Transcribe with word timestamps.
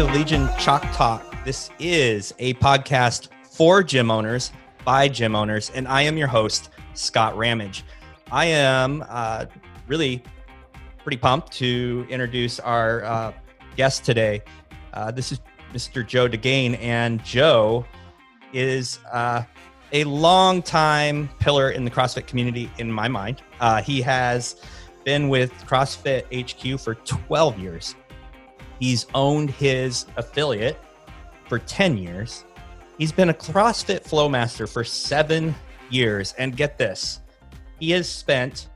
to 0.00 0.06
Legion 0.14 0.48
Chalk 0.58 0.80
Talk. 0.94 1.44
This 1.44 1.68
is 1.78 2.32
a 2.38 2.54
podcast 2.54 3.28
for 3.42 3.82
gym 3.82 4.10
owners 4.10 4.50
by 4.82 5.08
gym 5.08 5.36
owners, 5.36 5.70
and 5.74 5.86
I 5.86 6.00
am 6.00 6.16
your 6.16 6.26
host, 6.26 6.70
Scott 6.94 7.36
Ramage. 7.36 7.84
I 8.32 8.46
am 8.46 9.04
uh, 9.10 9.44
really 9.88 10.22
pretty 11.02 11.18
pumped 11.18 11.52
to 11.58 12.06
introduce 12.08 12.58
our 12.60 13.04
uh, 13.04 13.32
guest 13.76 14.06
today. 14.06 14.40
Uh, 14.94 15.10
this 15.10 15.32
is 15.32 15.40
Mr. 15.74 16.06
Joe 16.06 16.30
DeGain, 16.30 16.80
and 16.80 17.22
Joe 17.22 17.84
is 18.54 19.00
uh, 19.12 19.42
a 19.92 20.04
long 20.04 20.62
time 20.62 21.28
pillar 21.40 21.72
in 21.72 21.84
the 21.84 21.90
CrossFit 21.90 22.26
community 22.26 22.70
in 22.78 22.90
my 22.90 23.06
mind. 23.06 23.42
Uh, 23.60 23.82
he 23.82 24.00
has 24.00 24.62
been 25.04 25.28
with 25.28 25.52
CrossFit 25.66 26.24
HQ 26.32 26.80
for 26.80 26.94
12 26.94 27.58
years. 27.58 27.96
He's 28.80 29.06
owned 29.14 29.50
his 29.50 30.06
affiliate 30.16 30.80
for 31.48 31.58
10 31.58 31.98
years. 31.98 32.44
He's 32.98 33.12
been 33.12 33.28
a 33.28 33.34
CrossFit 33.34 34.02
Flowmaster 34.02 34.68
for 34.68 34.82
seven 34.82 35.54
years. 35.90 36.34
And 36.38 36.56
get 36.56 36.78
this, 36.78 37.20
he 37.78 37.90
has 37.90 38.08
spent, 38.08 38.68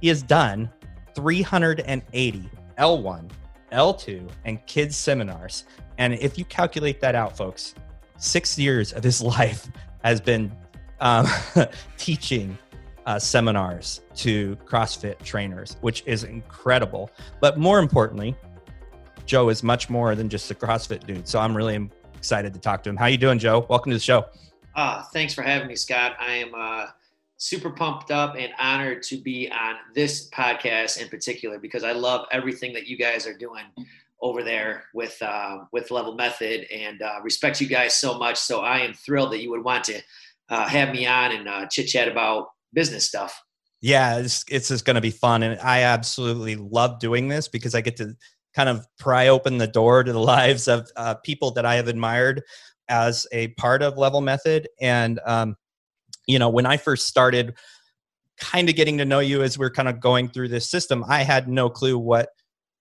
he 0.00 0.08
has 0.08 0.22
done 0.22 0.68
380 1.14 2.50
L1, 2.78 3.30
L2, 3.72 4.30
and 4.44 4.66
kids 4.66 4.96
seminars. 4.96 5.64
And 5.98 6.14
if 6.14 6.36
you 6.36 6.44
calculate 6.44 7.00
that 7.00 7.14
out, 7.14 7.36
folks, 7.36 7.74
six 8.16 8.58
years 8.58 8.92
of 8.92 9.04
his 9.04 9.22
life 9.22 9.68
has 10.02 10.20
been 10.20 10.52
um, 11.00 11.26
teaching 11.96 12.58
uh, 13.06 13.18
seminars 13.18 14.00
to 14.14 14.56
CrossFit 14.64 15.22
trainers, 15.22 15.76
which 15.80 16.02
is 16.06 16.24
incredible. 16.24 17.10
But 17.40 17.58
more 17.58 17.78
importantly, 17.78 18.36
Joe 19.26 19.48
is 19.48 19.62
much 19.62 19.88
more 19.88 20.14
than 20.14 20.28
just 20.28 20.50
a 20.50 20.54
CrossFit 20.54 21.06
dude. 21.06 21.26
So 21.28 21.38
I'm 21.38 21.56
really 21.56 21.88
excited 22.16 22.52
to 22.54 22.60
talk 22.60 22.82
to 22.84 22.90
him. 22.90 22.96
How 22.96 23.04
are 23.04 23.10
you 23.10 23.18
doing, 23.18 23.38
Joe? 23.38 23.66
Welcome 23.68 23.90
to 23.90 23.96
the 23.96 24.02
show. 24.02 24.26
Uh, 24.74 25.02
thanks 25.12 25.34
for 25.34 25.42
having 25.42 25.68
me, 25.68 25.76
Scott. 25.76 26.16
I 26.20 26.34
am 26.34 26.52
uh, 26.56 26.86
super 27.36 27.70
pumped 27.70 28.10
up 28.10 28.36
and 28.36 28.52
honored 28.58 29.02
to 29.04 29.16
be 29.16 29.50
on 29.50 29.76
this 29.94 30.28
podcast 30.30 31.00
in 31.00 31.08
particular 31.08 31.58
because 31.58 31.84
I 31.84 31.92
love 31.92 32.26
everything 32.30 32.72
that 32.74 32.86
you 32.86 32.96
guys 32.96 33.26
are 33.26 33.36
doing 33.36 33.64
over 34.20 34.42
there 34.42 34.84
with 34.94 35.20
uh, 35.20 35.64
with 35.72 35.90
Level 35.90 36.14
Method 36.14 36.66
and 36.72 37.02
uh, 37.02 37.20
respect 37.22 37.60
you 37.60 37.66
guys 37.66 37.96
so 37.96 38.18
much. 38.18 38.38
So 38.38 38.60
I 38.60 38.78
am 38.78 38.94
thrilled 38.94 39.32
that 39.32 39.42
you 39.42 39.50
would 39.50 39.64
want 39.64 39.84
to 39.84 40.00
uh, 40.48 40.68
have 40.68 40.90
me 40.90 41.06
on 41.06 41.32
and 41.32 41.48
uh, 41.48 41.66
chit 41.66 41.88
chat 41.88 42.08
about 42.08 42.50
business 42.72 43.06
stuff. 43.06 43.42
Yeah, 43.80 44.18
it's, 44.18 44.44
it's 44.48 44.68
just 44.68 44.84
going 44.84 44.94
to 44.94 45.00
be 45.00 45.10
fun. 45.10 45.42
And 45.42 45.60
I 45.60 45.82
absolutely 45.82 46.54
love 46.54 47.00
doing 47.00 47.26
this 47.26 47.48
because 47.48 47.74
I 47.74 47.80
get 47.80 47.96
to 47.96 48.16
kind 48.54 48.68
of 48.68 48.86
pry 48.98 49.28
open 49.28 49.58
the 49.58 49.66
door 49.66 50.02
to 50.02 50.12
the 50.12 50.18
lives 50.36 50.68
of 50.68 50.90
uh, 50.96 51.14
people 51.16 51.50
that 51.52 51.66
I 51.66 51.76
have 51.76 51.88
admired 51.88 52.42
as 52.88 53.26
a 53.32 53.48
part 53.48 53.82
of 53.82 53.96
Level 53.96 54.20
Method. 54.20 54.68
And, 54.80 55.20
um, 55.24 55.56
you 56.26 56.38
know, 56.38 56.48
when 56.48 56.66
I 56.66 56.76
first 56.76 57.06
started 57.06 57.54
kind 58.38 58.68
of 58.68 58.76
getting 58.76 58.98
to 58.98 59.04
know 59.04 59.20
you 59.20 59.42
as 59.42 59.58
we're 59.58 59.70
kind 59.70 59.88
of 59.88 60.00
going 60.00 60.28
through 60.28 60.48
this 60.48 60.70
system, 60.70 61.04
I 61.08 61.22
had 61.22 61.48
no 61.48 61.70
clue 61.70 61.98
what 61.98 62.30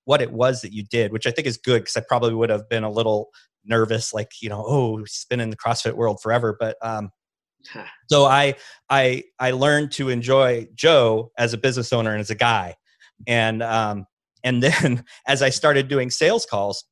what 0.05 0.21
it 0.21 0.31
was 0.31 0.61
that 0.61 0.73
you 0.73 0.83
did, 0.83 1.11
which 1.11 1.27
I 1.27 1.31
think 1.31 1.47
is 1.47 1.57
good 1.57 1.83
because 1.83 1.95
I 1.95 2.01
probably 2.07 2.33
would 2.33 2.49
have 2.49 2.67
been 2.67 2.83
a 2.83 2.89
little 2.89 3.29
nervous, 3.63 4.13
like, 4.13 4.31
you 4.41 4.49
know, 4.49 4.63
oh, 4.67 4.97
he's 4.97 5.25
been 5.29 5.39
in 5.39 5.51
the 5.51 5.55
CrossFit 5.55 5.93
world 5.93 6.19
forever. 6.21 6.57
But 6.59 6.75
um, 6.81 7.11
so 8.09 8.25
I 8.25 8.55
I 8.89 9.23
I 9.39 9.51
learned 9.51 9.91
to 9.93 10.09
enjoy 10.09 10.67
Joe 10.73 11.31
as 11.37 11.53
a 11.53 11.57
business 11.57 11.93
owner 11.93 12.11
and 12.11 12.19
as 12.19 12.29
a 12.29 12.35
guy, 12.35 12.75
and 13.27 13.61
um, 13.61 14.05
and 14.43 14.61
then 14.61 15.03
as 15.27 15.41
I 15.41 15.49
started 15.49 15.87
doing 15.87 16.09
sales 16.09 16.45
calls, 16.45 16.85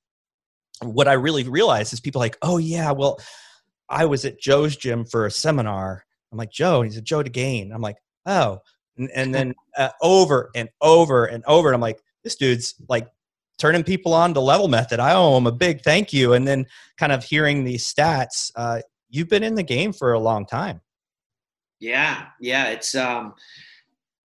what 0.81 1.07
I 1.07 1.13
really 1.13 1.43
realized 1.43 1.93
is 1.93 1.99
people 1.99 2.19
like, 2.19 2.37
oh 2.41 2.57
yeah, 2.57 2.91
well, 2.91 3.19
I 3.89 4.05
was 4.05 4.25
at 4.25 4.39
Joe's 4.39 4.75
gym 4.75 5.05
for 5.05 5.25
a 5.25 5.31
seminar. 5.31 6.05
I'm 6.31 6.37
like 6.37 6.51
Joe, 6.51 6.83
he's 6.83 6.97
a 6.97 7.01
Joe 7.01 7.23
DeGain. 7.23 7.73
I'm 7.73 7.81
like, 7.81 7.97
oh, 8.25 8.59
and, 8.97 9.09
and 9.15 9.33
then 9.33 9.55
uh, 9.77 9.89
over 10.01 10.51
and 10.55 10.69
over 10.81 11.25
and 11.25 11.43
over, 11.45 11.69
and 11.69 11.75
I'm 11.75 11.81
like, 11.81 11.99
this 12.23 12.35
dude's 12.35 12.75
like 12.87 13.07
turning 13.57 13.83
people 13.83 14.13
on 14.13 14.33
to 14.33 14.39
level 14.39 14.67
method. 14.67 14.99
I 14.99 15.13
owe 15.13 15.37
him 15.37 15.47
a 15.47 15.51
big 15.51 15.81
thank 15.81 16.13
you. 16.13 16.33
And 16.33 16.47
then 16.47 16.65
kind 16.97 17.11
of 17.11 17.23
hearing 17.23 17.63
these 17.63 17.91
stats, 17.91 18.51
uh, 18.55 18.79
you've 19.09 19.27
been 19.27 19.43
in 19.43 19.55
the 19.55 19.63
game 19.63 19.91
for 19.91 20.13
a 20.13 20.19
long 20.19 20.45
time. 20.45 20.81
Yeah, 21.79 22.27
yeah, 22.39 22.69
it's 22.69 22.93
um 22.95 23.33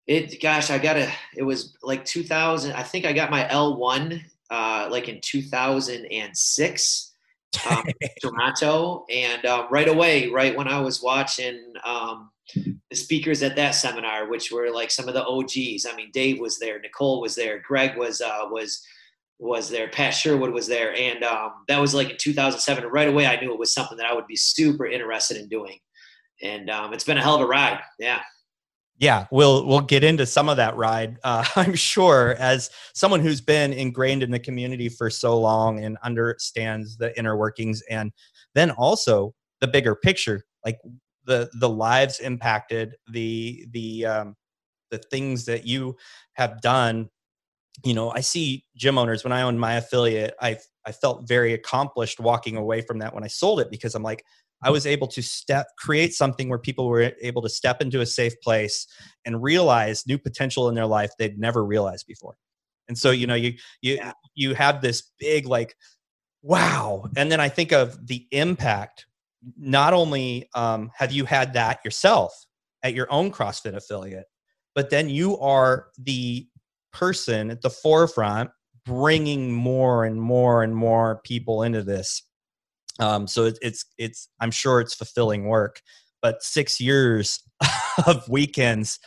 it 0.07 0.41
gosh, 0.41 0.69
I 0.69 0.77
got 0.77 0.97
a 0.97 1.11
it 1.35 1.43
was 1.43 1.77
like 1.83 2.05
2000 2.05 2.73
I 2.73 2.83
think 2.83 3.05
I 3.05 3.13
got 3.13 3.31
my 3.31 3.45
L1 3.45 4.21
uh 4.49 4.87
like 4.89 5.07
in 5.07 5.19
2006 5.21 7.13
um, 7.69 7.83
Toronto 8.21 9.05
and 9.09 9.45
uh, 9.45 9.67
right 9.69 9.87
away 9.87 10.29
right 10.29 10.55
when 10.55 10.67
I 10.67 10.79
was 10.79 11.01
watching 11.01 11.73
um 11.85 12.31
the 12.55 12.95
speakers 12.95 13.43
at 13.43 13.55
that 13.55 13.71
seminar 13.71 14.27
which 14.29 14.51
were 14.51 14.71
like 14.71 14.91
some 14.91 15.07
of 15.07 15.13
the 15.13 15.25
OGs. 15.25 15.85
I 15.85 15.95
mean 15.95 16.09
Dave 16.11 16.39
was 16.39 16.59
there, 16.59 16.79
Nicole 16.79 17.21
was 17.21 17.35
there, 17.35 17.59
Greg 17.59 17.97
was 17.97 18.21
uh 18.21 18.47
was 18.49 18.85
was 19.41 19.71
there, 19.71 19.89
Pat 19.89 20.13
Sherwood 20.13 20.51
was 20.51 20.67
there, 20.67 20.95
and 20.95 21.23
um, 21.23 21.51
that 21.67 21.81
was 21.81 21.95
like 21.95 22.11
in 22.11 22.17
2007. 22.17 22.83
And 22.83 22.93
right 22.93 23.07
away, 23.07 23.25
I 23.25 23.41
knew 23.41 23.51
it 23.51 23.57
was 23.57 23.73
something 23.73 23.97
that 23.97 24.05
I 24.05 24.13
would 24.13 24.27
be 24.27 24.35
super 24.35 24.85
interested 24.85 25.35
in 25.35 25.49
doing, 25.49 25.79
and 26.43 26.69
um, 26.69 26.93
it's 26.93 27.03
been 27.03 27.17
a 27.17 27.23
hell 27.23 27.35
of 27.35 27.41
a 27.41 27.47
ride. 27.47 27.79
Yeah. 27.97 28.21
Yeah, 29.01 29.25
we'll 29.31 29.65
we'll 29.65 29.81
get 29.81 30.03
into 30.03 30.27
some 30.27 30.47
of 30.47 30.57
that 30.57 30.77
ride. 30.77 31.17
Uh, 31.23 31.43
I'm 31.57 31.75
sure, 31.75 32.35
as 32.39 32.69
someone 32.93 33.19
who's 33.19 33.41
been 33.41 33.73
ingrained 33.73 34.23
in 34.23 34.31
the 34.31 34.39
community 34.39 34.89
for 34.89 35.09
so 35.09 35.39
long 35.39 35.83
and 35.83 35.97
understands 36.03 36.97
the 36.97 37.17
inner 37.17 37.35
workings, 37.35 37.81
and 37.89 38.13
then 38.55 38.71
also 38.71 39.33
the 39.59 39.67
bigger 39.67 39.95
picture, 39.95 40.43
like 40.63 40.79
the 41.25 41.49
the 41.59 41.69
lives 41.69 42.19
impacted, 42.19 42.95
the 43.11 43.65
the 43.71 44.05
um, 44.05 44.35
the 44.91 44.99
things 44.99 45.45
that 45.45 45.65
you 45.67 45.97
have 46.35 46.61
done 46.61 47.09
you 47.85 47.93
know, 47.93 48.11
I 48.11 48.19
see 48.21 48.65
gym 48.75 48.97
owners 48.97 49.23
when 49.23 49.33
I 49.33 49.41
owned 49.43 49.59
my 49.59 49.75
affiliate, 49.75 50.35
I 50.41 50.57
I 50.85 50.91
felt 50.91 51.27
very 51.27 51.53
accomplished 51.53 52.19
walking 52.19 52.57
away 52.57 52.81
from 52.81 52.99
that 52.99 53.13
when 53.13 53.23
I 53.23 53.27
sold 53.27 53.59
it 53.59 53.69
because 53.69 53.95
I'm 53.95 54.03
like, 54.03 54.23
I 54.63 54.69
was 54.69 54.85
able 54.85 55.07
to 55.07 55.21
step 55.21 55.67
create 55.77 56.13
something 56.13 56.49
where 56.49 56.59
people 56.59 56.87
were 56.87 57.11
able 57.21 57.41
to 57.41 57.49
step 57.49 57.81
into 57.81 58.01
a 58.01 58.05
safe 58.05 58.39
place 58.41 58.87
and 59.25 59.41
realize 59.41 60.05
new 60.07 60.17
potential 60.17 60.69
in 60.69 60.75
their 60.75 60.85
life 60.85 61.11
they'd 61.17 61.39
never 61.39 61.65
realized 61.65 62.05
before. 62.07 62.35
And 62.87 62.97
so, 62.97 63.11
you 63.11 63.27
know, 63.27 63.35
you 63.35 63.53
you 63.81 63.95
yeah. 63.95 64.13
you 64.35 64.53
have 64.53 64.81
this 64.81 65.11
big 65.19 65.45
like 65.45 65.75
wow. 66.41 67.05
And 67.15 67.31
then 67.31 67.39
I 67.39 67.49
think 67.49 67.71
of 67.71 68.07
the 68.07 68.27
impact. 68.31 69.05
Not 69.57 69.93
only 69.93 70.49
um, 70.53 70.91
have 70.95 71.11
you 71.11 71.25
had 71.25 71.53
that 71.53 71.79
yourself 71.83 72.33
at 72.83 72.93
your 72.93 73.11
own 73.11 73.31
CrossFit 73.31 73.75
affiliate, 73.75 74.25
but 74.75 74.89
then 74.89 75.09
you 75.09 75.37
are 75.39 75.87
the 75.97 76.47
person 76.93 77.49
at 77.49 77.61
the 77.61 77.69
forefront 77.69 78.51
bringing 78.85 79.51
more 79.51 80.05
and 80.05 80.21
more 80.21 80.63
and 80.63 80.75
more 80.75 81.21
people 81.23 81.63
into 81.63 81.83
this 81.83 82.23
um, 83.01 83.27
so 83.27 83.45
it, 83.45 83.57
it's 83.61 83.85
it's 83.97 84.29
i'm 84.39 84.51
sure 84.51 84.79
it's 84.79 84.93
fulfilling 84.93 85.45
work 85.45 85.81
but 86.21 86.41
six 86.43 86.79
years 86.79 87.43
of 88.07 88.27
weekends 88.29 88.99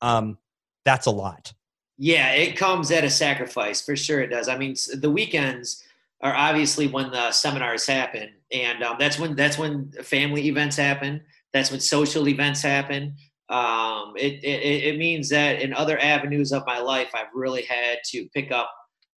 um, 0.00 0.38
that's 0.84 1.06
a 1.06 1.10
lot. 1.10 1.52
Yeah 1.98 2.32
it 2.32 2.56
comes 2.56 2.90
at 2.90 3.04
a 3.04 3.10
sacrifice 3.10 3.84
for 3.84 3.96
sure 3.96 4.20
it 4.20 4.28
does. 4.28 4.48
I 4.48 4.56
mean 4.56 4.74
the 4.94 5.10
weekends 5.10 5.82
are 6.22 6.34
obviously 6.34 6.86
when 6.86 7.10
the 7.10 7.30
seminars 7.32 7.86
happen 7.86 8.30
and 8.52 8.82
um, 8.82 8.96
that's 8.98 9.18
when 9.18 9.34
that's 9.34 9.58
when 9.58 9.90
family 10.02 10.46
events 10.46 10.76
happen 10.76 11.20
that's 11.52 11.70
when 11.70 11.80
social 11.80 12.28
events 12.28 12.62
happen. 12.62 13.16
Um, 13.48 14.12
it, 14.16 14.44
it, 14.44 14.84
it 14.84 14.98
means 14.98 15.30
that 15.30 15.62
in 15.62 15.72
other 15.72 15.98
avenues 15.98 16.52
of 16.52 16.64
my 16.66 16.78
life, 16.78 17.08
I've 17.14 17.32
really 17.34 17.62
had 17.62 17.98
to 18.10 18.28
pick 18.34 18.52
up. 18.52 18.70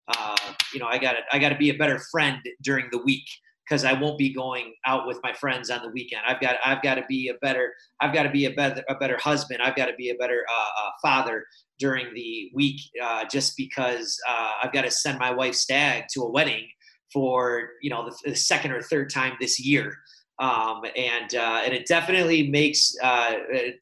Uh, 0.06 0.36
you 0.72 0.80
know, 0.80 0.86
I 0.86 0.98
got 0.98 1.16
I 1.32 1.38
got 1.38 1.50
to 1.50 1.56
be 1.56 1.70
a 1.70 1.74
better 1.74 2.00
friend 2.10 2.38
during 2.62 2.86
the 2.90 2.98
week 2.98 3.26
because 3.70 3.84
I 3.84 3.92
won't 3.92 4.18
be 4.18 4.34
going 4.34 4.74
out 4.84 5.06
with 5.06 5.20
my 5.22 5.32
friends 5.32 5.70
on 5.70 5.82
the 5.82 5.90
weekend. 5.90 6.22
I've 6.26 6.40
got 6.40 6.56
I've 6.64 6.82
got 6.82 6.96
to 6.96 7.04
be 7.08 7.28
a 7.28 7.34
better 7.34 7.72
I've 8.00 8.12
got 8.12 8.24
to 8.24 8.30
be 8.30 8.46
a 8.46 8.50
better 8.50 8.82
a 8.88 8.96
better 8.96 9.16
husband. 9.18 9.60
I've 9.62 9.76
got 9.76 9.86
to 9.86 9.94
be 9.94 10.10
a 10.10 10.14
better 10.16 10.44
uh, 10.50 10.82
uh, 10.82 10.90
father 11.00 11.44
during 11.78 12.12
the 12.14 12.50
week 12.52 12.80
uh, 13.02 13.24
just 13.30 13.56
because 13.56 14.18
uh, 14.28 14.50
I've 14.62 14.72
got 14.72 14.82
to 14.82 14.90
send 14.90 15.18
my 15.18 15.30
wife 15.30 15.54
Stag 15.54 16.04
to 16.14 16.22
a 16.22 16.30
wedding 16.30 16.66
for 17.12 17.70
you 17.80 17.90
know 17.90 18.04
the, 18.04 18.30
the 18.30 18.36
second 18.36 18.72
or 18.72 18.82
third 18.82 19.10
time 19.10 19.34
this 19.40 19.60
year 19.60 19.96
um, 20.40 20.82
and 20.96 21.34
uh, 21.34 21.60
and 21.64 21.72
it 21.72 21.86
definitely 21.86 22.48
makes 22.48 22.94
uh, 23.02 23.34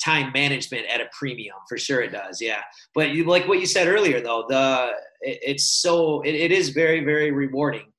time 0.02 0.32
management 0.34 0.86
at 0.86 1.00
a 1.00 1.06
premium 1.16 1.54
for 1.68 1.78
sure. 1.78 2.02
It 2.02 2.10
does, 2.10 2.42
yeah. 2.42 2.62
But 2.94 3.10
you, 3.10 3.24
like 3.24 3.46
what 3.46 3.60
you 3.60 3.66
said 3.66 3.86
earlier, 3.86 4.20
though, 4.20 4.44
the 4.48 4.90
it, 5.20 5.38
it's 5.40 5.80
so 5.80 6.20
it, 6.22 6.34
it 6.34 6.50
is 6.50 6.70
very 6.70 7.04
very 7.04 7.30
rewarding 7.30 7.92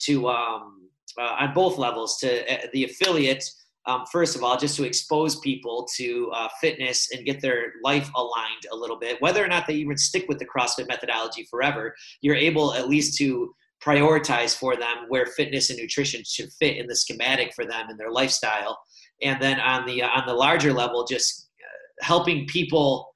to 0.00 0.28
um, 0.28 0.79
uh, 1.20 1.36
on 1.38 1.54
both 1.54 1.78
levels 1.78 2.16
to 2.18 2.52
uh, 2.52 2.66
the 2.72 2.84
affiliate. 2.84 3.44
Um, 3.86 4.04
first 4.12 4.36
of 4.36 4.44
all, 4.44 4.56
just 4.56 4.76
to 4.76 4.84
expose 4.84 5.38
people 5.40 5.88
to 5.96 6.30
uh, 6.34 6.48
fitness 6.60 7.08
and 7.12 7.24
get 7.24 7.40
their 7.40 7.72
life 7.82 8.10
aligned 8.14 8.64
a 8.72 8.76
little 8.76 8.98
bit, 8.98 9.20
whether 9.20 9.44
or 9.44 9.48
not 9.48 9.66
they 9.66 9.74
even 9.74 9.96
stick 9.96 10.26
with 10.28 10.38
the 10.38 10.46
CrossFit 10.46 10.88
methodology 10.88 11.46
forever, 11.50 11.94
you're 12.20 12.36
able 12.36 12.74
at 12.74 12.88
least 12.88 13.16
to 13.18 13.54
prioritize 13.82 14.54
for 14.54 14.76
them 14.76 15.06
where 15.08 15.26
fitness 15.26 15.70
and 15.70 15.78
nutrition 15.78 16.22
should 16.26 16.52
fit 16.58 16.76
in 16.76 16.86
the 16.86 16.96
schematic 16.96 17.52
for 17.54 17.64
them 17.64 17.88
and 17.88 17.98
their 17.98 18.10
lifestyle. 18.10 18.78
And 19.22 19.40
then 19.40 19.58
on 19.60 19.86
the 19.86 20.02
on 20.02 20.24
the 20.26 20.34
larger 20.34 20.72
level, 20.72 21.06
just 21.06 21.48
uh, 21.60 22.04
helping 22.04 22.46
people 22.46 23.14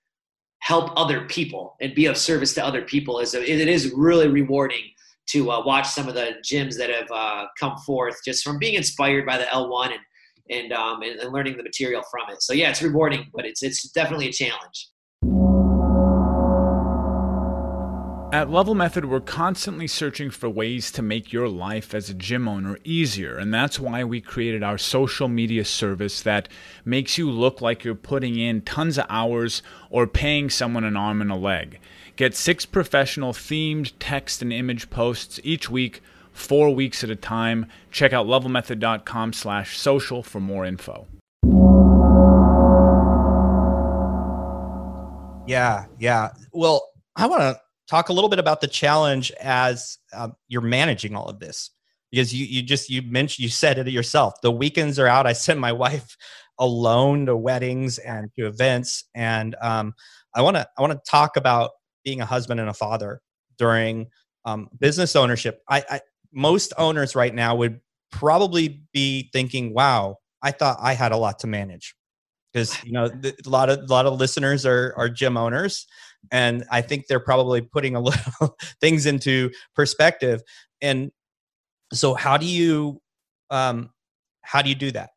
help 0.61 0.93
other 0.97 1.27
people 1.27 1.77
and 1.83 1.95
be 1.95 2.06
of 2.06 2.17
service 2.17 2.55
to 2.55 2.65
other 2.65 2.81
people 2.81 3.21
is 3.21 3.35
a, 3.35 3.43
it 3.43 3.69
is 3.69 3.93
really 3.95 4.29
rewarding 4.29 4.94
to 5.26 5.50
uh, 5.50 5.65
watch 5.65 5.88
some 5.88 6.09
of 6.09 6.15
the 6.15 6.35
gyms 6.44 6.76
that 6.76 6.91
have 6.91 7.11
uh, 7.11 7.47
come 7.59 7.76
forth 7.79 8.17
just 8.25 8.44
from 8.44 8.59
being 8.59 8.75
inspired 8.75 9.26
by 9.26 9.38
the 9.38 9.44
L1 9.44 9.93
and 9.93 10.00
and, 10.50 10.73
um, 10.75 11.00
and, 11.03 11.19
and 11.21 11.32
learning 11.32 11.56
the 11.56 11.62
material 11.62 12.03
from 12.11 12.29
it. 12.31 12.43
So 12.43 12.53
yeah, 12.53 12.71
it's 12.71 12.82
rewarding, 12.82 13.31
but 13.35 13.47
it's 13.47 13.62
it's 13.62 13.88
definitely 13.91 14.29
a 14.29 14.32
challenge. 14.32 14.91
At 18.35 18.50
Level 18.50 18.75
Method, 18.75 19.05
we're 19.05 19.21
constantly 19.21 19.87
searching 19.87 20.29
for 20.29 20.50
ways 20.50 20.91
to 20.91 21.03
make 21.03 21.32
your 21.32 21.49
life 21.49 21.94
as 21.94 22.11
a 22.11 22.15
gym 22.15 22.49
owner 22.49 22.79
easier, 22.82 23.38
and 23.38 23.55
that's 23.55 23.79
why 23.79 24.03
we 24.03 24.20
created 24.20 24.61
our 24.61 24.77
social 24.77 25.29
media 25.29 25.65
service 25.65 26.20
that 26.23 26.49
makes 26.85 27.17
you 27.17 27.31
look 27.31 27.62
like 27.62 27.85
you're 27.85 27.94
putting 27.94 28.37
in 28.37 28.62
tons 28.62 28.99
of 28.99 29.06
hours 29.09 29.62
or 29.88 30.09
paying 30.09 30.50
someone 30.50 30.82
an 30.82 30.97
arm 30.97 31.20
and 31.20 31.31
a 31.31 31.37
leg. 31.37 31.79
Get 32.17 32.37
six 32.37 32.65
professional 32.65 33.33
themed 33.33 33.93
text 33.99 34.41
and 34.41 34.53
image 34.53 34.89
posts 34.89 35.41
each 35.43 35.69
week, 35.69 36.01
four 36.33 36.73
weeks 36.73 37.03
at 37.03 37.11
a 37.11 37.17
time. 37.17 37.67
Check 37.91 38.13
out 38.13 38.27
levelmethod.com 38.27 39.33
slash 39.33 39.77
social 39.77 40.23
for 40.23 40.39
more 40.41 40.65
info. 40.65 41.07
Yeah, 45.47 45.87
yeah. 45.99 46.31
Well, 46.53 46.89
I 47.17 47.27
want 47.27 47.43
to 47.43 47.61
talk 47.89 48.09
a 48.09 48.13
little 48.13 48.31
bit 48.31 48.39
about 48.39 48.61
the 48.61 48.69
challenge 48.69 49.33
as 49.41 49.99
um, 50.15 50.35
you're 50.49 50.61
managing 50.61 51.17
all 51.17 51.27
of 51.27 51.41
this 51.41 51.71
because 52.11 52.33
you 52.33 52.47
you 52.47 52.63
just 52.63 52.89
you 52.89 53.03
mentioned 53.03 53.43
you 53.43 53.49
said 53.49 53.77
it 53.79 53.89
yourself 53.89 54.41
the 54.41 54.51
weekends 54.51 54.99
are 54.99 55.07
out 55.07 55.27
i 55.27 55.33
send 55.33 55.61
my 55.61 55.73
wife 55.85 56.17
alone 56.59 57.27
to 57.27 57.37
weddings 57.37 57.99
and 57.99 58.31
to 58.35 58.47
events 58.47 59.05
and 59.15 59.55
um, 59.61 59.93
i 60.35 60.41
want 60.41 60.57
to 60.57 60.67
i 60.79 60.81
want 60.81 60.93
to 60.93 61.11
talk 61.11 61.37
about 61.37 61.73
being 62.05 62.21
a 62.21 62.27
husband 62.27 62.61
and 62.61 62.69
a 62.69 62.75
father 62.75 63.21
during 63.59 64.06
um, 64.45 64.69
business 64.79 65.17
ownership 65.17 65.62
I, 65.69 65.85
I 65.89 66.01
most 66.33 66.73
owners 66.77 67.15
right 67.15 67.35
now 67.35 67.55
would 67.55 67.81
probably 68.11 68.83
be 68.93 69.31
thinking 69.33 69.73
wow 69.75 70.19
i 70.43 70.51
thought 70.51 70.79
i 70.81 70.93
had 70.93 71.12
a 71.12 71.17
lot 71.17 71.39
to 71.41 71.47
manage. 71.47 71.95
Because 72.53 72.85
you 72.85 72.93
know 72.93 73.09
the, 73.09 73.35
a 73.45 73.49
lot 73.49 73.69
of 73.69 73.81
a 73.81 73.87
lot 73.87 74.06
of 74.06 74.19
listeners 74.21 74.65
are 74.65 74.95
are 74.97 75.09
gym 75.09 75.37
owners 75.37 75.87
and 76.31 76.65
i 76.71 76.81
think 76.81 77.06
they're 77.09 77.19
probably 77.19 77.61
putting 77.61 77.97
a 77.97 78.01
little 78.01 78.56
things 78.81 79.06
into 79.06 79.51
perspective. 79.75 80.43
And 80.81 81.11
so 81.93 82.15
how 82.15 82.37
do 82.37 82.47
you 82.47 83.01
um 83.51 83.91
how 84.43 84.62
do 84.62 84.69
you 84.69 84.75
do 84.75 84.91
that? 84.93 85.11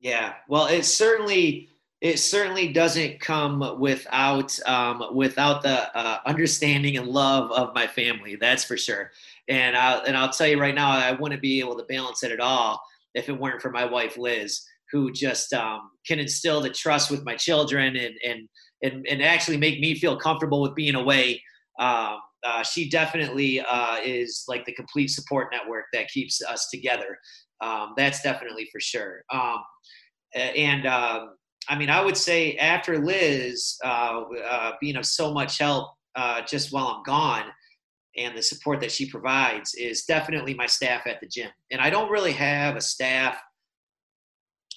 Yeah. 0.00 0.34
Well 0.48 0.66
it 0.66 0.84
certainly 0.84 1.68
it 2.00 2.18
certainly 2.18 2.72
doesn't 2.72 3.20
come 3.20 3.78
without 3.80 4.56
um, 4.68 5.02
without 5.14 5.62
the 5.62 5.96
uh, 5.98 6.18
understanding 6.26 6.96
and 6.96 7.08
love 7.08 7.50
of 7.50 7.74
my 7.74 7.86
family. 7.86 8.36
That's 8.36 8.64
for 8.64 8.76
sure. 8.76 9.10
And 9.48 9.76
I'll, 9.76 10.02
and 10.04 10.16
I'll 10.16 10.30
tell 10.30 10.46
you 10.46 10.60
right 10.60 10.74
now, 10.74 10.90
I 10.90 11.12
wouldn't 11.12 11.42
be 11.42 11.58
able 11.60 11.76
to 11.76 11.84
balance 11.84 12.22
it 12.22 12.30
at 12.30 12.40
all 12.40 12.80
if 13.14 13.28
it 13.28 13.38
weren't 13.38 13.62
for 13.62 13.70
my 13.70 13.84
wife 13.84 14.16
Liz, 14.16 14.62
who 14.92 15.10
just 15.10 15.52
um, 15.52 15.90
can 16.06 16.20
instill 16.20 16.60
the 16.60 16.70
trust 16.70 17.10
with 17.10 17.24
my 17.24 17.34
children 17.34 17.96
and 17.96 18.14
and 18.24 18.48
and, 18.82 19.04
and 19.08 19.20
actually 19.20 19.56
make 19.56 19.80
me 19.80 19.96
feel 19.96 20.16
comfortable 20.16 20.62
with 20.62 20.76
being 20.76 20.94
away. 20.94 21.42
Um, 21.80 22.18
uh, 22.44 22.62
she 22.62 22.88
definitely 22.88 23.60
uh, 23.60 23.96
is 24.04 24.44
like 24.46 24.64
the 24.64 24.72
complete 24.74 25.08
support 25.08 25.48
network 25.50 25.86
that 25.92 26.06
keeps 26.08 26.40
us 26.40 26.68
together. 26.72 27.18
Um, 27.60 27.94
that's 27.96 28.22
definitely 28.22 28.68
for 28.70 28.78
sure. 28.78 29.22
Um, 29.32 29.58
and 30.34 30.86
um, 30.86 31.30
I 31.68 31.76
mean, 31.76 31.90
I 31.90 32.04
would 32.04 32.16
say 32.16 32.56
after 32.56 32.98
Liz 32.98 33.76
uh, 33.84 34.22
uh 34.44 34.72
being 34.80 34.96
of 34.96 35.06
so 35.06 35.32
much 35.32 35.58
help 35.58 35.90
uh, 36.14 36.42
just 36.42 36.72
while 36.72 36.88
I'm 36.88 37.02
gone, 37.02 37.44
and 38.16 38.36
the 38.36 38.42
support 38.42 38.80
that 38.80 38.90
she 38.90 39.08
provides 39.08 39.74
is 39.74 40.04
definitely 40.04 40.54
my 40.54 40.66
staff 40.66 41.06
at 41.06 41.20
the 41.20 41.26
gym. 41.26 41.50
And 41.70 41.80
I 41.80 41.90
don't 41.90 42.10
really 42.10 42.32
have 42.32 42.76
a 42.76 42.80
staff 42.80 43.38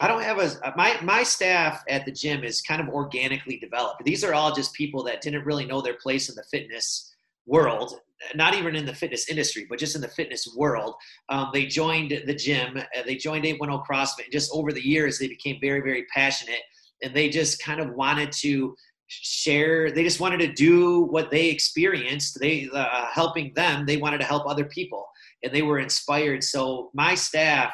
I 0.01 0.07
don't 0.07 0.23
have 0.23 0.39
a 0.39 0.73
my 0.75 0.97
my 1.03 1.21
staff 1.21 1.83
at 1.87 2.05
the 2.05 2.11
gym 2.11 2.43
is 2.43 2.61
kind 2.61 2.81
of 2.81 2.89
organically 2.89 3.57
developed. 3.57 4.03
These 4.03 4.23
are 4.23 4.33
all 4.33 4.51
just 4.51 4.73
people 4.73 5.03
that 5.03 5.21
didn't 5.21 5.45
really 5.45 5.65
know 5.65 5.79
their 5.79 5.93
place 5.93 6.27
in 6.27 6.35
the 6.35 6.43
fitness 6.49 7.13
world, 7.45 7.99
not 8.33 8.55
even 8.55 8.75
in 8.75 8.85
the 8.85 8.95
fitness 8.95 9.29
industry, 9.29 9.67
but 9.69 9.77
just 9.77 9.95
in 9.95 10.01
the 10.01 10.07
fitness 10.07 10.47
world. 10.57 10.95
Um, 11.29 11.49
they 11.53 11.67
joined 11.67 12.19
the 12.25 12.33
gym, 12.33 12.77
uh, 12.77 13.03
they 13.05 13.15
joined 13.15 13.45
810 13.45 13.85
CrossFit. 13.87 14.23
And 14.23 14.31
just 14.31 14.51
over 14.51 14.71
the 14.71 14.81
years, 14.81 15.19
they 15.19 15.27
became 15.27 15.57
very, 15.61 15.81
very 15.81 16.05
passionate, 16.05 16.61
and 17.01 17.13
they 17.13 17.29
just 17.29 17.61
kind 17.61 17.79
of 17.79 17.93
wanted 17.93 18.31
to 18.33 18.75
share. 19.07 19.91
They 19.91 20.03
just 20.03 20.19
wanted 20.19 20.39
to 20.39 20.53
do 20.53 21.01
what 21.01 21.31
they 21.31 21.47
experienced. 21.49 22.39
They 22.39 22.69
uh, 22.73 23.07
helping 23.11 23.53
them. 23.55 23.85
They 23.85 23.97
wanted 23.97 24.19
to 24.19 24.25
help 24.25 24.47
other 24.47 24.65
people, 24.65 25.05
and 25.43 25.53
they 25.53 25.61
were 25.61 25.79
inspired. 25.79 26.43
So 26.43 26.91
my 26.93 27.15
staff 27.15 27.73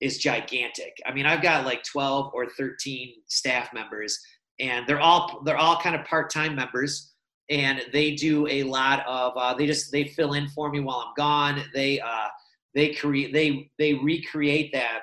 is 0.00 0.18
gigantic. 0.18 0.96
I 1.06 1.12
mean, 1.12 1.26
I've 1.26 1.42
got 1.42 1.64
like 1.64 1.82
12 1.84 2.32
or 2.34 2.46
13 2.46 3.12
staff 3.28 3.72
members 3.72 4.18
and 4.60 4.86
they're 4.86 5.00
all 5.00 5.42
they're 5.44 5.56
all 5.56 5.80
kind 5.80 5.96
of 5.96 6.04
part-time 6.04 6.54
members 6.54 7.12
and 7.50 7.82
they 7.92 8.14
do 8.14 8.46
a 8.48 8.62
lot 8.62 9.04
of 9.06 9.32
uh, 9.36 9.54
they 9.54 9.66
just 9.66 9.92
they 9.92 10.04
fill 10.04 10.34
in 10.34 10.48
for 10.48 10.70
me 10.70 10.80
while 10.80 11.04
I'm 11.06 11.14
gone. 11.16 11.62
They 11.74 12.00
uh, 12.00 12.28
they 12.74 12.94
create 12.94 13.32
they 13.32 13.70
they 13.78 13.94
recreate 13.94 14.72
that 14.72 15.00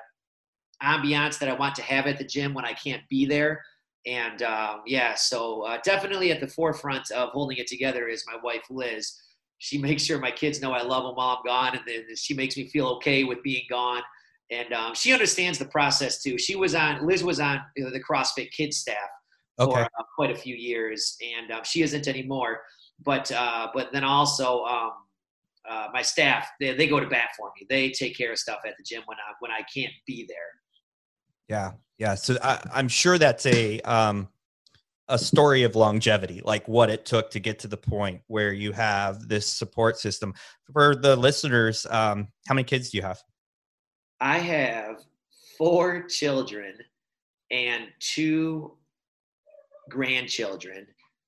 ambiance 0.84 1.40
that 1.40 1.50
I 1.50 1.54
want 1.54 1.76
to 1.76 1.82
have 1.84 2.08
at 2.08 2.18
the 2.18 2.24
gym 2.24 2.54
when 2.54 2.66
I 2.66 2.74
can't 2.74 3.04
be 3.10 3.26
there. 3.26 3.64
And 4.06 4.42
um, 4.42 4.82
yeah, 4.86 5.14
so 5.16 5.62
uh, 5.62 5.78
definitely 5.84 6.32
at 6.32 6.40
the 6.40 6.48
forefront 6.48 7.12
of 7.12 7.30
holding 7.30 7.58
it 7.58 7.68
together 7.68 8.08
is 8.08 8.24
my 8.28 8.40
wife 8.44 8.64
Liz. 8.70 9.16
She 9.60 9.78
makes 9.82 10.04
sure 10.04 10.20
my 10.20 10.32
kids 10.32 10.62
know 10.62 10.72
I 10.72 10.82
love 10.82 11.04
them 11.04 11.16
while 11.16 11.38
I'm 11.38 11.44
gone, 11.46 11.76
and 11.76 11.84
then 11.86 12.16
she 12.16 12.34
makes 12.34 12.58
me 12.58 12.68
feel 12.68 12.88
okay 12.88 13.24
with 13.24 13.44
being 13.44 13.64
gone 13.70 14.02
and 14.52 14.74
um, 14.74 14.94
she 14.94 15.14
understands 15.14 15.58
the 15.58 15.66
process 15.66 16.22
too. 16.22 16.38
She 16.38 16.56
was 16.56 16.76
on 16.76 17.08
Liz 17.08 17.24
was 17.24 17.40
on 17.40 17.62
you 17.76 17.86
know, 17.86 17.92
the 17.92 18.04
CrossFit 18.04 18.52
Kids 18.52 18.78
staff 18.78 18.98
okay. 19.60 19.72
for 19.72 19.82
uh, 19.82 20.04
quite 20.16 20.30
a 20.30 20.36
few 20.36 20.56
years, 20.56 21.18
and 21.38 21.52
uh, 21.52 21.64
she 21.64 21.82
isn't 21.82 22.08
anymore. 22.08 22.62
But 23.04 23.32
uh, 23.32 23.70
but 23.74 23.92
then 23.94 24.04
also 24.04 24.64
um, 24.66 24.92
uh, 25.68 25.88
my 25.94 26.02
staff 26.02 26.50
they, 26.60 26.76
they 26.76 26.88
go 26.88 27.00
to 27.00 27.08
bat 27.08 27.30
for 27.38 27.52
me. 27.58 27.66
They 27.70 27.90
take 27.90 28.16
care 28.16 28.32
of 28.32 28.38
stuff 28.38 28.60
at 28.68 28.76
the 28.78 28.84
gym 28.84 29.04
when 29.06 29.18
I 29.18 29.34
when 29.40 29.52
I 29.52 29.62
can't 29.74 29.94
be 30.06 30.26
there. 30.28 30.38
Yeah, 31.48 31.72
yeah. 31.98 32.16
So 32.16 32.38
I, 32.42 32.60
am 32.74 32.88
sure 32.88 33.18
that's 33.18 33.46
a 33.46 33.80
um, 33.82 34.30
a 35.08 35.18
story 35.18 35.64
of 35.64 35.76
longevity, 35.76 36.42
like 36.46 36.68
what 36.68 36.90
it 36.90 37.06
took 37.06 37.30
to 37.32 37.40
get 37.40 37.60
to 37.60 37.68
the 37.68 37.78
point 37.78 38.22
where 38.28 38.54
you 38.54 38.72
have 38.72 39.28
this 39.28 39.46
support 39.46 40.00
system. 40.00 40.34
For 40.72 40.96
the 40.96 41.16
listeners, 41.16 41.86
um, 41.90 42.30
how 42.48 42.56
many 42.56 42.64
kids 42.64 42.92
do 42.92 42.98
you 42.98 43.04
have? 43.04 43.22
I 44.22 44.38
have 44.38 45.02
four 45.58 46.04
children 46.04 46.76
and 47.52 47.88
two 48.00 48.78
grandchildren, 49.90 50.88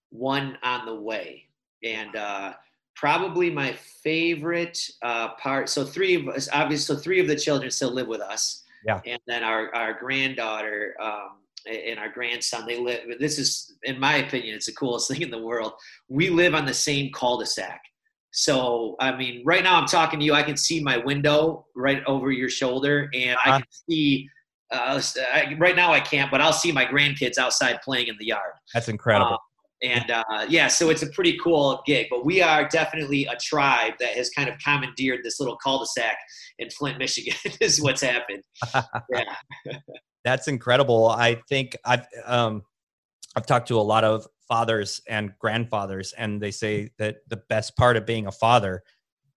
one 0.09 0.57
on 0.63 0.85
the 0.85 0.95
way. 0.95 1.49
And 1.83 2.15
uh, 2.15 2.53
probably 2.95 3.49
my 3.49 3.73
favorite 3.73 4.79
uh, 5.01 5.33
part. 5.35 5.69
So 5.69 5.83
three 5.83 6.15
of 6.15 6.29
us, 6.29 6.47
obviously, 6.53 6.95
so 6.95 7.01
three 7.01 7.19
of 7.19 7.27
the 7.27 7.35
children 7.35 7.69
still 7.69 7.91
live 7.91 8.07
with 8.07 8.21
us. 8.21 8.62
Yeah. 8.85 9.01
And 9.05 9.19
then 9.27 9.43
our 9.43 9.73
our 9.73 9.93
granddaughter 9.99 10.95
um, 11.01 11.43
and 11.65 11.99
our 11.99 12.09
grandson, 12.09 12.65
they 12.67 12.79
live. 12.79 13.01
This 13.19 13.39
is, 13.39 13.75
in 13.83 13.99
my 13.99 14.17
opinion, 14.17 14.55
it's 14.55 14.65
the 14.65 14.73
coolest 14.73 15.07
thing 15.11 15.21
in 15.21 15.31
the 15.31 15.41
world. 15.41 15.73
We 16.09 16.29
live 16.29 16.55
on 16.55 16.65
the 16.65 16.73
same 16.73 17.11
cul-de-sac. 17.13 17.81
So, 18.31 18.95
I 18.99 19.15
mean, 19.15 19.43
right 19.45 19.63
now 19.63 19.79
I'm 19.79 19.85
talking 19.85 20.19
to 20.19 20.25
you. 20.25 20.33
I 20.33 20.41
can 20.41 20.57
see 20.57 20.81
my 20.81 20.97
window 20.97 21.67
right 21.75 22.03
over 22.07 22.31
your 22.31 22.49
shoulder, 22.49 23.09
and 23.13 23.37
I 23.45 23.49
uh-huh. 23.49 23.57
can 23.59 23.67
see. 23.89 24.29
Uh, 24.71 24.99
I, 25.31 25.55
right 25.59 25.75
now 25.75 25.93
I 25.93 25.99
can't, 25.99 26.31
but 26.31 26.41
I'll 26.41 26.51
see 26.51 26.71
my 26.71 26.83
grandkids 26.83 27.37
outside 27.37 27.79
playing 27.83 28.07
in 28.07 28.15
the 28.19 28.25
yard. 28.25 28.53
That's 28.73 28.89
incredible. 28.89 29.33
Um, 29.33 29.39
and 29.83 30.09
uh, 30.09 30.45
yeah, 30.47 30.67
so 30.67 30.89
it's 30.89 31.03
a 31.03 31.09
pretty 31.09 31.37
cool 31.37 31.81
gig. 31.85 32.07
But 32.09 32.25
we 32.25 32.41
are 32.41 32.67
definitely 32.67 33.25
a 33.25 33.35
tribe 33.35 33.93
that 33.99 34.11
has 34.11 34.29
kind 34.29 34.49
of 34.49 34.57
commandeered 34.59 35.19
this 35.23 35.39
little 35.39 35.57
cul-de-sac 35.57 36.17
in 36.59 36.69
Flint, 36.69 36.97
Michigan. 36.97 37.35
is 37.61 37.81
what's 37.81 38.01
happened. 38.01 38.43
yeah, 38.73 39.73
that's 40.23 40.47
incredible. 40.47 41.09
I 41.09 41.41
think 41.49 41.75
I've 41.85 42.05
um, 42.25 42.63
I've 43.35 43.45
talked 43.45 43.67
to 43.67 43.79
a 43.79 43.81
lot 43.81 44.03
of 44.03 44.25
fathers 44.47 45.01
and 45.07 45.31
grandfathers 45.39 46.13
and 46.17 46.41
they 46.41 46.51
say 46.51 46.89
that 46.99 47.17
the 47.29 47.37
best 47.49 47.75
part 47.77 47.95
of 47.97 48.05
being 48.05 48.27
a 48.27 48.31
father 48.31 48.83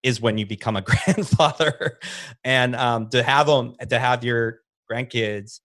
is 0.02 0.20
when 0.20 0.36
you 0.36 0.44
become 0.44 0.76
a 0.76 0.82
grandfather 1.06 1.98
and 2.44 2.74
um, 2.76 3.08
to 3.08 3.22
have 3.22 3.46
them 3.46 3.74
to 3.88 3.98
have 3.98 4.24
your 4.24 4.60
grandkids 4.90 5.60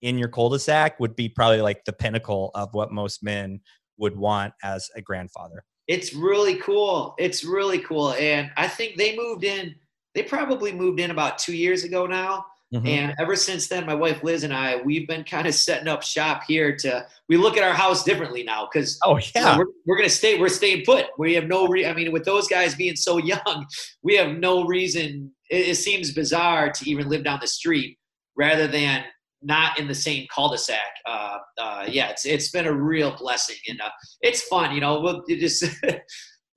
in 0.00 0.18
your 0.18 0.28
cul-de-sac 0.28 0.98
would 1.00 1.16
be 1.16 1.28
probably 1.28 1.60
like 1.60 1.84
the 1.84 1.92
pinnacle 1.92 2.50
of 2.54 2.68
what 2.72 2.92
most 2.92 3.22
men 3.22 3.60
would 3.98 4.16
want 4.16 4.52
as 4.62 4.90
a 4.96 5.02
grandfather 5.02 5.64
it's 5.86 6.14
really 6.14 6.56
cool 6.56 7.14
it's 7.18 7.44
really 7.44 7.78
cool 7.78 8.12
and 8.14 8.50
i 8.56 8.66
think 8.66 8.96
they 8.96 9.16
moved 9.16 9.44
in 9.44 9.74
they 10.14 10.22
probably 10.22 10.72
moved 10.72 11.00
in 11.00 11.10
about 11.10 11.38
two 11.38 11.54
years 11.54 11.84
ago 11.84 12.06
now. 12.06 12.46
Mm-hmm. 12.72 12.86
And 12.86 13.14
ever 13.20 13.36
since 13.36 13.68
then, 13.68 13.86
my 13.86 13.94
wife 13.94 14.24
Liz 14.24 14.42
and 14.42 14.52
I, 14.52 14.76
we've 14.76 15.06
been 15.06 15.22
kind 15.22 15.46
of 15.46 15.54
setting 15.54 15.86
up 15.86 16.02
shop 16.02 16.42
here 16.46 16.74
to. 16.78 17.06
We 17.28 17.36
look 17.36 17.56
at 17.56 17.62
our 17.62 17.74
house 17.74 18.02
differently 18.02 18.42
now 18.42 18.68
because 18.72 18.98
oh 19.04 19.18
yeah, 19.18 19.28
you 19.34 19.40
know, 19.42 19.58
we're, 19.58 19.72
we're 19.86 19.96
gonna 19.96 20.08
stay. 20.08 20.40
We're 20.40 20.48
staying 20.48 20.84
put. 20.84 21.06
We 21.18 21.34
have 21.34 21.46
no. 21.46 21.68
Re- 21.68 21.86
I 21.86 21.92
mean, 21.92 22.10
with 22.10 22.24
those 22.24 22.48
guys 22.48 22.74
being 22.74 22.96
so 22.96 23.18
young, 23.18 23.66
we 24.02 24.16
have 24.16 24.38
no 24.38 24.64
reason. 24.64 25.30
It, 25.50 25.68
it 25.68 25.74
seems 25.76 26.12
bizarre 26.12 26.70
to 26.70 26.90
even 26.90 27.08
live 27.08 27.22
down 27.22 27.38
the 27.40 27.46
street 27.46 27.98
rather 28.36 28.66
than 28.66 29.04
not 29.44 29.78
in 29.78 29.86
the 29.86 29.94
same 29.94 30.26
cul-de-sac. 30.34 30.78
Uh, 31.06 31.38
uh, 31.58 31.84
yeah, 31.88 32.08
it's 32.08 32.24
it's 32.24 32.50
been 32.50 32.66
a 32.66 32.72
real 32.72 33.16
blessing, 33.16 33.56
and 33.68 33.80
uh, 33.80 33.90
it's 34.22 34.42
fun. 34.42 34.74
You 34.74 34.80
know, 34.80 35.00
we'll 35.00 35.22
just 35.28 35.62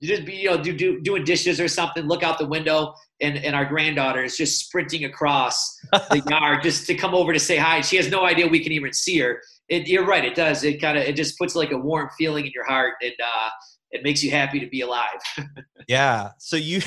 you 0.00 0.08
just 0.08 0.24
be 0.24 0.34
you 0.34 0.50
know 0.50 0.62
do, 0.62 0.72
do 0.72 1.00
doing 1.00 1.24
dishes 1.24 1.60
or 1.60 1.68
something. 1.68 2.04
Look 2.04 2.22
out 2.22 2.38
the 2.38 2.46
window, 2.46 2.94
and 3.20 3.36
and 3.38 3.54
our 3.54 3.64
granddaughter 3.64 4.24
is 4.24 4.36
just 4.36 4.66
sprinting 4.66 5.04
across 5.04 5.78
the 5.92 6.22
yard 6.28 6.62
just 6.62 6.86
to 6.86 6.94
come 6.94 7.14
over 7.14 7.32
to 7.32 7.40
say 7.40 7.56
hi. 7.56 7.80
She 7.82 7.96
has 7.96 8.10
no 8.10 8.24
idea 8.24 8.46
we 8.46 8.62
can 8.62 8.72
even 8.72 8.92
see 8.92 9.18
her. 9.18 9.40
It, 9.68 9.86
you're 9.86 10.06
right. 10.06 10.24
It 10.24 10.34
does. 10.34 10.64
It 10.64 10.80
kind 10.80 10.96
of 10.96 11.04
it 11.04 11.14
just 11.14 11.38
puts 11.38 11.54
like 11.54 11.72
a 11.72 11.78
warm 11.78 12.08
feeling 12.16 12.46
in 12.46 12.52
your 12.54 12.64
heart, 12.66 12.94
and 13.02 13.14
uh, 13.22 13.50
it 13.90 14.02
makes 14.02 14.22
you 14.22 14.30
happy 14.30 14.60
to 14.60 14.66
be 14.66 14.80
alive. 14.80 15.18
yeah. 15.88 16.30
So 16.38 16.56
you, 16.56 16.80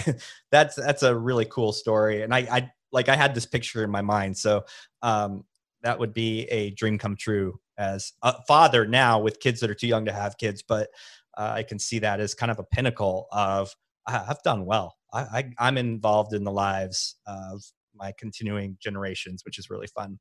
that's 0.52 0.76
that's 0.76 1.04
a 1.04 1.16
really 1.16 1.46
cool 1.46 1.74
story, 1.74 2.24
and 2.24 2.34
I 2.34 2.40
I 2.40 2.72
like 2.92 3.10
I 3.10 3.16
had 3.16 3.36
this 3.36 3.46
picture 3.46 3.84
in 3.84 3.92
my 3.92 4.02
mind. 4.02 4.38
So 4.38 4.66
um, 5.02 5.44
that 5.84 6.00
would 6.00 6.14
be 6.14 6.44
a 6.46 6.72
dream 6.72 6.98
come 6.98 7.16
true 7.16 7.60
as 7.78 8.14
a 8.22 8.42
father 8.48 8.86
now 8.86 9.20
with 9.20 9.40
kids 9.40 9.60
that 9.60 9.70
are 9.70 9.76
too 9.76 9.88
young 9.88 10.06
to 10.06 10.14
have 10.14 10.38
kids, 10.38 10.64
but 10.68 10.90
uh, 11.38 11.54
I 11.56 11.64
can 11.64 11.80
see 11.80 12.00
that 12.00 12.20
as 12.20 12.34
kind 12.34 12.52
of 12.52 12.60
a 12.60 12.64
pinnacle 12.64 13.28
of 13.32 13.74
I've 14.08 14.42
done 14.44 14.66
well. 14.66 14.96
I, 15.14 15.52
am 15.60 15.78
involved 15.78 16.34
in 16.34 16.44
the 16.44 16.52
lives 16.52 17.16
of 17.28 17.64
my 17.94 18.14
continuing 18.18 18.78
generations, 18.80 19.44
which 19.46 19.60
is 19.60 19.70
really 19.70 19.88
fun. 19.88 20.20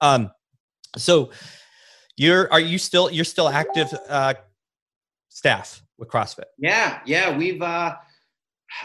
Um, 0.00 0.30
so 0.96 1.30
you're 2.16 2.52
are 2.52 2.60
you 2.60 2.78
still 2.78 3.10
you're 3.10 3.24
still 3.24 3.48
active 3.48 3.92
uh, 4.08 4.34
staff 5.28 5.82
with 5.98 6.08
CrossFit? 6.08 6.44
Yeah, 6.58 7.00
yeah, 7.06 7.36
we've. 7.36 7.62
Uh, 7.62 7.94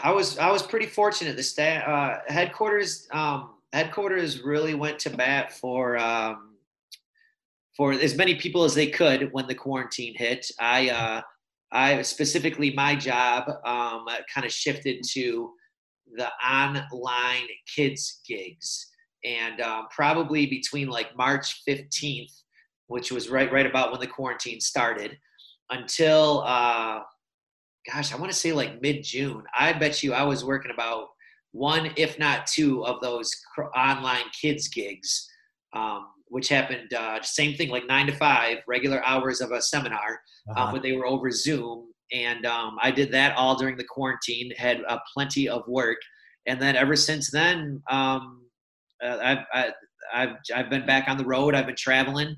I 0.02 0.12
was 0.12 0.38
I 0.38 0.50
was 0.50 0.62
pretty 0.62 0.86
fortunate. 0.86 1.36
The 1.36 1.42
staff 1.42 1.86
uh, 1.86 2.32
headquarters 2.32 3.08
um, 3.10 3.50
headquarters 3.72 4.42
really 4.42 4.74
went 4.74 4.98
to 5.00 5.10
bat 5.10 5.52
for 5.52 5.98
um, 5.98 6.56
for 7.76 7.92
as 7.92 8.16
many 8.16 8.34
people 8.34 8.64
as 8.64 8.74
they 8.74 8.88
could 8.88 9.32
when 9.32 9.46
the 9.46 9.54
quarantine 9.54 10.14
hit. 10.16 10.50
I 10.60 10.90
uh, 10.90 11.22
I 11.72 12.02
specifically 12.02 12.72
my 12.74 12.96
job 12.96 13.48
um, 13.64 14.06
kind 14.32 14.46
of 14.46 14.52
shifted 14.52 15.04
to 15.12 15.52
the 16.16 16.28
online 16.46 17.46
kids 17.74 18.20
gigs, 18.26 18.88
and 19.24 19.60
um, 19.60 19.86
probably 19.94 20.46
between 20.46 20.88
like 20.88 21.16
March 21.16 21.62
fifteenth, 21.66 22.32
which 22.86 23.12
was 23.12 23.28
right 23.28 23.52
right 23.52 23.66
about 23.66 23.90
when 23.90 24.00
the 24.00 24.06
quarantine 24.06 24.60
started, 24.60 25.18
until 25.70 26.42
uh, 26.46 27.00
gosh, 27.92 28.12
I 28.12 28.16
want 28.16 28.32
to 28.32 28.38
say 28.38 28.52
like 28.52 28.80
mid 28.80 29.04
June. 29.04 29.44
I 29.56 29.72
bet 29.72 30.02
you 30.02 30.14
I 30.14 30.22
was 30.22 30.44
working 30.44 30.72
about 30.72 31.08
one, 31.52 31.90
if 31.96 32.18
not 32.18 32.46
two, 32.46 32.84
of 32.84 33.00
those 33.00 33.30
online 33.76 34.24
kids 34.40 34.68
gigs, 34.68 35.28
um, 35.72 36.06
which 36.28 36.48
happened 36.48 36.92
uh, 36.92 37.22
same 37.22 37.56
thing 37.56 37.70
like 37.70 37.86
nine 37.86 38.06
to 38.06 38.12
five, 38.12 38.58
regular 38.66 39.04
hours 39.04 39.40
of 39.40 39.52
a 39.52 39.62
seminar, 39.62 40.20
um, 40.50 40.56
uh-huh. 40.56 40.66
um, 40.66 40.72
but 40.72 40.82
they 40.82 40.92
were 40.92 41.06
over 41.06 41.30
Zoom. 41.30 41.86
And 42.12 42.46
um, 42.46 42.78
I 42.82 42.90
did 42.90 43.12
that 43.12 43.36
all 43.36 43.56
during 43.56 43.76
the 43.76 43.84
quarantine, 43.84 44.52
had 44.56 44.82
uh, 44.88 44.98
plenty 45.12 45.48
of 45.48 45.62
work. 45.68 45.98
And 46.46 46.60
then 46.60 46.76
ever 46.76 46.96
since 46.96 47.30
then, 47.30 47.82
um, 47.90 48.46
uh, 49.02 49.18
I've, 49.22 49.38
I, 49.52 49.60
have 49.60 49.74
i 50.14 50.20
have 50.20 50.36
I've 50.54 50.70
been 50.70 50.86
back 50.86 51.08
on 51.08 51.18
the 51.18 51.24
road. 51.24 51.54
I've 51.54 51.66
been 51.66 51.76
traveling, 51.76 52.34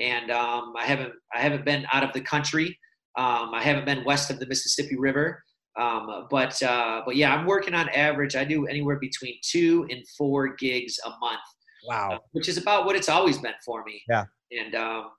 and 0.00 0.30
um, 0.32 0.72
I 0.76 0.84
haven't 0.84 1.12
I 1.32 1.38
haven't 1.38 1.64
been 1.64 1.86
out 1.92 2.02
of 2.02 2.12
the 2.12 2.20
country. 2.20 2.76
I 3.16 3.60
haven't 3.62 3.84
been 3.84 4.04
west 4.04 4.30
of 4.30 4.40
the 4.40 4.46
Mississippi 4.46 4.96
River. 4.98 5.42
Um, 5.78 6.26
but 6.30 6.62
uh, 6.62 7.02
but 7.04 7.16
yeah, 7.16 7.34
I'm 7.34 7.46
working 7.46 7.74
on 7.74 7.88
average. 7.90 8.36
I 8.36 8.44
do 8.44 8.66
anywhere 8.66 8.98
between 8.98 9.36
two 9.42 9.86
and 9.90 10.06
four 10.18 10.54
gigs 10.56 10.98
a 11.04 11.10
month. 11.20 11.40
Wow, 11.88 12.10
uh, 12.12 12.18
which 12.32 12.48
is 12.48 12.58
about 12.58 12.84
what 12.84 12.94
it's 12.94 13.08
always 13.08 13.38
been 13.38 13.54
for 13.64 13.82
me. 13.84 14.02
Yeah, 14.08 14.24
and 14.50 14.74
um, 14.74 15.10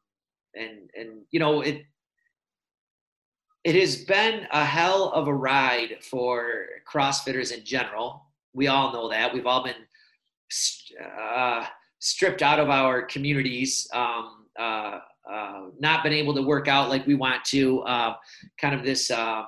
and 0.55 0.89
and 0.95 1.21
you 1.31 1.39
know 1.39 1.61
it 1.61 1.83
it 3.63 3.75
has 3.75 3.95
been 3.95 4.47
a 4.51 4.63
hell 4.63 5.09
of 5.09 5.27
a 5.27 5.33
ride 5.33 6.03
for 6.03 6.65
CrossFitters 6.91 7.51
in 7.51 7.63
general. 7.63 8.25
We 8.53 8.67
all 8.67 8.93
know 8.93 9.09
that. 9.09 9.33
We've 9.33 9.47
all 9.47 9.63
been 9.63 9.75
uh, 11.03 11.65
stripped 11.99 12.41
out 12.41 12.59
of 12.59 12.69
our 12.69 13.01
communities, 13.01 13.87
um, 13.93 14.45
uh, 14.59 14.99
uh, 15.29 15.61
not 15.79 16.03
been 16.03 16.13
able 16.13 16.35
to 16.35 16.41
work 16.41 16.67
out 16.67 16.89
like 16.89 17.07
we 17.07 17.15
want 17.15 17.43
to. 17.45 17.81
Uh, 17.81 18.15
kind 18.59 18.75
of 18.75 18.83
this 18.83 19.09
um, 19.09 19.47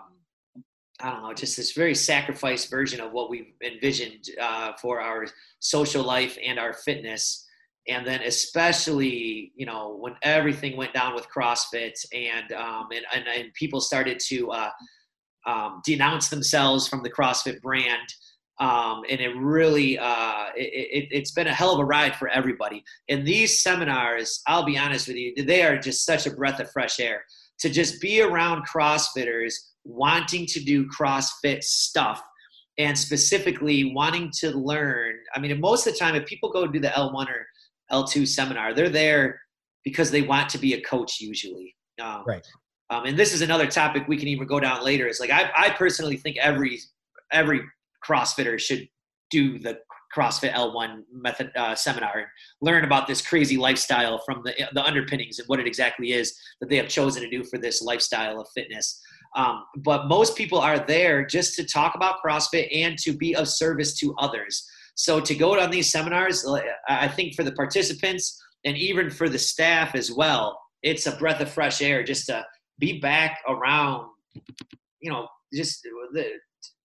I 1.01 1.11
don't 1.11 1.23
know, 1.23 1.33
just 1.33 1.57
this 1.57 1.73
very 1.73 1.95
sacrificed 1.95 2.69
version 2.69 3.01
of 3.01 3.11
what 3.11 3.29
we've 3.29 3.53
envisioned 3.63 4.29
uh, 4.41 4.73
for 4.81 5.01
our 5.01 5.25
social 5.59 6.03
life 6.03 6.37
and 6.45 6.57
our 6.57 6.73
fitness. 6.73 7.45
And 7.87 8.07
then, 8.07 8.21
especially, 8.21 9.51
you 9.55 9.65
know, 9.65 9.97
when 9.99 10.15
everything 10.23 10.77
went 10.77 10.93
down 10.93 11.13
with 11.13 11.27
CrossFit 11.29 11.93
and 12.13 12.51
um, 12.53 12.87
and, 12.91 13.05
and, 13.13 13.27
and, 13.27 13.53
people 13.53 13.79
started 13.79 14.19
to 14.27 14.49
uh, 14.51 14.69
um, 15.45 15.81
denounce 15.85 16.29
themselves 16.29 16.87
from 16.87 17.03
the 17.03 17.11
CrossFit 17.11 17.61
brand. 17.61 18.13
Um, 18.59 19.03
and 19.09 19.19
it 19.19 19.35
really, 19.35 19.99
uh, 19.99 20.45
it, 20.55 21.11
it, 21.11 21.19
has 21.19 21.31
been 21.31 21.47
a 21.47 21.53
hell 21.53 21.73
of 21.73 21.79
a 21.79 21.85
ride 21.85 22.15
for 22.15 22.29
everybody. 22.29 22.83
And 23.09 23.27
these 23.27 23.61
seminars, 23.61 24.41
I'll 24.47 24.65
be 24.65 24.77
honest 24.77 25.09
with 25.09 25.17
you, 25.17 25.35
they 25.43 25.61
are 25.61 25.77
just 25.77 26.05
such 26.05 26.25
a 26.25 26.31
breath 26.31 26.61
of 26.61 26.71
fresh 26.71 26.99
air 27.01 27.25
to 27.59 27.69
just 27.69 28.01
be 28.01 28.21
around 28.21 28.65
CrossFitters 28.65 29.53
wanting 29.85 30.45
to 30.47 30.59
do 30.59 30.87
CrossFit 30.89 31.63
stuff 31.63 32.21
and 32.77 32.97
specifically 32.97 33.93
wanting 33.93 34.31
to 34.39 34.51
learn. 34.51 35.13
I 35.33 35.39
mean, 35.39 35.59
most 35.61 35.87
of 35.87 35.93
the 35.93 35.99
time, 35.99 36.15
if 36.15 36.25
people 36.25 36.51
go 36.51 36.67
do 36.67 36.79
the 36.79 36.89
L1 36.89 37.27
or 37.27 37.47
L2 37.91 38.27
seminar, 38.27 38.73
they're 38.73 38.89
there 38.89 39.39
because 39.83 40.11
they 40.11 40.23
want 40.23 40.49
to 40.49 40.57
be 40.57 40.73
a 40.73 40.81
coach 40.81 41.21
usually. 41.21 41.75
Um, 42.01 42.23
right. 42.25 42.45
Um, 42.89 43.05
and 43.05 43.17
this 43.17 43.33
is 43.33 43.41
another 43.41 43.67
topic 43.67 44.07
we 44.07 44.17
can 44.17 44.27
even 44.27 44.47
go 44.47 44.59
down 44.59 44.83
later. 44.83 45.07
It's 45.07 45.19
like 45.19 45.31
I, 45.31 45.49
I 45.55 45.69
personally 45.71 46.17
think 46.17 46.37
every 46.37 46.79
every 47.31 47.61
CrossFitter 48.05 48.59
should 48.59 48.87
do 49.31 49.57
the 49.57 49.79
CrossFit 50.15 50.53
L1 50.53 51.01
method 51.11 51.51
uh, 51.55 51.75
seminar 51.75 52.19
and 52.19 52.27
learn 52.61 52.83
about 52.85 53.07
this 53.07 53.21
crazy 53.21 53.57
lifestyle 53.57 54.21
from 54.25 54.41
the 54.43 54.53
the 54.73 54.83
underpinnings 54.83 55.39
and 55.39 55.47
what 55.47 55.59
it 55.59 55.67
exactly 55.67 56.11
is 56.13 56.37
that 56.61 56.69
they 56.69 56.77
have 56.77 56.87
chosen 56.87 57.23
to 57.23 57.29
do 57.29 57.43
for 57.43 57.57
this 57.57 57.81
lifestyle 57.81 58.39
of 58.39 58.47
fitness. 58.53 59.01
Um, 59.35 59.65
but 59.77 60.07
most 60.07 60.37
people 60.37 60.59
are 60.59 60.79
there 60.79 61.25
just 61.25 61.55
to 61.55 61.65
talk 61.65 61.95
about 61.95 62.23
CrossFit 62.25 62.69
and 62.73 62.97
to 62.99 63.11
be 63.11 63.35
of 63.35 63.49
service 63.49 63.99
to 63.99 64.15
others. 64.17 64.65
So 64.95 65.19
to 65.19 65.35
go 65.35 65.59
on 65.59 65.69
these 65.69 65.91
seminars, 65.91 66.45
I 66.87 67.09
think 67.09 67.35
for 67.35 67.43
the 67.43 67.51
participants 67.51 68.41
and 68.63 68.77
even 68.77 69.09
for 69.09 69.27
the 69.27 69.37
staff 69.37 69.93
as 69.93 70.09
well, 70.11 70.59
it's 70.83 71.05
a 71.05 71.17
breath 71.17 71.41
of 71.41 71.51
fresh 71.51 71.81
air 71.81 72.01
just 72.03 72.27
to 72.27 72.45
be 72.79 72.99
back 72.99 73.41
around, 73.47 74.07
you 75.01 75.11
know, 75.11 75.27
just 75.53 75.83
the, 76.13 76.25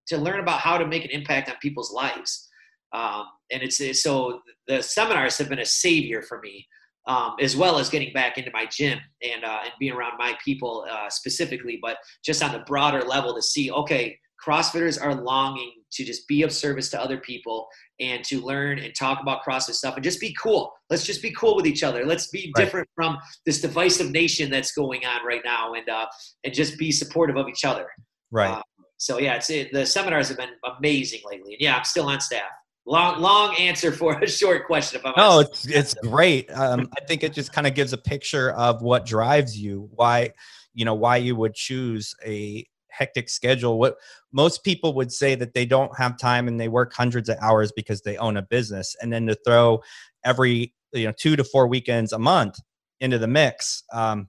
to 0.09 0.19
learn 0.19 0.41
about 0.41 0.61
how 0.61 0.77
to 0.77 0.87
make 0.87 1.05
an 1.05 1.11
impact 1.11 1.49
on 1.49 1.57
people's 1.63 1.93
lives. 1.93 2.49
Um, 2.93 3.27
and 3.53 3.63
it's 3.63 4.03
so 4.03 4.41
the 4.67 4.83
seminars 4.83 5.39
have 5.39 5.49
been 5.49 5.61
a 5.61 5.65
savior 5.65 6.23
for 6.23 6.41
me 6.41 6.67
um, 7.07 7.35
as 7.41 7.57
well 7.57 7.79
as 7.79 7.89
getting 7.89 8.13
back 8.13 8.39
into 8.39 8.51
my 8.53 8.67
gym 8.67 8.99
and 9.23 9.45
uh, 9.45 9.61
and 9.65 9.73
being 9.79 9.93
around 9.93 10.19
my 10.19 10.35
people 10.45 10.87
uh, 10.91 11.09
specifically, 11.09 11.79
but 11.81 11.97
just 12.25 12.43
on 12.43 12.53
the 12.53 12.61
broader 12.61 13.03
level 13.03 13.35
to 13.35 13.43
see, 13.43 13.71
okay, 13.71 14.19
CrossFitters 14.45 15.03
are 15.03 15.15
longing 15.15 15.75
to 15.93 16.05
just 16.05 16.27
be 16.29 16.43
of 16.43 16.53
service 16.53 16.89
to 16.91 17.01
other 17.01 17.19
people 17.19 17.69
and 17.99 18.25
to 18.25 18.41
learn 18.41 18.79
and 18.79 18.95
talk 18.95 19.21
about 19.21 19.43
CrossFit 19.45 19.75
stuff 19.75 19.97
and 19.97 20.05
just 20.05 20.21
be 20.21 20.35
cool. 20.41 20.73
Let's 20.89 21.05
just 21.05 21.21
be 21.21 21.33
cool 21.33 21.57
with 21.57 21.67
each 21.67 21.83
other. 21.83 22.07
Let's 22.07 22.29
be 22.29 22.53
right. 22.57 22.65
different 22.65 22.89
from 22.95 23.19
this 23.45 23.61
divisive 23.61 24.11
nation 24.11 24.51
that's 24.51 24.73
going 24.73 25.05
on 25.05 25.27
right 25.27 25.43
now, 25.45 25.75
and 25.75 25.89
uh, 25.89 26.07
and 26.45 26.55
just 26.55 26.79
be 26.79 26.93
supportive 26.93 27.37
of 27.37 27.49
each 27.49 27.65
other. 27.65 27.87
Right. 28.31 28.51
Uh, 28.51 28.63
so 28.97 29.19
yeah, 29.19 29.35
it's 29.37 29.51
it, 29.51 29.73
the 29.73 29.87
seminars 29.87 30.29
have 30.29 30.37
been 30.37 30.51
amazing 30.79 31.21
lately, 31.25 31.55
and 31.55 31.61
yeah, 31.61 31.77
I'm 31.77 31.85
still 31.85 32.07
on 32.07 32.21
staff. 32.21 32.51
Long, 32.87 33.21
long 33.21 33.55
answer 33.57 33.93
for 33.93 34.19
a 34.19 34.27
short 34.29 34.67
question. 34.67 35.01
If 35.05 35.17
no, 35.17 35.41
it's 35.41 35.67
it's 35.67 35.95
great. 35.95 36.51
Um, 36.51 36.89
I 36.97 37.05
think 37.05 37.23
it 37.23 37.33
just 37.33 37.53
kind 37.53 37.67
of 37.67 37.75
gives 37.75 37.93
a 37.93 37.99
picture 37.99 38.53
of 38.53 38.83
what 38.83 39.07
drives 39.07 39.59
you. 39.59 39.89
Why, 39.95 40.33
you 40.75 40.85
know, 40.85 40.95
why 40.95 41.19
you 41.19 41.37
would 41.37 41.55
choose 41.55 42.15
a 42.25 42.67
hectic 42.89 43.29
schedule. 43.29 43.79
What 43.79 43.97
most 44.33 44.65
people 44.65 44.95
would 44.95 45.13
say 45.13 45.35
that 45.35 45.55
they 45.55 45.67
don't 45.67 45.97
have 45.99 46.19
time 46.19 46.49
and 46.49 46.59
they 46.59 46.69
work 46.69 46.93
hundreds 46.93 47.29
of 47.29 47.37
hours 47.41 47.71
because 47.71 48.03
they 48.03 48.17
own 48.17 48.37
a 48.37 48.43
business, 48.43 48.97
and 49.01 49.13
then 49.13 49.27
to 49.27 49.37
throw 49.47 49.83
every 50.25 50.75
you 50.93 51.07
know 51.07 51.13
two 51.17 51.37
to 51.37 51.45
four 51.45 51.67
weekends 51.67 52.13
a 52.13 52.19
month 52.19 52.59
into 53.01 53.19
the 53.19 53.29
mix. 53.29 53.83
Um, 53.93 54.29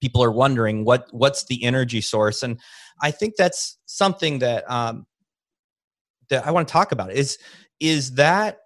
people 0.00 0.22
are 0.22 0.32
wondering 0.32 0.84
what 0.84 1.06
what's 1.12 1.44
the 1.44 1.62
energy 1.64 2.00
source, 2.00 2.42
and 2.42 2.60
I 3.02 3.10
think 3.10 3.36
that's 3.36 3.78
something 3.86 4.40
that 4.40 4.70
um, 4.70 5.06
that 6.28 6.46
I 6.46 6.50
want 6.50 6.68
to 6.68 6.72
talk 6.72 6.92
about. 6.92 7.12
Is 7.12 7.38
is 7.80 8.14
that 8.14 8.60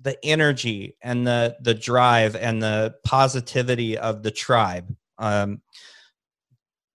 the 0.00 0.18
energy 0.24 0.96
and 1.02 1.26
the 1.26 1.56
the 1.62 1.74
drive 1.74 2.36
and 2.36 2.62
the 2.62 2.94
positivity 3.04 3.96
of 3.96 4.22
the 4.22 4.30
tribe 4.30 4.94
um 5.18 5.60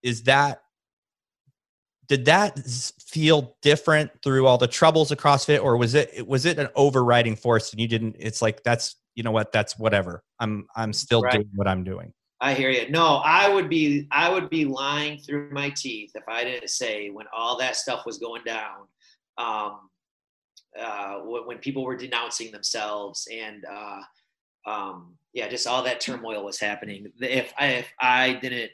is 0.03 0.24
that 0.24 0.62
did 2.12 2.25
that 2.25 2.60
feel 3.06 3.56
different 3.62 4.12
through 4.22 4.46
all 4.46 4.58
the 4.58 4.68
troubles 4.68 5.13
of 5.13 5.18
CrossFit, 5.18 5.63
or 5.63 5.77
was 5.77 5.94
it 5.94 6.27
was 6.27 6.46
it 6.46 6.60
an 6.60 6.68
overriding 6.75 7.38
force 7.38 7.72
and 7.72 7.80
you 7.80 7.88
didn't? 7.88 8.18
It's 8.20 8.41
like 8.41 8.62
that's 8.63 8.98
you 9.15 9.24
know 9.24 9.32
what 9.32 9.53
that's 9.53 9.80
whatever. 9.80 10.22
I'm 10.38 10.68
I'm 10.75 10.91
still 10.91 11.22
right. 11.22 11.36
doing 11.36 11.50
what 11.56 11.70
I'm 11.70 11.86
doing. 11.86 12.12
I 12.41 12.53
hear 12.53 12.70
you. 12.70 12.89
No, 12.89 13.22
I 13.24 13.48
would 13.48 13.70
be 13.70 14.10
I 14.12 14.30
would 14.30 14.50
be 14.50 14.65
lying 14.65 15.20
through 15.20 15.51
my 15.51 15.70
teeth 15.70 16.12
if 16.13 16.24
I 16.27 16.44
didn't 16.44 16.70
say 16.70 17.12
when 17.12 17.27
all 17.34 17.58
that 17.60 17.77
stuff 17.77 18.06
was 18.06 18.18
going 18.18 18.44
down, 18.44 18.88
um, 19.38 19.89
uh, 20.79 21.19
when 21.19 21.57
people 21.57 21.83
were 21.83 21.97
denouncing 21.97 22.51
themselves 22.51 23.27
and 23.31 23.65
uh, 23.71 24.01
um, 24.65 25.15
yeah, 25.33 25.47
just 25.47 25.67
all 25.67 25.83
that 25.83 25.99
turmoil 25.99 26.43
was 26.45 26.59
happening. 26.59 27.07
If 27.19 27.53
I 27.57 27.65
if 27.67 27.91
I 27.99 28.33
didn't 28.33 28.71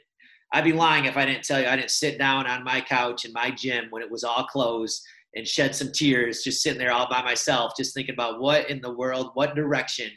I'd 0.52 0.64
be 0.64 0.72
lying 0.72 1.04
if 1.04 1.16
I 1.16 1.26
didn't 1.26 1.44
tell 1.44 1.60
you 1.60 1.66
I 1.66 1.76
didn't 1.76 1.90
sit 1.90 2.18
down 2.18 2.46
on 2.46 2.64
my 2.64 2.80
couch 2.80 3.24
in 3.24 3.32
my 3.32 3.50
gym 3.50 3.86
when 3.90 4.02
it 4.02 4.10
was 4.10 4.24
all 4.24 4.44
closed 4.44 5.02
and 5.34 5.46
shed 5.46 5.74
some 5.74 5.92
tears, 5.92 6.42
just 6.42 6.62
sitting 6.62 6.78
there 6.78 6.92
all 6.92 7.08
by 7.08 7.22
myself, 7.22 7.72
just 7.76 7.94
thinking 7.94 8.14
about 8.14 8.40
what 8.40 8.70
in 8.70 8.80
the 8.80 8.94
world, 8.94 9.30
what 9.34 9.54
direction. 9.54 10.10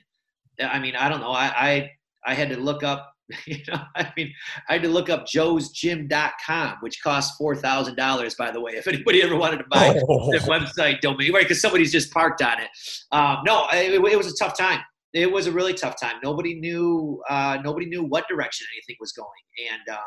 I 0.59 0.79
mean, 0.79 0.95
I 0.95 1.09
don't 1.09 1.19
know. 1.21 1.31
I 1.31 1.47
I, 1.47 1.91
I 2.25 2.33
had 2.33 2.49
to 2.49 2.57
look 2.57 2.83
up, 2.83 3.10
you 3.45 3.59
know, 3.67 3.81
I 3.95 4.11
mean, 4.17 4.33
I 4.69 4.73
had 4.73 4.83
to 4.83 4.89
look 4.89 5.09
up 5.09 5.25
joesgym.com, 5.25 6.77
which 6.81 7.01
costs 7.01 7.35
four 7.37 7.55
thousand 7.55 7.95
dollars, 7.95 8.35
by 8.35 8.51
the 8.51 8.61
way, 8.61 8.73
if 8.73 8.87
anybody 8.87 9.23
ever 9.23 9.35
wanted 9.35 9.57
to 9.57 9.65
buy 9.69 9.99
oh. 10.09 10.31
the 10.31 10.39
website 10.39 11.01
domain, 11.01 11.33
right? 11.33 11.43
Because 11.43 11.61
somebody's 11.61 11.91
just 11.91 12.11
parked 12.13 12.41
on 12.41 12.59
it. 12.61 12.69
Um, 13.11 13.39
no, 13.45 13.67
it, 13.73 13.93
it 13.93 14.17
was 14.17 14.27
a 14.27 14.35
tough 14.35 14.57
time 14.57 14.81
it 15.13 15.31
was 15.31 15.47
a 15.47 15.51
really 15.51 15.73
tough 15.73 15.99
time. 15.99 16.17
Nobody 16.23 16.55
knew 16.55 17.21
uh, 17.29 17.57
nobody 17.63 17.85
knew 17.85 18.03
what 18.03 18.27
direction 18.27 18.65
anything 18.73 18.95
was 18.99 19.11
going, 19.11 19.27
and 19.71 19.95
um, 19.95 20.03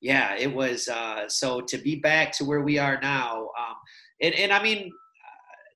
yeah, 0.00 0.36
it 0.36 0.52
was. 0.52 0.88
Uh, 0.88 1.28
so 1.28 1.60
to 1.62 1.78
be 1.78 1.96
back 1.96 2.32
to 2.32 2.44
where 2.44 2.60
we 2.60 2.78
are 2.78 3.00
now, 3.00 3.48
um, 3.58 3.74
and 4.22 4.34
and 4.34 4.52
I 4.52 4.62
mean, 4.62 4.92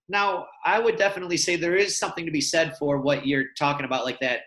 now 0.08 0.46
I 0.64 0.78
would 0.78 0.96
definitely 0.96 1.36
say 1.36 1.56
there 1.56 1.76
is 1.76 1.98
something 1.98 2.24
to 2.24 2.32
be 2.32 2.40
said 2.40 2.76
for 2.78 3.00
what 3.00 3.26
you're 3.26 3.46
talking 3.58 3.84
about, 3.84 4.04
like 4.04 4.20
that 4.20 4.40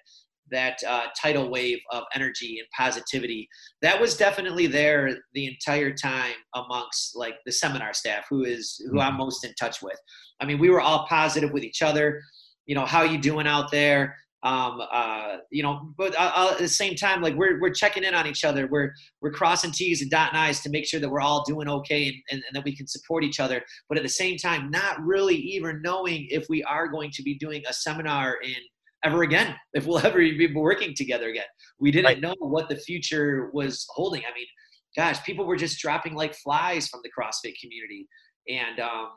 that 0.53 0.77
uh, 0.87 1.07
tidal 1.21 1.49
wave 1.49 1.79
of 1.91 2.03
energy 2.15 2.59
and 2.59 2.67
positivity 2.77 3.47
that 3.81 3.99
was 3.99 4.15
definitely 4.15 4.67
there 4.67 5.17
the 5.33 5.47
entire 5.47 5.93
time 5.93 6.35
amongst 6.55 7.15
like 7.15 7.35
the 7.45 7.51
seminar 7.51 7.93
staff 7.93 8.25
who 8.29 8.43
is 8.43 8.81
who 8.89 8.99
i'm 8.99 9.11
mm-hmm. 9.11 9.19
most 9.19 9.43
in 9.43 9.53
touch 9.59 9.81
with 9.81 9.99
i 10.39 10.45
mean 10.45 10.59
we 10.59 10.69
were 10.69 10.81
all 10.81 11.05
positive 11.07 11.51
with 11.51 11.63
each 11.63 11.81
other 11.81 12.21
you 12.65 12.75
know, 12.75 12.85
how 12.85 13.03
you 13.03 13.17
doing 13.17 13.47
out 13.47 13.71
there? 13.71 14.17
Um, 14.43 14.81
uh, 14.91 15.37
you 15.51 15.63
know, 15.63 15.93
but 15.97 16.13
uh, 16.15 16.31
uh, 16.35 16.49
at 16.51 16.57
the 16.57 16.67
same 16.67 16.95
time, 16.95 17.21
like 17.21 17.35
we're, 17.35 17.61
we're 17.61 17.73
checking 17.73 18.03
in 18.03 18.13
on 18.13 18.27
each 18.27 18.43
other. 18.43 18.67
We're, 18.67 18.91
we're 19.21 19.31
crossing 19.31 19.71
T's 19.71 20.01
and 20.01 20.11
dotting 20.11 20.37
I's 20.37 20.59
to 20.61 20.69
make 20.69 20.85
sure 20.85 20.99
that 20.99 21.09
we're 21.09 21.21
all 21.21 21.45
doing 21.45 21.69
okay 21.69 22.07
and, 22.07 22.15
and, 22.29 22.43
and 22.47 22.55
that 22.55 22.65
we 22.65 22.75
can 22.75 22.85
support 22.85 23.23
each 23.23 23.39
other. 23.39 23.61
But 23.87 23.97
at 23.97 24.03
the 24.03 24.09
same 24.09 24.37
time, 24.37 24.69
not 24.69 25.01
really 25.01 25.35
even 25.35 25.81
knowing 25.81 26.27
if 26.29 26.45
we 26.49 26.61
are 26.63 26.89
going 26.89 27.11
to 27.11 27.23
be 27.23 27.37
doing 27.37 27.63
a 27.69 27.73
seminar 27.73 28.35
in 28.43 28.55
ever 29.03 29.23
again, 29.23 29.55
if 29.73 29.85
we'll 29.85 30.05
ever 30.05 30.19
be 30.19 30.51
working 30.53 30.93
together 30.95 31.29
again. 31.29 31.43
We 31.79 31.91
didn't 31.91 32.05
right. 32.05 32.21
know 32.21 32.35
what 32.39 32.69
the 32.69 32.77
future 32.77 33.49
was 33.53 33.85
holding. 33.89 34.21
I 34.21 34.33
mean, 34.35 34.47
gosh, 34.95 35.23
people 35.23 35.45
were 35.45 35.57
just 35.57 35.79
dropping 35.79 36.15
like 36.15 36.35
flies 36.35 36.87
from 36.87 37.01
the 37.03 37.09
CrossFit 37.09 37.55
community. 37.61 38.07
And, 38.47 38.79
um, 38.79 39.09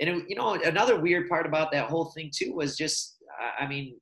and 0.00 0.10
it, 0.10 0.24
you 0.28 0.36
know 0.36 0.54
another 0.54 1.00
weird 1.00 1.28
part 1.28 1.46
about 1.46 1.72
that 1.72 1.88
whole 1.88 2.06
thing 2.16 2.30
too 2.34 2.52
was 2.54 2.76
just 2.76 3.16
i 3.58 3.66
mean 3.66 3.96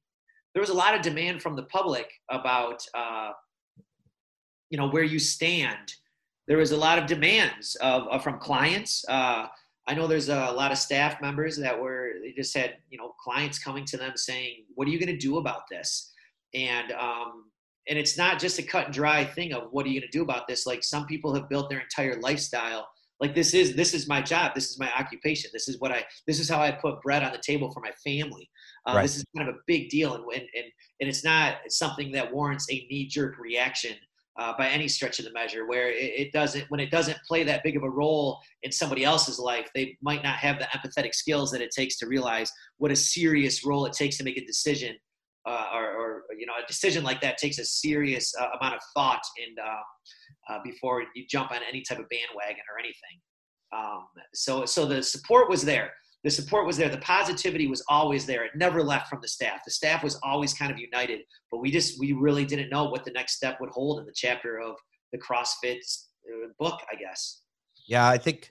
there 0.54 0.60
was 0.60 0.70
a 0.70 0.74
lot 0.74 0.94
of 0.94 1.02
demand 1.02 1.42
from 1.42 1.56
the 1.56 1.64
public 1.64 2.08
about 2.30 2.82
uh, 2.94 3.30
you 4.70 4.78
know 4.78 4.88
where 4.88 5.02
you 5.02 5.18
stand 5.18 5.94
there 6.46 6.58
was 6.58 6.72
a 6.72 6.76
lot 6.76 6.98
of 6.98 7.06
demands 7.06 7.74
of, 7.76 8.06
of 8.08 8.22
from 8.22 8.38
clients 8.38 9.04
uh, 9.08 9.46
i 9.86 9.94
know 9.94 10.06
there's 10.06 10.28
a 10.28 10.50
lot 10.52 10.72
of 10.72 10.78
staff 10.78 11.20
members 11.20 11.56
that 11.56 11.78
were 11.78 12.12
they 12.22 12.32
just 12.32 12.56
had 12.56 12.76
you 12.90 12.98
know 12.98 13.14
clients 13.22 13.58
coming 13.58 13.84
to 13.84 13.96
them 13.96 14.12
saying 14.16 14.64
what 14.74 14.88
are 14.88 14.90
you 14.90 14.98
going 14.98 15.12
to 15.12 15.16
do 15.16 15.38
about 15.38 15.62
this 15.70 16.12
and 16.54 16.92
um, 16.92 17.50
and 17.88 17.98
it's 17.98 18.16
not 18.16 18.38
just 18.38 18.58
a 18.58 18.62
cut 18.62 18.86
and 18.86 18.94
dry 18.94 19.24
thing 19.24 19.52
of 19.52 19.68
what 19.70 19.84
are 19.84 19.88
you 19.88 20.00
going 20.00 20.10
to 20.10 20.18
do 20.18 20.22
about 20.22 20.46
this 20.48 20.66
like 20.66 20.82
some 20.82 21.06
people 21.06 21.34
have 21.34 21.48
built 21.48 21.68
their 21.68 21.80
entire 21.80 22.18
lifestyle 22.20 22.88
like 23.20 23.34
this 23.34 23.54
is 23.54 23.74
this 23.74 23.94
is 23.94 24.08
my 24.08 24.20
job 24.20 24.52
this 24.54 24.70
is 24.70 24.78
my 24.78 24.90
occupation 24.98 25.50
this 25.52 25.68
is 25.68 25.80
what 25.80 25.92
i 25.92 26.04
this 26.26 26.40
is 26.40 26.48
how 26.48 26.60
i 26.60 26.70
put 26.70 27.00
bread 27.02 27.22
on 27.22 27.32
the 27.32 27.38
table 27.38 27.70
for 27.72 27.80
my 27.80 27.92
family 28.04 28.48
uh, 28.86 28.94
right. 28.94 29.02
this 29.02 29.16
is 29.16 29.24
kind 29.36 29.48
of 29.48 29.54
a 29.54 29.58
big 29.66 29.88
deal 29.88 30.14
and, 30.14 30.24
and 30.34 30.42
and 30.54 30.64
and 31.00 31.08
it's 31.08 31.24
not 31.24 31.56
something 31.68 32.12
that 32.12 32.32
warrants 32.32 32.66
a 32.70 32.86
knee-jerk 32.90 33.38
reaction 33.38 33.94
uh, 34.38 34.52
by 34.58 34.68
any 34.68 34.88
stretch 34.88 35.18
of 35.18 35.24
the 35.24 35.32
measure 35.32 35.66
where 35.66 35.90
it, 35.90 36.12
it, 36.16 36.32
doesn't 36.32 36.64
when 36.68 36.80
it 36.80 36.90
doesn't 36.90 37.18
play 37.28 37.44
that 37.44 37.62
big 37.62 37.76
of 37.76 37.84
a 37.84 37.90
role 37.90 38.40
in 38.62 38.72
somebody 38.72 39.04
else's 39.04 39.38
life 39.38 39.68
they 39.74 39.96
might 40.02 40.22
not 40.22 40.36
have 40.36 40.58
the 40.58 40.66
empathetic 40.76 41.14
skills 41.14 41.50
that 41.50 41.60
it 41.60 41.70
takes 41.70 41.96
to 41.96 42.06
realize 42.06 42.50
what 42.78 42.90
a 42.90 42.96
serious 42.96 43.64
role 43.64 43.86
it 43.86 43.92
takes 43.92 44.16
to 44.16 44.24
make 44.24 44.36
a 44.36 44.44
decision 44.44 44.96
uh, 45.46 45.66
or, 45.74 45.84
or, 45.84 46.22
you 46.38 46.46
know 46.46 46.54
a 46.62 46.66
decision 46.66 47.04
like 47.04 47.20
that 47.20 47.38
takes 47.38 47.58
a 47.58 47.64
serious 47.64 48.32
uh, 48.40 48.48
amount 48.60 48.74
of 48.74 48.80
thought 48.94 49.22
and 49.46 49.58
um, 49.58 49.82
uh, 50.48 50.58
before 50.62 51.02
you 51.14 51.24
jump 51.28 51.50
on 51.50 51.58
any 51.68 51.82
type 51.82 51.98
of 51.98 52.08
bandwagon 52.08 52.62
or 52.72 52.78
anything. 52.78 53.20
Um, 53.74 54.06
so, 54.34 54.64
so 54.64 54.86
the 54.86 55.02
support 55.02 55.48
was 55.48 55.62
there. 55.62 55.92
The 56.24 56.30
support 56.30 56.66
was 56.66 56.78
there. 56.78 56.88
The 56.88 56.98
positivity 56.98 57.66
was 57.66 57.84
always 57.88 58.24
there. 58.26 58.44
It 58.44 58.52
never 58.56 58.82
left 58.82 59.08
from 59.08 59.20
the 59.20 59.28
staff. 59.28 59.60
The 59.64 59.70
staff 59.70 60.02
was 60.02 60.18
always 60.22 60.54
kind 60.54 60.72
of 60.72 60.78
united, 60.78 61.20
but 61.50 61.58
we 61.58 61.70
just 61.70 62.00
we 62.00 62.12
really 62.12 62.44
didn't 62.44 62.70
know 62.70 62.84
what 62.84 63.04
the 63.04 63.12
next 63.12 63.36
step 63.36 63.60
would 63.60 63.70
hold 63.70 64.00
in 64.00 64.06
the 64.06 64.12
chapter 64.14 64.58
of 64.58 64.76
the 65.12 65.18
CrossFit 65.18 65.78
uh, 66.26 66.48
book, 66.58 66.80
I 66.90 66.96
guess. 66.96 67.42
Yeah, 67.86 68.08
I 68.08 68.16
think 68.16 68.50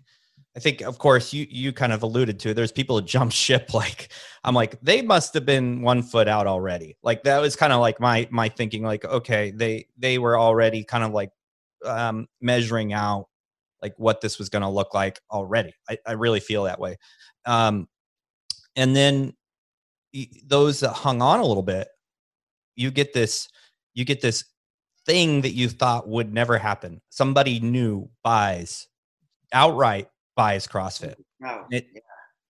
I 0.55 0.59
think, 0.59 0.81
of 0.81 0.99
course, 0.99 1.33
you 1.33 1.47
you 1.49 1.73
kind 1.73 1.91
of 1.91 2.03
alluded 2.03 2.39
to. 2.41 2.49
It. 2.49 2.53
There's 2.53 2.71
people 2.71 2.99
who 2.99 3.05
jump 3.05 3.31
ship. 3.31 3.69
Like 3.73 4.11
I'm 4.43 4.53
like 4.53 4.79
they 4.81 5.01
must 5.01 5.33
have 5.33 5.45
been 5.45 5.81
one 5.81 6.03
foot 6.03 6.27
out 6.27 6.45
already. 6.45 6.95
Like 7.01 7.23
that 7.23 7.41
was 7.41 7.55
kind 7.55 7.73
of 7.73 7.79
like 7.79 7.99
my 7.99 8.27
my 8.29 8.49
thinking. 8.49 8.83
Like 8.83 9.03
okay, 9.03 9.51
they 9.51 9.87
they 9.97 10.19
were 10.19 10.39
already 10.39 10.83
kind 10.83 11.03
of 11.03 11.11
like 11.11 11.31
um, 11.83 12.27
measuring 12.39 12.93
out 12.93 13.27
like 13.83 13.93
what 13.97 14.21
this 14.21 14.39
was 14.39 14.49
going 14.49 14.61
to 14.61 14.69
look 14.69 14.93
like 14.93 15.19
already. 15.29 15.73
I, 15.89 15.97
I, 16.07 16.13
really 16.13 16.39
feel 16.39 16.63
that 16.63 16.79
way. 16.79 16.97
Um, 17.45 17.89
and 18.77 18.95
then 18.95 19.33
those 20.47 20.79
that 20.79 20.93
hung 20.93 21.21
on 21.21 21.41
a 21.41 21.45
little 21.45 21.63
bit, 21.63 21.89
you 22.75 22.89
get 22.89 23.13
this, 23.13 23.49
you 23.93 24.05
get 24.05 24.21
this 24.21 24.45
thing 25.05 25.41
that 25.41 25.51
you 25.51 25.67
thought 25.67 26.07
would 26.07 26.33
never 26.33 26.57
happen. 26.57 27.01
Somebody 27.09 27.59
new 27.59 28.09
buys 28.23 28.87
outright 29.51 30.07
buys 30.35 30.65
CrossFit. 30.65 31.15
Oh, 31.45 31.65
it, 31.69 31.85
yeah. 31.93 31.99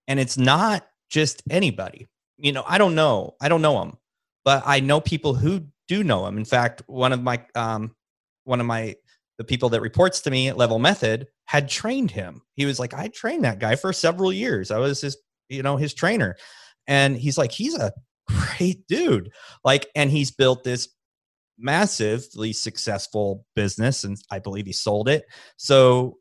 And 0.07 0.19
it's 0.19 0.37
not 0.37 0.87
just 1.09 1.41
anybody. 1.49 2.07
You 2.37 2.51
know, 2.51 2.63
I 2.67 2.77
don't 2.77 2.95
know. 2.95 3.35
I 3.41 3.49
don't 3.49 3.61
know 3.61 3.79
them, 3.79 3.97
but 4.45 4.61
I 4.65 4.79
know 4.79 5.01
people 5.01 5.33
who 5.33 5.65
do 5.87 6.03
know 6.03 6.25
him. 6.27 6.37
In 6.37 6.45
fact, 6.45 6.83
one 6.87 7.11
of 7.11 7.21
my 7.23 7.43
um, 7.55 7.95
one 8.43 8.59
of 8.59 8.65
my 8.65 8.95
the 9.43 9.47
people 9.47 9.69
that 9.69 9.81
reports 9.81 10.21
to 10.21 10.31
me 10.31 10.47
at 10.47 10.57
Level 10.57 10.79
Method 10.79 11.27
had 11.45 11.67
trained 11.67 12.11
him. 12.11 12.41
He 12.55 12.65
was 12.65 12.79
like, 12.79 12.93
I 12.93 13.09
trained 13.09 13.43
that 13.43 13.59
guy 13.59 13.75
for 13.75 13.91
several 13.91 14.31
years. 14.31 14.71
I 14.71 14.77
was 14.77 15.01
his, 15.01 15.17
you 15.49 15.61
know, 15.61 15.75
his 15.75 15.93
trainer. 15.93 16.37
And 16.87 17.17
he's 17.17 17.37
like, 17.37 17.51
he's 17.51 17.75
a 17.75 17.91
great 18.27 18.87
dude. 18.87 19.31
Like, 19.65 19.87
and 19.95 20.09
he's 20.09 20.31
built 20.31 20.63
this 20.63 20.87
massively 21.57 22.53
successful 22.53 23.45
business. 23.53 24.05
And 24.05 24.17
I 24.31 24.39
believe 24.39 24.65
he 24.65 24.71
sold 24.71 25.09
it. 25.09 25.25
So 25.57 26.17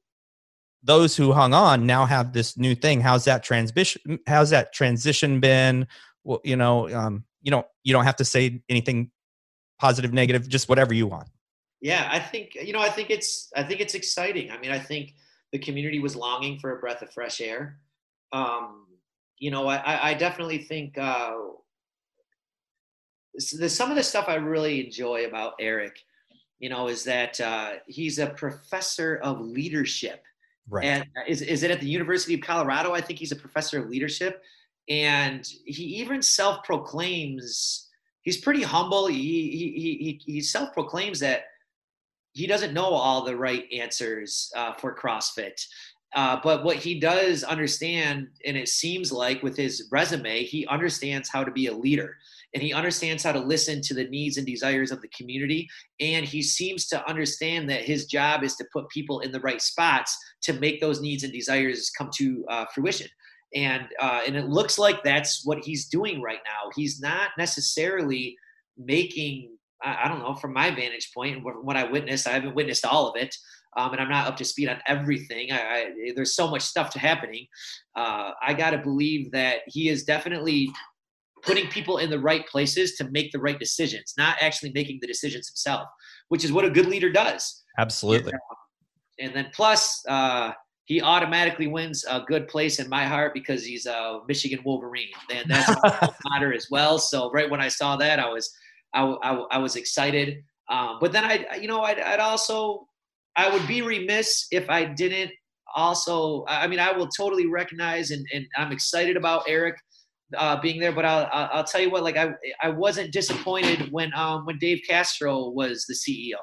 those 0.83 1.17
who 1.17 1.33
hung 1.33 1.55
on 1.55 1.87
now 1.87 2.05
have 2.05 2.33
this 2.33 2.59
new 2.59 2.75
thing. 2.75 3.01
How's 3.01 3.25
that 3.27 3.45
transition? 3.45 4.19
How's 4.27 4.51
that 4.51 4.73
transition 4.73 5.39
been? 5.39 5.87
Well, 6.25 6.41
you 6.43 6.57
know, 6.57 6.93
um, 6.93 7.25
you 7.41 7.53
don't 7.53 7.67
you 7.85 7.93
don't 7.93 8.05
have 8.05 8.17
to 8.17 8.25
say 8.25 8.63
anything 8.69 9.13
positive, 9.79 10.13
negative, 10.13 10.49
just 10.49 10.69
whatever 10.69 10.93
you 10.93 11.07
want 11.07 11.29
yeah, 11.83 12.09
I 12.11 12.21
think 12.21 12.55
you 12.55 12.73
know, 12.73 12.81
I 12.81 12.88
think 12.88 13.11
it's 13.11 13.51
I 13.57 13.64
think 13.64 13.81
it's 13.81 13.95
exciting. 13.95 14.53
I 14.53 14.59
mean, 14.59 14.71
I 14.71 14.79
think 14.79 15.14
the 15.51 15.59
community 15.59 15.99
was 15.99 16.14
longing 16.14 16.59
for 16.61 16.77
a 16.77 16.81
breath 16.81 17.03
of 17.03 17.12
fresh 17.12 17.40
air. 17.40 17.79
Um, 18.33 18.87
you 19.38 19.51
know, 19.51 19.66
I, 19.66 20.11
I 20.11 20.14
definitely 20.14 20.59
think 20.59 20.97
uh, 20.97 21.33
the, 23.35 23.68
some 23.68 23.90
of 23.90 23.97
the 23.97 24.03
stuff 24.03 24.27
I 24.29 24.37
really 24.37 24.87
enjoy 24.87 25.27
about 25.27 25.55
Eric, 25.59 25.99
you 26.61 26.71
know, 26.71 26.87
is 26.87 27.03
that 27.05 27.40
uh, 27.40 27.73
he's 27.87 28.21
a 28.21 28.29
professor 28.29 29.16
of 29.16 29.40
leadership. 29.40 30.23
Right. 30.71 30.85
And 30.85 31.07
is, 31.27 31.42
is 31.42 31.64
it 31.64 31.73
at 31.73 31.81
the 31.81 31.88
University 31.88 32.35
of 32.35 32.40
Colorado? 32.42 32.92
I 32.92 33.01
think 33.01 33.18
he's 33.18 33.33
a 33.33 33.37
professor 33.37 33.83
of 33.83 33.90
leadership. 33.90 34.42
And 34.88 35.45
he 35.64 35.83
even 35.83 36.23
self 36.23 36.62
proclaims, 36.62 37.88
he's 38.23 38.40
pretty 38.40 38.62
humble. 38.62 39.09
He, 39.09 39.16
he, 39.16 40.21
he, 40.25 40.33
he 40.33 40.40
self 40.40 40.73
proclaims 40.73 41.18
that 41.18 41.47
he 42.33 42.47
doesn't 42.47 42.75
know 42.75 42.87
all 42.87 43.25
the 43.25 43.37
right 43.37 43.64
answers 43.73 44.51
uh, 44.57 44.73
for 44.75 44.95
CrossFit. 44.97 45.61
uh, 46.14 46.38
but 46.42 46.62
what 46.64 46.77
he 46.77 47.01
does 47.01 47.42
understand, 47.42 48.29
and 48.45 48.57
it 48.57 48.68
seems 48.68 49.11
like 49.11 49.42
with 49.42 49.57
his 49.57 49.88
resume, 49.90 50.45
he 50.45 50.66
understands 50.66 51.29
how 51.31 51.42
to 51.42 51.51
be 51.51 51.68
a 51.68 51.73
leader 51.75 52.16
and 52.55 52.62
he 52.62 52.75
understands 52.75 53.23
how 53.23 53.33
to 53.33 53.38
listen 53.40 53.81
to 53.81 53.95
the 53.95 54.09
needs 54.09 54.37
and 54.37 54.47
desires 54.47 54.90
of 54.92 55.01
the 55.01 55.09
community. 55.09 55.66
And 56.01 56.27
he 56.27 56.42
seems 56.42 56.87
to 56.88 57.09
understand 57.09 57.71
that 57.71 57.85
his 57.85 58.05
job 58.05 58.42
is 58.45 58.57
to 58.57 58.66
put 58.73 58.90
people 58.90 59.21
in 59.21 59.33
the 59.33 59.40
right 59.40 59.62
spots 59.62 60.16
to 60.42 60.53
make 60.53 60.79
those 60.81 61.01
needs 61.01 61.25
and 61.25 61.33
desires 61.33 61.90
come 61.97 62.11
to 62.16 62.45
uh, 62.51 62.66
fruition. 62.75 63.09
And 63.55 63.85
uh, 64.01 64.21
and 64.27 64.37
it 64.37 64.49
looks 64.49 64.79
like 64.79 65.03
that's 65.03 65.45
what 65.45 65.64
he's 65.64 65.87
doing 65.87 66.23
right 66.23 66.40
now. 66.45 66.71
He's 66.75 67.01
not 67.01 67.31
necessarily 67.38 68.37
making 68.79 69.57
I, 69.85 70.09
don't 70.09 70.21
know 70.21 70.35
from 70.35 70.53
my 70.53 70.71
vantage 70.71 71.11
point 71.14 71.37
and 71.37 71.45
what 71.45 71.77
I 71.77 71.85
witnessed. 71.85 72.27
I 72.27 72.33
haven't 72.33 72.55
witnessed 72.55 72.85
all 72.85 73.09
of 73.09 73.16
it 73.16 73.35
um, 73.77 73.92
and 73.92 74.01
I'm 74.01 74.09
not 74.09 74.27
up 74.27 74.37
to 74.38 74.45
speed 74.45 74.68
on 74.68 74.79
everything. 74.87 75.51
I, 75.51 75.57
I, 75.57 76.12
there's 76.14 76.35
so 76.35 76.51
much 76.51 76.62
stuff 76.62 76.90
to 76.90 76.99
happening. 76.99 77.47
Uh, 77.97 78.33
I 78.42 78.55
got 78.55 78.71
to 78.71 78.79
believe 78.79 79.31
that 79.33 79.61
he 79.66 79.88
is 79.88 80.05
definitely 80.05 80.71
putting 81.42 81.68
people 81.68 81.99
in 81.99 82.11
the 82.11 82.18
right 82.18 82.47
places 82.47 82.95
to 82.97 83.11
make 83.11 83.33
the 83.33 83.38
right 83.38 83.59
decisions, 83.59 84.14
not 84.16 84.37
actually 84.40 84.73
making 84.75 84.99
the 85.01 85.07
decisions 85.07 85.49
himself, 85.49 85.88
which 86.29 86.45
is 86.45 86.53
what 86.53 86.64
a 86.64 86.71
good 86.71 86.87
leader 86.87 87.11
does. 87.11 87.62
Absolutely. 87.79 88.33
And, 88.33 88.40
uh, 88.40 89.25
and 89.27 89.37
then 89.37 89.51
plus, 89.55 90.03
uh, 90.09 90.53
he 90.85 91.01
automatically 91.01 91.68
wins 91.68 92.05
a 92.11 92.21
good 92.27 92.49
place 92.49 92.79
in 92.79 92.88
my 92.88 93.05
heart 93.05 93.33
because 93.33 93.64
he's 93.64 93.87
a 93.87 94.18
Michigan 94.29 94.61
Wolverine, 94.64 95.09
and 95.33 95.49
that's 95.49 95.71
matter 96.31 96.53
as 96.53 96.66
well. 96.71 96.99
So 96.99 97.31
right 97.31 97.49
when 97.49 97.61
I 97.61 97.68
saw 97.68 97.97
that, 97.97 98.18
I 98.18 98.29
was 98.29 98.53
I, 98.94 99.02
I, 99.02 99.33
I 99.52 99.59
was 99.59 99.76
excited. 99.76 100.42
Um, 100.70 100.98
but 101.00 101.12
then 101.12 101.24
I, 101.24 101.57
you 101.61 101.68
know, 101.68 101.83
I'd, 101.83 101.98
I'd 101.98 102.20
also 102.20 102.87
I 103.37 103.52
would 103.52 103.66
be 103.66 103.83
remiss 103.83 104.46
if 104.50 104.68
I 104.68 104.85
didn't 104.85 105.31
also. 105.74 106.44
I 106.48 106.66
mean, 106.66 106.78
I 106.78 106.92
will 106.92 107.09
totally 107.09 107.46
recognize 107.46 108.11
and, 108.11 108.26
and 108.33 108.46
I'm 108.57 108.72
excited 108.72 109.16
about 109.16 109.44
Eric 109.48 109.76
uh, 110.37 110.61
being 110.61 110.81
there. 110.81 110.92
But 110.92 111.05
I'll, 111.05 111.28
I'll 111.33 111.64
tell 111.64 111.81
you 111.81 111.90
what, 111.90 112.02
like 112.02 112.16
I 112.16 112.31
I 112.62 112.68
wasn't 112.70 113.12
disappointed 113.12 113.90
when 113.90 114.12
um, 114.14 114.44
when 114.44 114.59
Dave 114.59 114.81
Castro 114.88 115.48
was 115.48 115.85
the 115.87 115.94
CEO. 115.94 116.37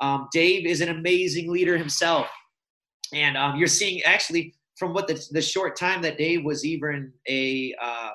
Um, 0.00 0.28
Dave 0.32 0.66
is 0.66 0.80
an 0.80 0.88
amazing 0.88 1.50
leader 1.50 1.76
himself, 1.76 2.26
and 3.12 3.36
um, 3.36 3.56
you're 3.56 3.68
seeing 3.68 4.02
actually 4.02 4.54
from 4.76 4.94
what 4.94 5.06
the 5.06 5.24
the 5.30 5.42
short 5.42 5.76
time 5.76 6.02
that 6.02 6.18
Dave 6.18 6.44
was 6.44 6.64
even 6.64 7.12
a 7.28 7.74
uh, 7.80 8.10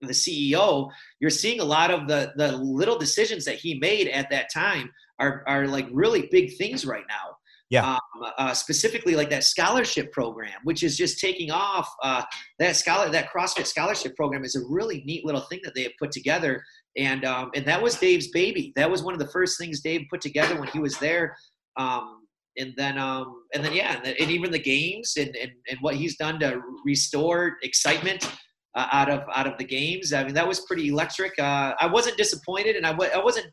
the 0.00 0.12
CEO, 0.12 0.90
you're 1.20 1.30
seeing 1.30 1.60
a 1.60 1.64
lot 1.64 1.90
of 1.90 2.08
the 2.08 2.32
the 2.36 2.56
little 2.56 2.98
decisions 2.98 3.44
that 3.44 3.56
he 3.56 3.78
made 3.78 4.08
at 4.08 4.30
that 4.30 4.48
time 4.52 4.90
are 5.18 5.44
are 5.46 5.66
like 5.66 5.86
really 5.92 6.28
big 6.30 6.56
things 6.56 6.84
right 6.84 7.04
now. 7.08 7.36
Yeah. 7.70 7.94
Um, 7.94 8.32
uh, 8.38 8.54
specifically, 8.54 9.16
like 9.16 9.30
that 9.30 9.42
scholarship 9.42 10.12
program, 10.12 10.52
which 10.64 10.82
is 10.82 10.96
just 10.96 11.18
taking 11.18 11.50
off. 11.50 11.88
Uh, 12.02 12.22
that 12.58 12.76
scholar, 12.76 13.10
that 13.10 13.30
CrossFit 13.34 13.66
scholarship 13.66 14.14
program 14.16 14.44
is 14.44 14.54
a 14.54 14.60
really 14.68 15.02
neat 15.06 15.24
little 15.24 15.40
thing 15.40 15.60
that 15.64 15.74
they 15.74 15.82
have 15.84 15.92
put 15.98 16.12
together, 16.12 16.62
and 16.96 17.24
um, 17.24 17.50
and 17.54 17.64
that 17.66 17.82
was 17.82 17.96
Dave's 17.96 18.28
baby. 18.28 18.72
That 18.76 18.90
was 18.90 19.02
one 19.02 19.14
of 19.14 19.18
the 19.18 19.28
first 19.28 19.58
things 19.58 19.80
Dave 19.80 20.02
put 20.10 20.20
together 20.20 20.58
when 20.58 20.68
he 20.68 20.78
was 20.78 20.98
there. 20.98 21.36
Um, 21.76 22.20
and 22.56 22.74
then 22.76 22.98
um, 22.98 23.42
and 23.54 23.64
then 23.64 23.72
yeah, 23.72 23.96
and, 23.96 24.06
and 24.06 24.30
even 24.30 24.50
the 24.50 24.58
games 24.58 25.14
and, 25.16 25.34
and 25.34 25.50
and 25.68 25.78
what 25.80 25.96
he's 25.96 26.16
done 26.16 26.38
to 26.40 26.60
restore 26.84 27.56
excitement 27.62 28.30
uh, 28.74 28.88
out 28.92 29.08
of 29.08 29.22
out 29.34 29.46
of 29.46 29.56
the 29.58 29.64
games. 29.64 30.12
I 30.12 30.24
mean, 30.24 30.34
that 30.34 30.46
was 30.46 30.60
pretty 30.60 30.88
electric. 30.88 31.38
Uh, 31.38 31.74
I 31.80 31.86
wasn't 31.86 32.16
disappointed, 32.16 32.76
and 32.76 32.86
I 32.86 32.92
w- 32.92 33.10
I 33.12 33.22
wasn't 33.22 33.46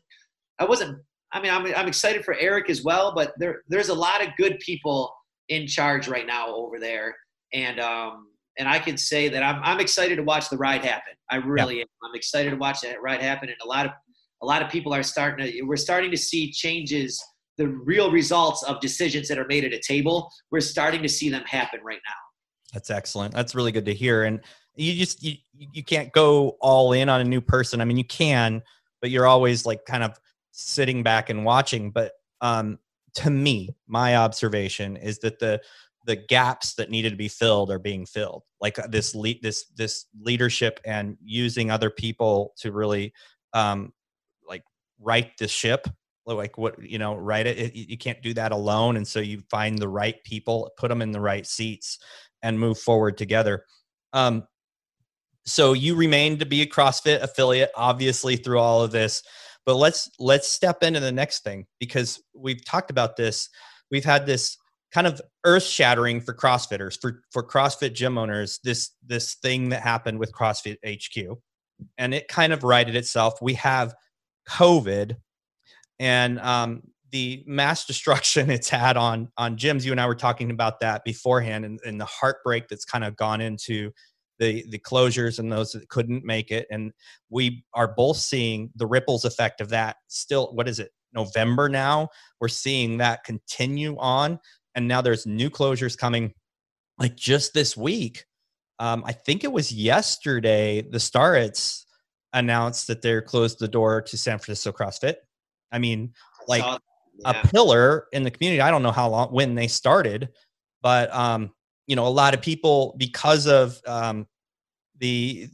I 0.58 0.64
wasn't 0.64 0.98
I 1.32 1.40
mean, 1.40 1.50
I'm, 1.50 1.66
I'm 1.74 1.88
excited 1.88 2.24
for 2.24 2.34
Eric 2.34 2.68
as 2.68 2.82
well, 2.82 3.14
but 3.14 3.32
there 3.38 3.62
there's 3.68 3.88
a 3.88 3.94
lot 3.94 4.22
of 4.22 4.28
good 4.36 4.58
people 4.60 5.12
in 5.48 5.66
charge 5.66 6.06
right 6.08 6.26
now 6.26 6.54
over 6.54 6.78
there, 6.78 7.14
and 7.52 7.80
um, 7.80 8.28
and 8.58 8.68
I 8.68 8.78
can 8.78 8.96
say 8.96 9.28
that 9.30 9.42
I'm 9.42 9.60
I'm 9.64 9.80
excited 9.80 10.16
to 10.16 10.22
watch 10.22 10.50
the 10.50 10.58
ride 10.58 10.84
happen. 10.84 11.14
I 11.30 11.36
really 11.36 11.76
yeah. 11.76 11.82
am. 11.82 12.10
I'm 12.10 12.14
excited 12.14 12.50
to 12.50 12.56
watch 12.56 12.82
that 12.82 13.00
ride 13.02 13.22
happen, 13.22 13.48
and 13.48 13.58
a 13.64 13.66
lot 13.66 13.86
of 13.86 13.92
a 14.42 14.46
lot 14.46 14.62
of 14.62 14.70
people 14.70 14.92
are 14.92 15.02
starting 15.02 15.46
to. 15.46 15.62
We're 15.62 15.76
starting 15.76 16.10
to 16.10 16.18
see 16.18 16.52
changes, 16.52 17.22
the 17.56 17.68
real 17.68 18.10
results 18.10 18.62
of 18.64 18.80
decisions 18.80 19.28
that 19.28 19.38
are 19.38 19.46
made 19.46 19.64
at 19.64 19.72
a 19.72 19.80
table. 19.80 20.30
We're 20.50 20.60
starting 20.60 21.02
to 21.02 21.08
see 21.08 21.30
them 21.30 21.44
happen 21.46 21.80
right 21.82 22.00
now. 22.06 22.14
That's 22.74 22.90
excellent. 22.90 23.34
That's 23.34 23.54
really 23.54 23.72
good 23.72 23.84
to 23.86 23.94
hear. 23.94 24.24
And 24.24 24.40
you 24.74 24.94
just 24.94 25.22
you 25.22 25.36
you 25.54 25.84
can't 25.84 26.12
go 26.12 26.56
all 26.60 26.92
in 26.92 27.08
on 27.08 27.20
a 27.20 27.24
new 27.24 27.40
person. 27.40 27.80
I 27.80 27.84
mean, 27.84 27.96
you 27.98 28.04
can, 28.04 28.62
but 29.00 29.10
you're 29.10 29.26
always 29.26 29.66
like 29.66 29.84
kind 29.84 30.02
of 30.02 30.18
sitting 30.52 31.02
back 31.02 31.30
and 31.30 31.44
watching. 31.44 31.90
But 31.90 32.12
um, 32.40 32.78
to 33.14 33.30
me, 33.30 33.70
my 33.86 34.16
observation 34.16 34.96
is 34.96 35.18
that 35.20 35.38
the 35.38 35.60
the 36.06 36.16
gaps 36.16 36.74
that 36.74 36.90
needed 36.90 37.10
to 37.10 37.16
be 37.16 37.28
filled 37.28 37.70
are 37.70 37.78
being 37.78 38.06
filled. 38.06 38.42
Like 38.60 38.78
uh, 38.78 38.86
this 38.88 39.14
lead, 39.14 39.42
this 39.42 39.66
this 39.76 40.06
leadership 40.20 40.80
and 40.84 41.16
using 41.22 41.70
other 41.70 41.90
people 41.90 42.54
to 42.58 42.72
really 42.72 43.12
um, 43.52 43.92
like 44.48 44.64
right 45.00 45.30
the 45.38 45.48
ship. 45.48 45.86
Like 46.24 46.56
what 46.56 46.80
you 46.80 46.98
know, 46.98 47.16
right 47.16 47.46
it, 47.46 47.58
it. 47.58 47.74
You 47.74 47.98
can't 47.98 48.22
do 48.22 48.32
that 48.34 48.52
alone, 48.52 48.96
and 48.96 49.06
so 49.06 49.18
you 49.18 49.42
find 49.50 49.76
the 49.76 49.88
right 49.88 50.22
people, 50.24 50.70
put 50.76 50.88
them 50.88 51.02
in 51.02 51.10
the 51.10 51.20
right 51.20 51.44
seats, 51.44 51.98
and 52.42 52.58
move 52.58 52.78
forward 52.78 53.18
together. 53.18 53.64
Um, 54.12 54.46
so 55.44 55.72
you 55.72 55.94
remain 55.94 56.38
to 56.38 56.46
be 56.46 56.62
a 56.62 56.66
CrossFit 56.66 57.22
affiliate, 57.22 57.70
obviously 57.76 58.36
through 58.36 58.58
all 58.58 58.82
of 58.82 58.92
this. 58.92 59.22
But 59.64 59.76
let's 59.76 60.10
let's 60.18 60.48
step 60.48 60.82
into 60.82 61.00
the 61.00 61.12
next 61.12 61.44
thing 61.44 61.66
because 61.78 62.20
we've 62.34 62.64
talked 62.64 62.90
about 62.90 63.16
this. 63.16 63.48
We've 63.90 64.04
had 64.04 64.26
this 64.26 64.56
kind 64.92 65.06
of 65.06 65.20
earth 65.44 65.62
shattering 65.64 66.20
for 66.20 66.34
CrossFitters, 66.34 67.00
for 67.00 67.22
for 67.30 67.46
CrossFit 67.46 67.94
gym 67.94 68.18
owners. 68.18 68.60
This 68.64 68.90
this 69.06 69.34
thing 69.34 69.70
that 69.70 69.82
happened 69.82 70.18
with 70.18 70.32
CrossFit 70.32 70.78
HQ, 70.84 71.38
and 71.98 72.14
it 72.14 72.28
kind 72.28 72.52
of 72.52 72.64
righted 72.64 72.96
itself. 72.96 73.34
We 73.40 73.54
have 73.54 73.94
COVID, 74.48 75.16
and 76.00 76.40
um, 76.40 76.82
the 77.12 77.44
mass 77.46 77.84
destruction 77.86 78.50
it's 78.50 78.68
had 78.68 78.96
on 78.96 79.28
on 79.36 79.56
gyms. 79.56 79.84
You 79.84 79.92
and 79.92 80.00
I 80.00 80.06
were 80.06 80.14
talking 80.16 80.50
about 80.50 80.80
that 80.80 81.04
beforehand, 81.04 81.64
and, 81.64 81.78
and 81.84 82.00
the 82.00 82.06
heartbreak 82.06 82.68
that's 82.68 82.84
kind 82.84 83.04
of 83.04 83.16
gone 83.16 83.40
into 83.40 83.92
the 84.42 84.64
the 84.70 84.78
closures 84.78 85.38
and 85.38 85.50
those 85.50 85.70
that 85.72 85.88
couldn't 85.88 86.24
make 86.24 86.50
it. 86.50 86.66
And 86.70 86.92
we 87.30 87.64
are 87.74 87.94
both 87.94 88.16
seeing 88.16 88.70
the 88.74 88.86
ripples 88.86 89.24
effect 89.24 89.60
of 89.60 89.68
that 89.68 89.96
still 90.08 90.52
what 90.52 90.68
is 90.68 90.80
it 90.80 90.90
november 91.14 91.68
now? 91.68 92.08
We're 92.40 92.48
seeing 92.48 92.98
that 92.98 93.22
continue 93.24 93.96
on. 93.98 94.40
And 94.74 94.88
now 94.88 95.00
there's 95.00 95.26
new 95.26 95.48
closures 95.48 95.96
coming 95.96 96.34
like 96.98 97.14
just 97.16 97.54
this 97.54 97.76
week. 97.76 98.24
Um, 98.78 99.04
i 99.06 99.12
think 99.12 99.44
it 99.44 99.52
was 99.52 99.70
yesterday 99.70 100.82
the 100.82 100.98
Starretts 100.98 101.84
announced 102.32 102.88
that 102.88 103.00
they're 103.00 103.22
closed 103.22 103.60
the 103.60 103.68
door 103.68 104.02
to 104.02 104.18
san 104.18 104.38
francisco 104.38 104.72
crossfit. 104.72 105.16
I 105.70 105.78
mean 105.78 106.14
like 106.48 106.64
yeah. 106.64 106.78
a 107.24 107.46
pillar 107.46 108.06
in 108.12 108.24
the 108.24 108.30
community. 108.32 108.60
I 108.60 108.72
don't 108.72 108.82
know 108.82 108.90
how 108.90 109.08
long 109.08 109.28
when 109.28 109.54
they 109.54 109.68
started 109.68 110.30
but 110.82 111.14
um 111.14 111.52
you 111.86 111.96
know 111.96 112.06
a 112.06 112.08
lot 112.08 112.34
of 112.34 112.40
people 112.40 112.94
because 112.96 113.46
of 113.46 113.80
um, 113.86 114.26
the 115.02 115.48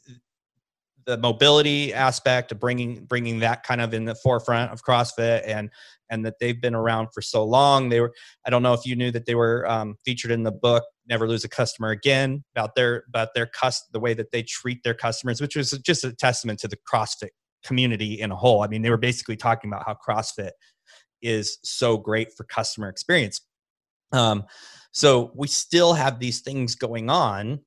the 1.06 1.16
mobility 1.16 1.94
aspect 1.94 2.52
of 2.52 2.60
bringing 2.60 3.06
bringing 3.06 3.38
that 3.38 3.62
kind 3.62 3.80
of 3.80 3.94
in 3.94 4.04
the 4.04 4.14
forefront 4.14 4.70
of 4.70 4.82
CrossFit 4.82 5.42
and 5.46 5.70
and 6.10 6.24
that 6.24 6.34
they've 6.38 6.60
been 6.60 6.74
around 6.74 7.08
for 7.14 7.22
so 7.22 7.42
long. 7.44 7.88
They 7.88 8.00
were 8.00 8.12
I 8.46 8.50
don't 8.50 8.62
know 8.62 8.74
if 8.74 8.84
you 8.84 8.94
knew 8.94 9.10
that 9.12 9.24
they 9.24 9.34
were 9.34 9.68
um, 9.68 9.96
featured 10.04 10.30
in 10.30 10.42
the 10.42 10.52
book 10.52 10.84
Never 11.08 11.26
Lose 11.26 11.44
a 11.44 11.48
Customer 11.48 11.88
Again 11.88 12.44
about 12.54 12.74
their 12.74 13.04
about 13.08 13.30
their 13.34 13.46
cust 13.46 13.84
the 13.90 13.98
way 13.98 14.12
that 14.14 14.32
they 14.32 14.42
treat 14.42 14.82
their 14.84 14.94
customers, 14.94 15.40
which 15.40 15.56
was 15.56 15.70
just 15.70 16.04
a 16.04 16.12
testament 16.12 16.60
to 16.60 16.68
the 16.68 16.76
CrossFit 16.92 17.30
community 17.64 18.20
in 18.20 18.30
a 18.30 18.36
whole. 18.36 18.62
I 18.62 18.68
mean, 18.68 18.82
they 18.82 18.90
were 18.90 18.98
basically 18.98 19.36
talking 19.36 19.70
about 19.70 19.84
how 19.86 19.96
CrossFit 20.06 20.50
is 21.22 21.58
so 21.64 21.96
great 21.96 22.34
for 22.36 22.44
customer 22.44 22.90
experience. 22.90 23.40
Um, 24.12 24.44
so 24.92 25.32
we 25.34 25.48
still 25.48 25.94
have 25.94 26.18
these 26.18 26.40
things 26.40 26.74
going 26.74 27.08
on 27.08 27.60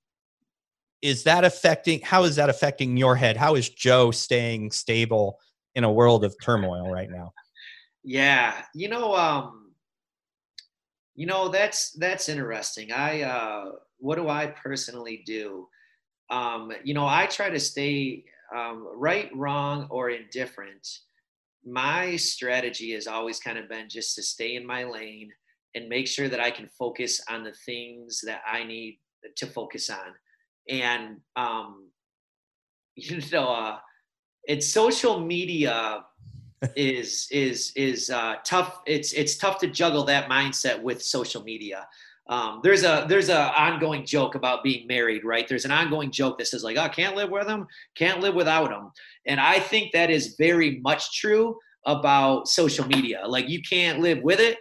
is 1.01 1.23
that 1.23 1.43
affecting 1.43 2.01
how 2.01 2.23
is 2.23 2.35
that 2.35 2.49
affecting 2.49 2.97
your 2.97 3.15
head? 3.15 3.37
How 3.37 3.55
is 3.55 3.69
joe 3.69 4.11
staying 4.11 4.71
stable 4.71 5.39
in 5.75 5.83
a 5.83 5.91
world 5.91 6.23
of 6.23 6.35
turmoil 6.41 6.89
right 6.91 7.09
now? 7.09 7.33
Yeah 8.03 8.61
you 8.73 8.89
know 8.89 9.15
um 9.15 9.71
you 11.15 11.25
know 11.25 11.49
that's 11.49 11.91
that's 11.93 12.29
interesting. 12.29 12.91
I 12.91 13.21
uh 13.23 13.71
what 13.97 14.15
do 14.15 14.29
i 14.29 14.47
personally 14.47 15.23
do? 15.25 15.67
Um 16.29 16.71
you 16.83 16.93
know 16.93 17.05
i 17.05 17.25
try 17.25 17.49
to 17.49 17.59
stay 17.59 18.25
um, 18.55 18.85
right 18.95 19.29
wrong 19.33 19.87
or 19.89 20.09
indifferent. 20.09 20.85
My 21.65 22.17
strategy 22.17 22.91
has 22.93 23.07
always 23.07 23.39
kind 23.39 23.57
of 23.57 23.69
been 23.69 23.87
just 23.87 24.15
to 24.15 24.23
stay 24.23 24.55
in 24.55 24.65
my 24.65 24.83
lane 24.83 25.31
and 25.75 25.87
make 25.87 26.07
sure 26.07 26.27
that 26.27 26.39
i 26.39 26.51
can 26.51 26.67
focus 26.67 27.21
on 27.29 27.43
the 27.43 27.53
things 27.65 28.21
that 28.25 28.41
i 28.45 28.63
need 28.63 28.99
to 29.35 29.45
focus 29.45 29.89
on 29.89 30.13
and 30.69 31.17
um, 31.35 31.89
you 32.95 33.21
know, 33.31 33.49
uh, 33.49 33.77
it's 34.43 34.71
social 34.71 35.19
media 35.19 36.03
is 36.75 37.27
is 37.31 37.71
is 37.75 38.09
uh, 38.09 38.35
tough. 38.43 38.81
It's 38.85 39.13
it's 39.13 39.37
tough 39.37 39.57
to 39.59 39.67
juggle 39.67 40.03
that 40.05 40.29
mindset 40.29 40.81
with 40.81 41.01
social 41.01 41.43
media. 41.43 41.87
um, 42.29 42.61
there's 42.63 42.83
a 42.83 43.05
there's 43.09 43.29
a 43.29 43.51
ongoing 43.59 44.05
joke 44.05 44.35
about 44.35 44.63
being 44.63 44.87
married, 44.87 45.23
right? 45.25 45.47
There's 45.47 45.65
an 45.65 45.71
ongoing 45.71 46.11
joke 46.11 46.37
that 46.37 46.47
says 46.47 46.63
like, 46.63 46.77
"Oh, 46.77 46.89
can't 46.89 47.15
live 47.15 47.29
with 47.29 47.47
them, 47.47 47.67
can't 47.95 48.19
live 48.21 48.35
without 48.35 48.69
them," 48.69 48.91
and 49.25 49.39
I 49.39 49.59
think 49.59 49.91
that 49.93 50.09
is 50.09 50.35
very 50.37 50.79
much 50.79 51.19
true 51.19 51.57
about 51.85 52.47
social 52.47 52.85
media. 52.87 53.23
Like, 53.25 53.49
you 53.49 53.61
can't 53.67 53.99
live 53.99 54.21
with 54.21 54.39
it, 54.39 54.59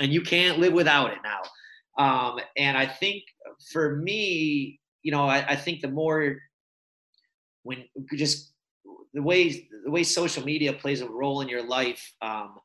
and 0.00 0.12
you 0.12 0.20
can't 0.20 0.58
live 0.58 0.72
without 0.72 1.10
it 1.12 1.18
now. 1.24 1.40
Um, 1.98 2.40
and 2.56 2.76
I 2.76 2.86
think 2.86 3.24
for 3.72 3.96
me, 3.96 4.77
you 5.02 5.12
know, 5.12 5.24
I, 5.24 5.44
I 5.48 5.56
think 5.56 5.80
the 5.80 5.88
more 5.88 6.36
when 7.62 7.84
just 8.14 8.52
the 9.14 9.22
way 9.22 9.68
the 9.84 9.90
way 9.90 10.02
social 10.02 10.44
media 10.44 10.72
plays 10.72 11.00
a 11.00 11.08
role 11.08 11.40
in 11.40 11.48
your 11.48 11.62
life 11.62 12.14
um, 12.22 12.58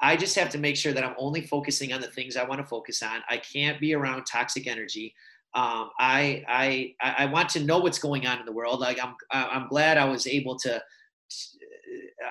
I 0.00 0.16
just 0.16 0.36
have 0.36 0.50
to 0.50 0.58
make 0.58 0.76
sure 0.76 0.92
that 0.92 1.04
I'm 1.04 1.14
only 1.18 1.40
focusing 1.40 1.92
on 1.92 2.00
the 2.00 2.06
things 2.08 2.36
I 2.36 2.44
want 2.44 2.60
to 2.60 2.66
focus 2.66 3.02
on. 3.02 3.20
I 3.28 3.38
can't 3.38 3.80
be 3.80 3.94
around 3.94 4.24
toxic 4.24 4.66
energy. 4.66 5.14
Um, 5.54 5.90
I, 5.98 6.44
I, 6.48 6.94
I 7.00 7.26
want 7.26 7.48
to 7.50 7.60
know 7.60 7.78
what's 7.78 7.98
going 7.98 8.26
on 8.26 8.38
in 8.38 8.44
the 8.44 8.52
world. 8.52 8.80
Like 8.80 8.98
I'm, 9.02 9.14
I'm 9.30 9.68
glad 9.68 9.96
I 9.96 10.04
was 10.04 10.26
able 10.26 10.56
to. 10.60 10.82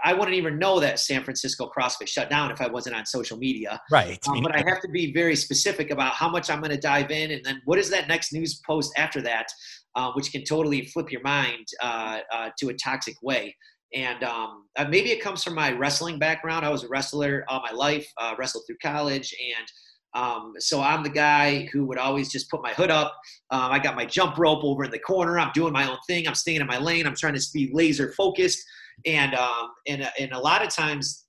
I 0.06 0.14
wouldn't 0.14 0.36
even 0.36 0.58
know 0.58 0.80
that 0.80 1.00
San 1.00 1.24
Francisco 1.24 1.70
CrossFit 1.76 2.08
shut 2.08 2.30
down 2.30 2.52
if 2.52 2.62
I 2.62 2.68
wasn't 2.68 2.96
on 2.96 3.06
social 3.06 3.38
media. 3.38 3.82
Right. 3.92 4.20
Um, 4.28 4.42
but 4.42 4.56
I 4.56 4.64
have 4.68 4.80
to 4.82 4.90
be 4.90 5.12
very 5.12 5.36
specific 5.36 5.92
about 5.92 6.14
how 6.14 6.30
much 6.30 6.50
I'm 6.50 6.60
going 6.60 6.72
to 6.72 6.78
dive 6.78 7.12
in, 7.12 7.32
and 7.32 7.44
then 7.44 7.62
what 7.66 7.80
is 7.80 7.90
that 7.90 8.08
next 8.08 8.32
news 8.32 8.62
post 8.66 8.94
after 8.98 9.22
that, 9.24 9.48
uh, 9.96 10.12
which 10.14 10.32
can 10.32 10.44
totally 10.44 10.86
flip 10.86 11.12
your 11.12 11.22
mind 11.22 11.66
uh, 11.82 12.20
uh, 12.32 12.50
to 12.60 12.70
a 12.70 12.74
toxic 12.74 13.16
way 13.22 13.56
and 13.94 14.24
um, 14.24 14.66
uh, 14.78 14.86
maybe 14.86 15.12
it 15.12 15.22
comes 15.22 15.44
from 15.44 15.56
my 15.56 15.72
wrestling 15.72 16.20
background. 16.20 16.66
I 16.66 16.70
was 16.70 16.84
a 16.84 16.88
wrestler 16.88 17.46
all 17.48 17.62
my 17.62 17.72
life, 17.72 18.06
uh, 18.18 18.36
wrestled 18.38 18.64
through 18.68 18.78
college, 18.82 19.34
and 19.56 19.68
um, 20.16 20.54
so 20.60 20.82
I'm 20.82 21.04
the 21.04 21.10
guy 21.10 21.68
who 21.72 21.86
would 21.86 21.98
always 21.98 22.32
just 22.32 22.50
put 22.50 22.62
my 22.62 22.72
hood 22.74 22.90
up. 22.90 23.14
Um, 23.52 23.72
I 23.72 23.80
got 23.80 23.96
my 23.96 24.06
jump 24.06 24.38
rope 24.38 24.64
over 24.64 24.84
in 24.84 24.92
the 24.92 25.00
corner. 25.00 25.38
I'm 25.38 25.52
doing 25.54 25.74
my 25.74 25.90
own 25.90 25.98
thing. 26.08 26.28
I'm 26.28 26.36
staying 26.36 26.62
in 26.62 26.68
my 26.68 26.78
lane. 26.78 27.06
I'm 27.06 27.16
trying 27.16 27.36
to 27.36 27.46
be 27.54 27.70
laser 27.74 28.14
focused, 28.14 28.64
and 29.06 29.34
um, 29.36 29.70
and 29.88 30.10
and 30.20 30.32
a 30.34 30.40
lot 30.40 30.64
of 30.64 30.70
times 30.70 31.26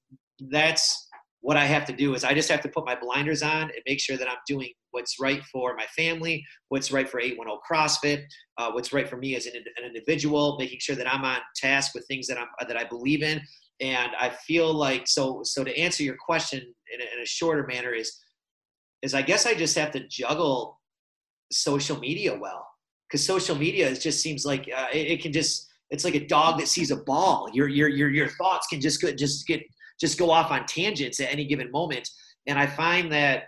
that's 0.51 1.09
what 1.41 1.57
I 1.57 1.65
have 1.65 1.85
to 1.85 1.93
do 1.93 2.15
is 2.15 2.25
I 2.25 2.35
just 2.35 2.49
have 2.49 2.61
to 2.63 2.69
put 2.69 2.85
my 2.85 2.97
blinders 2.99 3.43
on 3.43 3.63
and 3.63 3.83
make 3.87 4.01
sure 4.01 4.17
that 4.17 4.29
I'm 4.29 4.39
doing 4.49 4.71
what's 4.91 5.21
right 5.21 5.45
for 5.45 5.77
my 5.77 5.87
family, 5.97 6.45
what's 6.71 6.91
right 6.91 7.09
for 7.09 7.21
810 7.21 7.59
CrossFit, 7.71 8.25
uh, 8.59 8.73
what's 8.73 8.93
right 8.93 9.09
for 9.09 9.17
me 9.17 9.37
as 9.37 9.47
an, 9.47 9.53
an, 9.55 9.85
individual, 9.85 10.57
making 10.59 10.79
sure 10.81 10.97
that 10.97 11.07
I'm 11.07 11.25
on 11.25 11.39
task 11.55 11.95
with 11.95 12.05
things 12.09 12.27
that 12.27 12.37
I'm 12.39 12.49
that 12.67 12.77
I 12.77 12.83
believe 12.83 13.23
in. 13.23 13.41
And 13.81 14.11
I 14.19 14.31
feel 14.31 14.73
like 14.73 15.07
so 15.07 15.43
so 15.45 15.63
to 15.63 15.79
answer 15.79 16.03
your 16.03 16.17
question 16.17 16.61
in 16.61 17.01
a, 17.01 17.05
in 17.17 17.23
a 17.23 17.27
shorter 17.27 17.65
manner 17.67 17.93
is 17.93 18.13
is 19.03 19.15
I 19.15 19.23
guess 19.23 19.47
I 19.47 19.55
just 19.55 19.77
have 19.77 19.93
to 19.93 20.07
juggle 20.09 20.81
social 21.53 21.99
media 21.99 22.37
well 22.37 22.67
because 23.09 23.25
social 23.25 23.55
media 23.55 23.89
is 23.89 24.01
just 24.01 24.21
seems 24.21 24.45
like 24.45 24.69
uh, 24.77 24.87
it, 24.93 25.07
it, 25.13 25.23
can 25.23 25.33
just 25.33 25.66
it's 25.91 26.05
like 26.05 26.15
a 26.15 26.27
dog 26.27 26.59
that 26.59 26.69
sees 26.69 26.91
a 26.91 26.97
ball. 26.97 27.49
Your 27.53 27.69
your 27.69 27.89
your 27.89 28.11
your 28.11 28.29
thoughts 28.29 28.67
can 28.67 28.81
just 28.81 29.01
get 29.01 29.17
just 29.17 29.47
get 29.47 29.63
just 30.01 30.19
go 30.19 30.31
off 30.31 30.51
on 30.51 30.67
tangents 30.67 31.21
at 31.21 31.33
any 31.33 31.45
given 31.47 31.71
moment. 31.71 32.09
And 32.47 32.59
I 32.59 32.67
find 32.67 33.13
that 33.13 33.45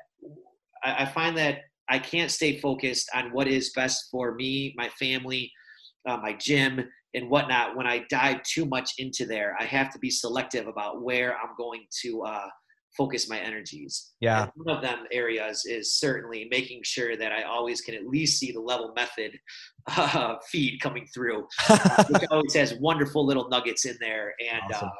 I 0.84 1.06
find 1.06 1.36
that 1.38 1.60
I 1.88 1.98
can't 1.98 2.30
stay 2.30 2.60
focused 2.60 3.08
on 3.14 3.32
what 3.32 3.48
is 3.48 3.70
best 3.70 4.08
for 4.10 4.34
me, 4.34 4.74
my 4.76 4.88
family, 4.90 5.50
uh, 6.08 6.18
my 6.18 6.34
gym, 6.34 6.84
and 7.14 7.30
whatnot. 7.30 7.76
When 7.76 7.86
I 7.86 8.04
dive 8.10 8.42
too 8.42 8.66
much 8.66 8.92
into 8.98 9.26
there, 9.26 9.56
I 9.58 9.64
have 9.64 9.90
to 9.92 9.98
be 9.98 10.10
selective 10.10 10.66
about 10.66 11.02
where 11.02 11.36
I'm 11.36 11.54
going 11.56 11.86
to 12.02 12.22
uh, 12.22 12.48
focus 12.98 13.30
my 13.30 13.38
energies. 13.38 14.12
Yeah. 14.20 14.42
And 14.42 14.52
one 14.56 14.76
of 14.76 14.82
them 14.82 15.04
areas 15.12 15.64
is 15.64 15.94
certainly 15.98 16.48
making 16.50 16.80
sure 16.82 17.16
that 17.16 17.32
I 17.32 17.44
always 17.44 17.80
can 17.80 17.94
at 17.94 18.06
least 18.06 18.38
see 18.38 18.52
the 18.52 18.60
level 18.60 18.92
method 18.94 19.38
uh, 19.96 20.34
feed 20.50 20.80
coming 20.80 21.06
through, 21.14 21.46
which 22.10 22.24
always 22.30 22.54
has 22.54 22.74
wonderful 22.74 23.24
little 23.24 23.48
nuggets 23.48 23.86
in 23.86 23.96
there. 24.00 24.34
And 24.40 24.74
awesome. 24.74 24.88
Uh, 24.88 24.90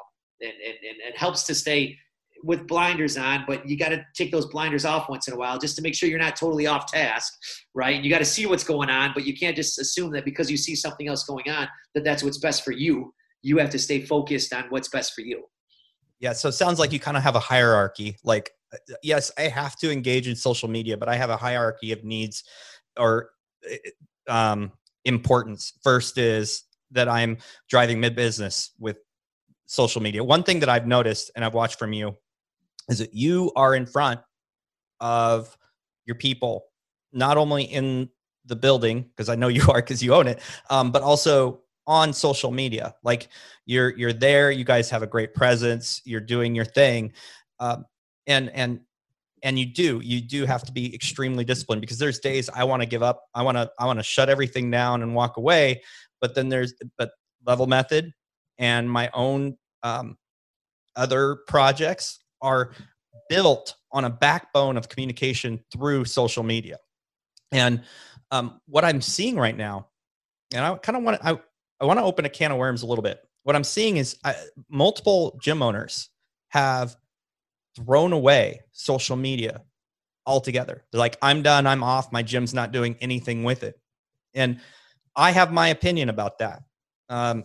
and, 0.41 0.53
and, 0.65 1.01
and 1.05 1.15
helps 1.17 1.43
to 1.45 1.55
stay 1.55 1.99
with 2.45 2.69
blinders 2.69 3.17
on, 3.17 3.45
but 3.49 3.69
you 3.69 3.77
got 3.77 3.89
to 3.89 4.05
take 4.15 4.31
those 4.31 4.47
blinders 4.47 4.85
off 4.85 5.09
once 5.09 5.27
in 5.27 5.35
a 5.35 5.37
while 5.37 5.59
just 5.59 5.75
to 5.75 5.83
make 5.83 5.97
sure 5.97 6.09
you're 6.09 6.21
not 6.21 6.37
totally 6.37 6.69
off 6.69 6.87
task, 6.87 7.33
right? 7.75 8.01
You 8.01 8.09
got 8.09 8.19
to 8.19 8.25
see 8.25 8.47
what's 8.47 8.63
going 8.63 8.91
on, 8.91 9.11
but 9.13 9.27
you 9.27 9.37
can't 9.37 9.57
just 9.57 9.81
assume 9.81 10.13
that 10.13 10.25
because 10.25 10.49
you 10.49 10.57
see 10.57 10.77
something 10.77 11.09
else 11.09 11.25
going 11.25 11.51
on 11.51 11.67
that 11.97 12.05
that's 12.05 12.23
what's 12.23 12.39
best 12.39 12.65
for 12.65 12.71
you. 12.71 13.13
You 13.43 13.59
have 13.59 13.71
to 13.71 13.79
stay 13.79 14.03
focused 14.03 14.55
on 14.55 14.67
what's 14.69 14.89
best 14.89 15.15
for 15.15 15.23
you. 15.23 15.45
Yeah, 16.21 16.33
so 16.33 16.49
it 16.49 16.53
sounds 16.53 16.79
like 16.79 16.93
you 16.93 17.01
kind 17.01 17.17
of 17.17 17.23
have 17.23 17.37
a 17.37 17.41
hierarchy. 17.41 18.17
Like, 18.25 18.51
uh, 18.73 18.95
yes, 19.03 19.31
I 19.39 19.43
have 19.43 19.77
to 19.77 19.93
engage 19.93 20.27
in 20.29 20.35
social 20.35 20.69
media, 20.69 20.97
but 20.97 21.09
I 21.09 21.17
have 21.17 21.31
a 21.31 21.37
hierarchy 21.37 21.93
of 21.93 22.05
needs 22.05 22.45
or 22.99 23.31
uh, 24.29 24.33
um, 24.33 24.73
importance. 25.05 25.75
First 25.83 26.19
is 26.19 26.65
that 26.91 27.09
I'm 27.09 27.39
driving 27.69 28.01
mid 28.01 28.17
business 28.17 28.73
with 28.79 28.97
social 29.67 30.03
media. 30.03 30.25
One 30.25 30.43
thing 30.43 30.61
that 30.61 30.69
I've 30.69 30.87
noticed 30.87 31.31
and 31.37 31.45
I've 31.45 31.55
watched 31.55 31.79
from 31.79 31.93
you 31.93 32.17
is 32.89 32.99
that 32.99 33.15
you 33.15 33.53
are 33.55 33.75
in 33.75 33.87
front 33.87 34.21
of 35.01 35.57
your 36.07 36.17
people, 36.17 36.65
not 37.13 37.37
only 37.37 37.65
in 37.65 38.09
the 38.47 38.57
building, 38.57 39.03
because 39.03 39.29
I 39.29 39.35
know 39.37 39.49
you 39.59 39.63
are 39.69 39.77
because 39.81 40.03
you 40.03 40.15
own 40.15 40.27
it, 40.27 40.41
um, 40.71 40.91
but 40.91 41.03
also 41.03 41.61
on 41.89 42.13
social 42.13 42.53
media. 42.53 42.95
Like 43.03 43.29
you're 43.67 43.97
you're 43.97 44.13
there, 44.13 44.53
you 44.53 44.63
guys 44.63 44.89
have 44.91 45.03
a 45.03 45.07
great 45.07 45.35
presence, 45.35 46.01
you're 46.05 46.21
doing 46.21 46.55
your 46.55 46.65
thing. 46.65 47.13
Um, 47.59 47.85
and 48.29 48.51
and 48.51 48.81
and 49.43 49.59
you 49.59 49.67
do 49.67 50.01
you 50.05 50.21
do 50.21 50.47
have 50.47 50.63
to 50.65 50.73
be 50.73 50.95
extremely 50.95 51.45
disciplined 51.45 51.81
because 51.81 51.99
there's 51.99 52.19
days 52.19 52.51
i 52.55 52.65
want 52.65 52.83
to 52.83 52.89
give 52.89 53.05
up 53.05 53.23
i 53.35 53.41
want 53.41 53.57
to 53.57 53.71
i 53.79 53.87
want 53.87 53.97
to 53.97 54.03
shut 54.03 54.29
everything 54.29 54.69
down 54.69 55.01
and 55.01 55.15
walk 55.15 55.37
away 55.37 55.81
but 56.21 56.35
then 56.35 56.49
there's 56.49 56.75
but 56.97 57.13
level 57.47 57.69
method 57.69 58.13
and 58.59 58.91
my 58.91 59.09
own 59.15 59.57
um, 59.85 60.19
other 60.97 61.37
projects 61.47 62.19
are 62.43 62.73
built 63.29 63.77
on 63.93 64.05
a 64.05 64.11
backbone 64.11 64.77
of 64.77 64.89
communication 64.89 65.61
through 65.73 66.05
social 66.05 66.43
media. 66.43 66.77
And 67.53 67.83
um, 68.31 68.61
what 68.67 68.85
I'm 68.85 69.01
seeing 69.01 69.37
right 69.37 69.57
now, 69.57 69.89
and 70.53 70.65
I 70.65 70.75
kind 70.77 70.97
of 70.97 71.05
want 71.05 71.21
to, 71.23 71.41
I 71.81 71.85
want 71.85 71.99
to 71.99 72.05
open 72.05 72.25
a 72.25 72.29
can 72.29 72.53
of 72.53 72.59
worms 72.59 72.83
a 72.83 72.87
little 72.87 73.03
bit. 73.03 73.21
What 73.45 73.57
I'm 73.57 73.65
seeing 73.65 73.97
is 73.97 74.17
uh, 74.25 74.35
multiple 74.69 75.39
gym 75.41 75.63
owners 75.63 76.11
have 76.49 76.97
thrown 77.77 78.13
away 78.13 78.61
social 78.73 79.17
media 79.17 79.63
altogether. 80.27 80.85
They're 80.91 80.99
like, 80.99 81.17
I'm 81.23 81.43
done, 81.43 81.67
I'm 81.67 81.83
off, 81.83 82.13
my 82.13 82.23
gym's 82.23 82.53
not 82.53 82.73
doing 82.73 82.97
anything 83.01 83.45
with 83.45 83.63
it. 83.63 83.79
And 84.35 84.61
I 85.17 85.31
have 85.31 85.53
my 85.53 85.69
opinion 85.69 86.09
about 86.09 86.39
that. 86.39 86.63
Um, 87.09 87.45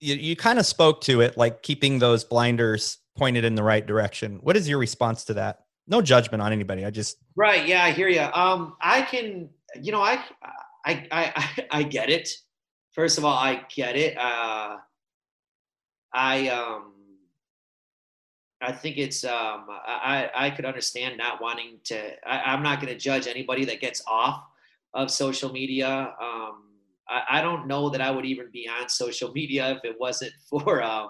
you, 0.00 0.14
you 0.14 0.36
kind 0.36 0.58
of 0.58 0.66
spoke 0.66 1.00
to 1.02 1.22
it 1.22 1.36
like 1.36 1.62
keeping 1.62 1.98
those 1.98 2.24
blinders 2.24 2.98
pointed 3.16 3.44
in 3.44 3.54
the 3.54 3.62
right 3.62 3.86
direction. 3.86 4.38
What 4.42 4.56
is 4.56 4.68
your 4.68 4.78
response 4.78 5.24
to 5.24 5.34
that? 5.34 5.60
No 5.86 6.02
judgment 6.02 6.42
on 6.42 6.52
anybody. 6.52 6.84
I 6.84 6.90
just 6.90 7.16
right. 7.36 7.66
Yeah, 7.66 7.84
I 7.84 7.92
hear 7.92 8.08
you. 8.08 8.20
Um, 8.20 8.76
I 8.80 9.02
can, 9.02 9.48
you 9.80 9.92
know, 9.92 10.02
I, 10.02 10.22
I, 10.84 11.06
I, 11.10 11.66
I 11.70 11.82
get 11.82 12.10
it. 12.10 12.28
First 12.92 13.18
of 13.18 13.24
all, 13.24 13.36
I 13.36 13.62
get 13.74 13.96
it. 13.96 14.16
Uh, 14.16 14.76
I, 16.12 16.48
um, 16.48 16.92
I 18.60 18.72
think 18.72 18.98
it's, 18.98 19.24
um, 19.24 19.66
I, 19.68 20.30
I 20.34 20.50
could 20.50 20.64
understand 20.64 21.18
not 21.18 21.42
wanting 21.42 21.80
to. 21.84 22.12
I, 22.26 22.52
I'm 22.52 22.62
not 22.62 22.80
going 22.80 22.92
to 22.92 22.98
judge 22.98 23.26
anybody 23.26 23.64
that 23.66 23.80
gets 23.80 24.02
off 24.06 24.44
of 24.94 25.10
social 25.10 25.52
media. 25.52 26.14
Um, 26.22 26.64
I, 27.08 27.22
I, 27.30 27.42
don't 27.42 27.66
know 27.66 27.90
that 27.90 28.00
I 28.00 28.10
would 28.10 28.24
even 28.24 28.46
be 28.52 28.68
on 28.68 28.88
social 28.88 29.32
media 29.32 29.72
if 29.72 29.84
it 29.84 29.96
wasn't 29.98 30.32
for 30.48 30.82
um, 30.82 31.08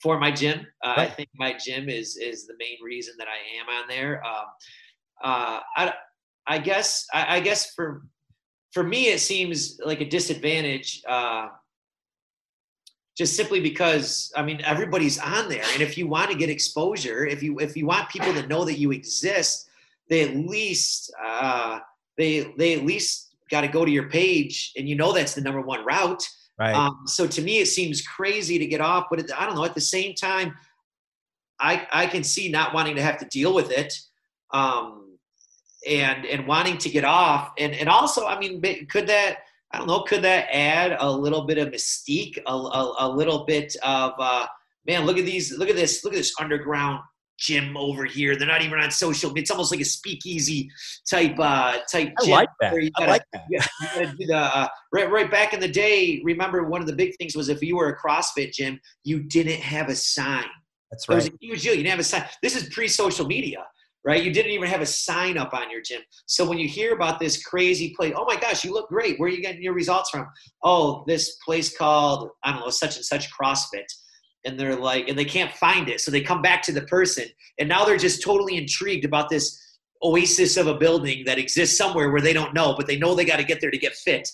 for 0.00 0.18
my 0.18 0.30
gym. 0.30 0.66
Uh, 0.82 0.94
right. 0.96 0.98
I 0.98 1.06
think 1.06 1.28
my 1.36 1.56
gym 1.56 1.88
is 1.88 2.16
is 2.16 2.46
the 2.46 2.54
main 2.58 2.78
reason 2.82 3.14
that 3.18 3.28
I 3.28 3.60
am 3.60 3.82
on 3.82 3.88
there. 3.88 4.24
Um, 4.24 4.44
uh, 5.22 5.60
I 5.76 5.92
I 6.46 6.58
guess 6.58 7.06
I, 7.12 7.36
I, 7.36 7.40
guess 7.40 7.72
for 7.74 8.02
for 8.76 8.82
me 8.82 9.08
it 9.08 9.20
seems 9.20 9.80
like 9.82 10.02
a 10.02 10.04
disadvantage. 10.04 11.02
Uh, 11.08 11.48
just 13.16 13.34
simply 13.34 13.58
because 13.58 14.30
I 14.36 14.42
mean 14.42 14.60
everybody's 14.62 15.18
on 15.18 15.48
there, 15.48 15.64
and 15.72 15.80
if 15.80 15.96
you 15.96 16.06
want 16.06 16.30
to 16.30 16.36
get 16.36 16.50
exposure, 16.50 17.24
if 17.24 17.42
you 17.42 17.58
if 17.58 17.74
you 17.74 17.86
want 17.86 18.10
people 18.10 18.34
to 18.34 18.46
know 18.46 18.66
that 18.66 18.78
you 18.78 18.90
exist, 18.90 19.70
they 20.10 20.20
at 20.28 20.36
least 20.36 21.10
uh, 21.24 21.78
they 22.18 22.52
they 22.58 22.74
at 22.74 22.84
least 22.84 23.34
got 23.50 23.62
to 23.62 23.68
go 23.68 23.86
to 23.86 23.90
your 23.90 24.10
page 24.10 24.72
and 24.76 24.86
you 24.86 24.94
know 24.94 25.10
that's 25.10 25.32
the 25.32 25.40
number 25.40 25.62
one 25.62 25.82
route. 25.82 26.28
Right. 26.58 26.74
Um, 26.74 27.04
so 27.06 27.26
to 27.26 27.40
me, 27.40 27.60
it 27.60 27.68
seems 27.68 28.02
crazy 28.02 28.58
to 28.58 28.66
get 28.66 28.82
off, 28.82 29.06
but 29.08 29.20
it, 29.20 29.30
I 29.34 29.46
don't 29.46 29.54
know. 29.54 29.64
At 29.64 29.74
the 29.74 29.80
same 29.80 30.14
time, 30.14 30.54
I 31.58 31.88
I 31.90 32.06
can 32.08 32.22
see 32.22 32.50
not 32.50 32.74
wanting 32.74 32.96
to 32.96 33.02
have 33.02 33.16
to 33.20 33.24
deal 33.24 33.54
with 33.54 33.70
it, 33.70 33.94
um, 34.50 35.05
and 35.88 36.24
and 36.26 36.46
wanting 36.46 36.78
to 36.78 36.90
get 36.90 37.04
off, 37.04 37.52
and 37.58 37.72
and 37.74 37.88
also, 37.88 38.26
I 38.26 38.38
mean, 38.38 38.62
could 38.88 39.06
that 39.08 39.38
I 39.72 39.78
don't 39.78 39.88
know, 39.88 40.02
could 40.02 40.22
that 40.22 40.48
add 40.52 40.96
a 40.98 41.10
little 41.10 41.44
bit 41.44 41.58
of 41.58 41.68
mystique, 41.68 42.38
a, 42.46 42.52
a, 42.52 42.96
a 43.00 43.08
little 43.08 43.44
bit 43.44 43.74
of 43.82 44.12
uh, 44.18 44.46
man? 44.86 45.04
Look 45.04 45.18
at 45.18 45.24
these, 45.26 45.56
look 45.58 45.68
at 45.68 45.76
this, 45.76 46.04
look 46.04 46.14
at 46.14 46.16
this 46.16 46.32
underground 46.40 47.00
gym 47.38 47.76
over 47.76 48.04
here. 48.04 48.36
They're 48.36 48.48
not 48.48 48.62
even 48.62 48.78
on 48.78 48.90
social. 48.90 49.32
It's 49.36 49.50
almost 49.50 49.70
like 49.70 49.80
a 49.80 49.84
speakeasy 49.84 50.70
type 51.10 51.38
uh, 51.38 51.78
type. 51.90 52.12
I 52.22 52.28
like 52.30 52.48
that. 52.60 52.74
you 52.74 52.90
I 52.96 53.00
gotta- 53.00 53.10
like 53.12 53.22
that. 53.32 53.44
you 53.50 53.58
gotta 53.82 54.14
the, 54.18 54.34
uh, 54.34 54.68
right, 54.92 55.10
right 55.10 55.30
back 55.30 55.52
in 55.52 55.60
the 55.60 55.68
day. 55.68 56.22
Remember, 56.24 56.64
one 56.64 56.80
of 56.80 56.86
the 56.86 56.94
big 56.94 57.16
things 57.18 57.36
was 57.36 57.48
if 57.48 57.62
you 57.62 57.76
were 57.76 57.90
a 57.90 57.98
CrossFit 57.98 58.52
gym, 58.52 58.80
you 59.04 59.22
didn't 59.24 59.60
have 59.60 59.88
a 59.88 59.94
sign. 59.96 60.44
That's 60.90 61.08
right 61.08 61.14
It 61.16 61.16
was 61.16 61.26
a 61.28 61.32
huge 61.40 61.62
deal. 61.62 61.72
You 61.72 61.82
didn't 61.82 61.90
have 61.90 62.00
a 62.00 62.04
sign. 62.04 62.24
This 62.42 62.56
is 62.56 62.68
pre-social 62.72 63.26
media, 63.26 63.64
right? 64.06 64.22
You 64.22 64.32
didn't 64.32 64.52
even 64.52 64.68
have 64.68 64.80
a 64.80 64.86
sign 64.86 65.36
up 65.36 65.52
on 65.52 65.68
your 65.68 65.82
gym. 65.82 66.00
So 66.26 66.48
when 66.48 66.58
you 66.58 66.68
hear 66.68 66.94
about 66.94 67.18
this 67.18 67.42
crazy 67.42 67.92
place, 67.96 68.14
oh 68.16 68.24
my 68.24 68.36
gosh, 68.36 68.64
you 68.64 68.72
look 68.72 68.88
great. 68.88 69.18
Where 69.18 69.28
are 69.28 69.32
you 69.32 69.42
getting 69.42 69.62
your 69.62 69.74
results 69.74 70.10
from? 70.10 70.28
Oh, 70.62 71.02
this 71.08 71.36
place 71.44 71.76
called 71.76 72.30
I 72.44 72.52
don't 72.52 72.60
know 72.60 72.70
such 72.70 72.96
and 72.96 73.04
such 73.04 73.28
CrossFit. 73.32 73.84
And 74.44 74.58
they're 74.58 74.76
like, 74.76 75.08
and 75.08 75.18
they 75.18 75.24
can't 75.24 75.52
find 75.54 75.88
it, 75.88 76.00
so 76.00 76.12
they 76.12 76.20
come 76.20 76.40
back 76.40 76.62
to 76.62 76.72
the 76.72 76.82
person, 76.82 77.24
and 77.58 77.68
now 77.68 77.84
they're 77.84 77.96
just 77.96 78.22
totally 78.22 78.56
intrigued 78.56 79.04
about 79.04 79.28
this 79.28 79.60
oasis 80.04 80.56
of 80.56 80.68
a 80.68 80.78
building 80.78 81.24
that 81.26 81.36
exists 81.36 81.76
somewhere 81.76 82.12
where 82.12 82.20
they 82.20 82.32
don't 82.32 82.54
know, 82.54 82.72
but 82.76 82.86
they 82.86 82.96
know 82.96 83.12
they 83.12 83.24
got 83.24 83.38
to 83.38 83.44
get 83.44 83.60
there 83.60 83.72
to 83.72 83.78
get 83.78 83.96
fit. 83.96 84.28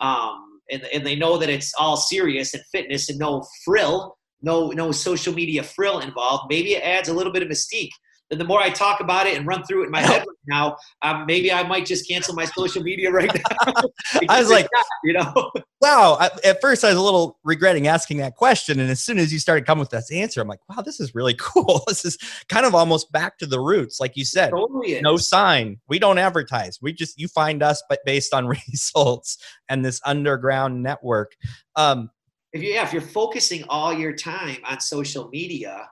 Um, 0.00 0.60
and, 0.70 0.84
and 0.84 1.04
they 1.04 1.16
know 1.16 1.36
that 1.36 1.50
it's 1.50 1.74
all 1.78 1.98
serious 1.98 2.54
and 2.54 2.62
fitness 2.72 3.10
and 3.10 3.18
no 3.18 3.44
frill, 3.62 4.16
no 4.40 4.70
no 4.70 4.90
social 4.90 5.34
media 5.34 5.62
frill 5.62 6.00
involved. 6.00 6.44
Maybe 6.48 6.72
it 6.72 6.82
adds 6.82 7.10
a 7.10 7.14
little 7.14 7.32
bit 7.32 7.42
of 7.42 7.48
mystique. 7.48 7.90
And 8.30 8.40
the 8.40 8.44
more 8.44 8.60
I 8.60 8.70
talk 8.70 9.00
about 9.00 9.26
it 9.26 9.36
and 9.36 9.46
run 9.46 9.64
through 9.64 9.82
it 9.82 9.86
in 9.86 9.90
my 9.90 10.02
head 10.02 10.20
right 10.20 10.36
now, 10.46 10.76
um, 11.02 11.24
maybe 11.26 11.50
I 11.50 11.66
might 11.66 11.86
just 11.86 12.06
cancel 12.06 12.34
my 12.34 12.44
social 12.44 12.82
media 12.82 13.10
right 13.10 13.30
now. 13.34 13.72
I 14.28 14.38
was 14.40 14.50
like, 14.50 14.68
you 15.02 15.14
know, 15.14 15.50
wow. 15.80 16.18
I, 16.20 16.30
at 16.44 16.60
first, 16.60 16.84
I 16.84 16.88
was 16.88 16.96
a 16.96 17.02
little 17.02 17.38
regretting 17.42 17.86
asking 17.86 18.18
that 18.18 18.36
question. 18.36 18.80
And 18.80 18.90
as 18.90 19.02
soon 19.02 19.18
as 19.18 19.32
you 19.32 19.38
started 19.38 19.64
coming 19.64 19.80
with 19.80 19.90
that 19.90 20.04
answer, 20.12 20.40
I'm 20.40 20.48
like, 20.48 20.60
wow, 20.68 20.82
this 20.82 21.00
is 21.00 21.14
really 21.14 21.34
cool. 21.38 21.82
This 21.86 22.04
is 22.04 22.18
kind 22.48 22.66
of 22.66 22.74
almost 22.74 23.10
back 23.12 23.38
to 23.38 23.46
the 23.46 23.60
roots. 23.60 24.00
Like 24.00 24.16
you 24.16 24.24
said, 24.24 24.50
totally 24.50 25.00
no 25.00 25.16
sign. 25.16 25.80
We 25.88 25.98
don't 25.98 26.18
advertise. 26.18 26.78
We 26.82 26.92
just, 26.92 27.18
you 27.18 27.28
find 27.28 27.62
us, 27.62 27.82
but 27.88 28.00
based 28.04 28.34
on 28.34 28.46
results 28.46 29.38
and 29.68 29.84
this 29.84 30.00
underground 30.04 30.82
network. 30.82 31.34
Um, 31.76 32.10
if 32.52 32.62
you 32.62 32.70
yeah, 32.70 32.82
if 32.82 32.92
you're 32.92 33.02
focusing 33.02 33.64
all 33.68 33.92
your 33.92 34.12
time 34.14 34.58
on 34.64 34.80
social 34.80 35.28
media, 35.28 35.88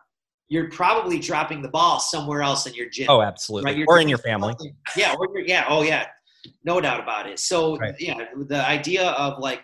you're 0.49 0.71
probably 0.71 1.19
dropping 1.19 1.63
the 1.63 1.69
ball 1.69 1.99
somewhere 1.99 2.43
else 2.43 2.67
in 2.67 2.75
your 2.75 2.89
gym. 2.89 3.07
oh, 3.11 3.21
absolutely. 3.23 3.71
Right, 3.71 3.79
you're 3.79 3.87
or 3.89 3.99
in 4.01 4.09
your 4.09 4.19
family. 4.19 4.53
something- 4.59 4.77
Yeah, 4.97 5.15
or 5.19 5.29
yeah, 5.41 5.65
oh 5.69 5.83
yeah, 5.83 6.07
no 6.65 6.81
doubt 6.81 7.01
about 7.01 7.29
it. 7.29 7.39
So 7.39 7.77
Right. 7.77 7.95
yeah, 7.99 8.19
the 8.47 8.65
idea 8.67 9.11
of 9.11 9.39
like 9.41 9.63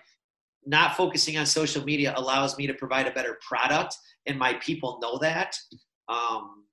not 0.67 0.97
focusing 0.97 1.37
on 1.39 1.47
social 1.47 1.85
media 1.85 2.13
allows 2.17 2.57
me 2.59 2.67
to 2.67 2.75
provide 2.75 3.07
a 3.07 3.13
better 3.13 3.39
product, 3.47 3.97
and 4.27 4.39
my 4.39 4.55
people 4.55 4.99
know 5.01 5.19
that. 5.19 5.57
Um, 6.09 6.65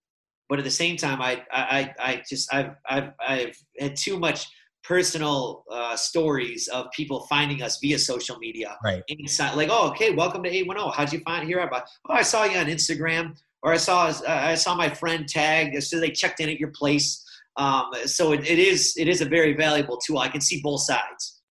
but 0.48 0.58
at 0.60 0.66
the 0.66 0.72
same 0.72 0.98
time, 0.98 1.22
I 1.22 1.44
I 1.52 1.94
I 2.00 2.24
just 2.28 2.52
I've 2.54 2.72
I've 2.90 3.12
I've 3.20 3.56
had 3.80 3.96
too 3.96 4.18
much 4.20 4.48
personal 4.84 5.64
uh, 5.72 5.96
stories 5.96 6.68
of 6.70 6.88
people 6.96 7.20
finding 7.28 7.62
us 7.62 7.78
via 7.80 8.00
social 8.00 8.38
media. 8.40 8.76
Right. 8.84 9.04
Inside, 9.08 9.56
like, 9.56 9.70
oh, 9.72 9.90
okay, 9.90 10.12
welcome 10.16 10.42
to 10.44 10.50
810. 10.50 10.92
How'd 10.94 11.14
you 11.14 11.20
find 11.20 11.48
here? 11.48 11.60
About, 11.60 11.84
oh, 12.10 12.14
I 12.14 12.24
saw 12.24 12.46
you 12.46 12.58
on 12.58 12.66
Instagram, 12.66 13.38
or 13.64 13.74
I 13.74 13.78
saw 13.78 14.14
I 14.28 14.56
saw 14.56 14.76
my 14.76 14.90
friend 14.90 15.28
tag. 15.28 15.82
So 15.82 16.00
they 16.00 16.12
checked 16.12 16.40
in 16.40 16.50
at 16.50 16.60
your 16.60 16.72
place. 16.72 17.26
Um, 17.58 17.92
so 18.06 18.32
it, 18.32 18.46
it 18.46 18.60
is 18.60 18.96
it 18.98 19.08
is 19.08 19.22
a 19.22 19.26
very 19.26 19.54
valuable 19.54 19.98
tool. 19.98 20.20
I 20.20 20.30
can 20.30 20.42
see 20.42 20.62
both 20.62 20.82
sides. 20.82 21.42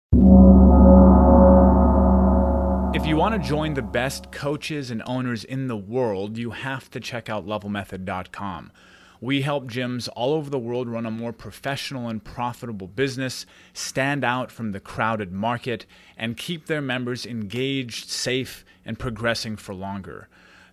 If 2.94 3.06
you 3.06 3.16
want 3.16 3.40
to 3.40 3.48
join 3.48 3.74
the 3.74 3.82
best 3.82 4.32
coaches 4.32 4.90
and 4.90 5.02
owners 5.06 5.44
in 5.44 5.68
the 5.68 5.76
world, 5.76 6.38
you 6.38 6.50
have 6.50 6.90
to 6.90 7.00
check 7.00 7.28
out 7.28 7.46
levelmethod.com. 7.46 8.72
We 9.20 9.42
help 9.42 9.64
gyms 9.64 10.08
all 10.14 10.32
over 10.32 10.48
the 10.48 10.58
world 10.58 10.88
run 10.88 11.04
a 11.04 11.10
more 11.10 11.32
professional 11.32 12.08
and 12.08 12.24
profitable 12.24 12.86
business, 12.86 13.46
stand 13.72 14.24
out 14.24 14.50
from 14.50 14.72
the 14.72 14.80
crowded 14.80 15.32
market, 15.32 15.86
and 16.16 16.36
keep 16.36 16.66
their 16.66 16.80
members 16.80 17.26
engaged, 17.26 18.08
safe, 18.08 18.64
and 18.86 18.98
progressing 18.98 19.56
for 19.56 19.74
longer. 19.74 20.28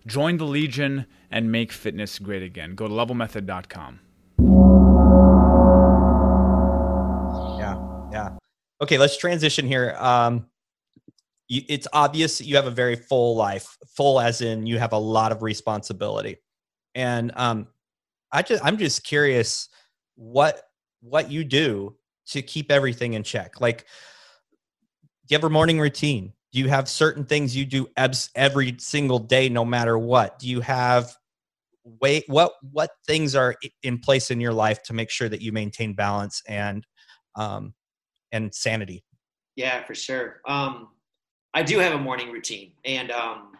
Join 0.06 0.36
the 0.36 0.44
Legion 0.46 1.06
and 1.36 1.52
make 1.52 1.70
fitness 1.70 2.18
great 2.18 2.42
again. 2.42 2.74
Go 2.74 2.88
to 2.88 2.94
levelmethod.com. 2.94 4.00
Yeah. 7.58 7.76
Yeah. 8.10 8.30
Okay. 8.80 8.96
Let's 8.96 9.18
transition 9.18 9.66
here. 9.66 9.94
Um, 9.98 10.46
you, 11.48 11.60
it's 11.68 11.86
obvious 11.92 12.40
you 12.40 12.56
have 12.56 12.66
a 12.66 12.70
very 12.70 12.96
full 12.96 13.36
life, 13.36 13.76
full 13.86 14.18
as 14.18 14.40
in 14.40 14.64
you 14.64 14.78
have 14.78 14.94
a 14.94 14.98
lot 14.98 15.30
of 15.30 15.42
responsibility. 15.42 16.38
And 16.94 17.32
um, 17.36 17.66
I 18.32 18.40
just, 18.40 18.64
I'm 18.64 18.78
just 18.78 19.04
curious 19.04 19.68
what, 20.14 20.62
what 21.02 21.30
you 21.30 21.44
do 21.44 21.96
to 22.28 22.40
keep 22.40 22.72
everything 22.72 23.12
in 23.12 23.22
check. 23.22 23.60
Like, 23.60 23.80
do 25.26 25.34
you 25.34 25.36
have 25.36 25.44
a 25.44 25.50
morning 25.50 25.78
routine? 25.78 26.32
Do 26.50 26.60
you 26.60 26.68
have 26.68 26.88
certain 26.88 27.26
things 27.26 27.54
you 27.54 27.66
do 27.66 27.88
every 28.34 28.76
single 28.78 29.18
day, 29.18 29.50
no 29.50 29.66
matter 29.66 29.98
what? 29.98 30.38
Do 30.38 30.48
you 30.48 30.62
have 30.62 31.14
wait 32.00 32.24
what 32.26 32.52
what 32.72 32.90
things 33.06 33.34
are 33.34 33.54
in 33.82 33.98
place 33.98 34.30
in 34.30 34.40
your 34.40 34.52
life 34.52 34.82
to 34.82 34.92
make 34.92 35.10
sure 35.10 35.28
that 35.28 35.40
you 35.40 35.52
maintain 35.52 35.94
balance 35.94 36.42
and 36.48 36.84
um 37.36 37.74
and 38.32 38.54
sanity 38.54 39.04
Yeah, 39.56 39.84
for 39.84 39.94
sure. 39.94 40.40
Um, 40.46 40.88
I 41.54 41.62
do 41.62 41.78
have 41.78 41.94
a 41.94 41.98
morning 41.98 42.30
routine, 42.30 42.72
and 42.84 43.10
um, 43.10 43.52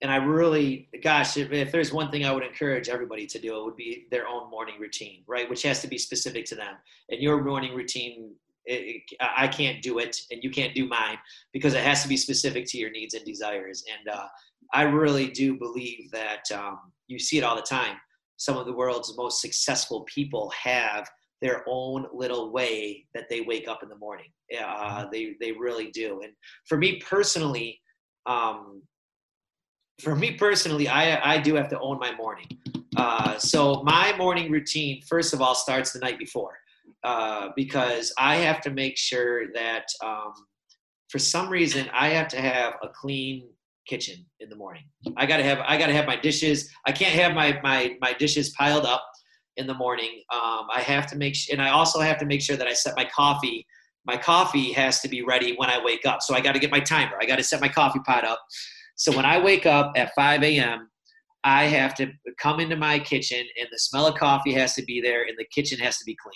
and 0.00 0.10
I 0.10 0.16
really, 0.16 0.88
gosh, 1.02 1.36
if, 1.36 1.50
if 1.50 1.72
there's 1.72 1.92
one 1.92 2.10
thing 2.10 2.24
I 2.24 2.30
would 2.30 2.44
encourage 2.44 2.88
everybody 2.88 3.26
to 3.26 3.38
do, 3.38 3.58
it 3.58 3.64
would 3.64 3.76
be 3.76 4.06
their 4.10 4.28
own 4.28 4.48
morning 4.50 4.76
routine, 4.78 5.24
right? 5.26 5.48
Which 5.50 5.62
has 5.62 5.80
to 5.82 5.88
be 5.88 5.98
specific 5.98 6.44
to 6.46 6.54
them. 6.54 6.74
And 7.08 7.20
your 7.20 7.42
morning 7.42 7.74
routine, 7.74 8.34
it, 8.66 9.02
it, 9.10 9.16
I 9.20 9.48
can't 9.48 9.82
do 9.82 9.98
it, 9.98 10.16
and 10.30 10.44
you 10.44 10.50
can't 10.50 10.74
do 10.74 10.86
mine 10.86 11.18
because 11.52 11.74
it 11.74 11.82
has 11.82 12.02
to 12.02 12.08
be 12.08 12.16
specific 12.16 12.66
to 12.68 12.78
your 12.78 12.90
needs 12.90 13.14
and 13.14 13.24
desires. 13.24 13.84
And 13.98 14.14
uh, 14.14 14.26
I 14.72 14.82
really 14.82 15.28
do 15.28 15.58
believe 15.58 16.10
that 16.12 16.44
um, 16.54 16.92
you 17.08 17.18
see 17.18 17.38
it 17.38 17.44
all 17.44 17.56
the 17.56 17.62
time. 17.62 17.96
Some 18.36 18.56
of 18.56 18.66
the 18.66 18.72
world's 18.72 19.16
most 19.16 19.40
successful 19.40 20.02
people 20.02 20.52
have 20.62 21.08
their 21.42 21.64
own 21.68 22.06
little 22.12 22.52
way 22.52 23.06
that 23.14 23.28
they 23.28 23.42
wake 23.42 23.68
up 23.68 23.82
in 23.82 23.88
the 23.88 23.96
morning. 23.96 24.30
Uh, 24.58 25.06
they 25.10 25.34
they 25.40 25.52
really 25.52 25.90
do. 25.90 26.20
And 26.22 26.32
for 26.66 26.78
me 26.78 27.00
personally, 27.00 27.80
um, 28.26 28.82
for 30.00 30.14
me 30.14 30.32
personally, 30.32 30.88
I 30.88 31.34
I 31.34 31.38
do 31.38 31.54
have 31.54 31.68
to 31.70 31.80
own 31.80 31.98
my 31.98 32.14
morning. 32.14 32.46
Uh, 32.96 33.36
so 33.38 33.82
my 33.82 34.16
morning 34.16 34.50
routine, 34.50 35.02
first 35.02 35.34
of 35.34 35.42
all, 35.42 35.54
starts 35.54 35.92
the 35.92 35.98
night 35.98 36.18
before 36.18 36.56
uh, 37.04 37.50
because 37.54 38.12
I 38.18 38.36
have 38.36 38.60
to 38.62 38.70
make 38.70 38.96
sure 38.96 39.52
that 39.52 39.84
um, 40.02 40.32
for 41.08 41.18
some 41.18 41.48
reason 41.48 41.88
I 41.92 42.08
have 42.08 42.28
to 42.28 42.40
have 42.40 42.74
a 42.82 42.88
clean 42.88 43.48
kitchen 43.86 44.26
in 44.40 44.48
the 44.48 44.56
morning. 44.56 44.84
I 45.16 45.26
gotta 45.26 45.42
have 45.42 45.60
I 45.60 45.76
gotta 45.78 45.92
have 45.92 46.06
my 46.06 46.16
dishes. 46.16 46.70
I 46.86 46.92
can't 46.92 47.14
have 47.14 47.34
my 47.34 47.58
my 47.62 47.96
my 48.00 48.12
dishes 48.14 48.50
piled 48.50 48.84
up 48.84 49.04
in 49.56 49.66
the 49.66 49.74
morning. 49.74 50.22
Um, 50.32 50.66
I 50.72 50.80
have 50.80 51.06
to 51.08 51.16
make, 51.16 51.34
sh- 51.34 51.48
and 51.50 51.60
I 51.60 51.70
also 51.70 52.00
have 52.00 52.18
to 52.18 52.26
make 52.26 52.42
sure 52.42 52.56
that 52.56 52.66
I 52.66 52.72
set 52.72 52.94
my 52.96 53.04
coffee. 53.04 53.66
My 54.04 54.16
coffee 54.16 54.72
has 54.72 55.00
to 55.00 55.08
be 55.08 55.22
ready 55.22 55.54
when 55.56 55.70
I 55.70 55.82
wake 55.82 56.06
up. 56.06 56.22
So 56.22 56.34
I 56.34 56.40
got 56.40 56.52
to 56.52 56.58
get 56.58 56.70
my 56.70 56.80
timer. 56.80 57.16
I 57.20 57.26
got 57.26 57.36
to 57.36 57.42
set 57.42 57.60
my 57.60 57.68
coffee 57.68 58.00
pot 58.00 58.24
up. 58.24 58.40
So 58.96 59.14
when 59.14 59.24
I 59.24 59.42
wake 59.42 59.66
up 59.66 59.92
at 59.96 60.14
5 60.14 60.42
a.m., 60.42 60.88
I 61.44 61.64
have 61.64 61.94
to 61.96 62.10
come 62.38 62.60
into 62.60 62.76
my 62.76 62.98
kitchen, 62.98 63.38
and 63.38 63.68
the 63.70 63.78
smell 63.78 64.06
of 64.06 64.16
coffee 64.16 64.52
has 64.54 64.74
to 64.74 64.82
be 64.82 65.00
there, 65.00 65.22
and 65.22 65.36
the 65.38 65.46
kitchen 65.54 65.78
has 65.78 65.96
to 65.98 66.04
be 66.04 66.16
clean. 66.20 66.32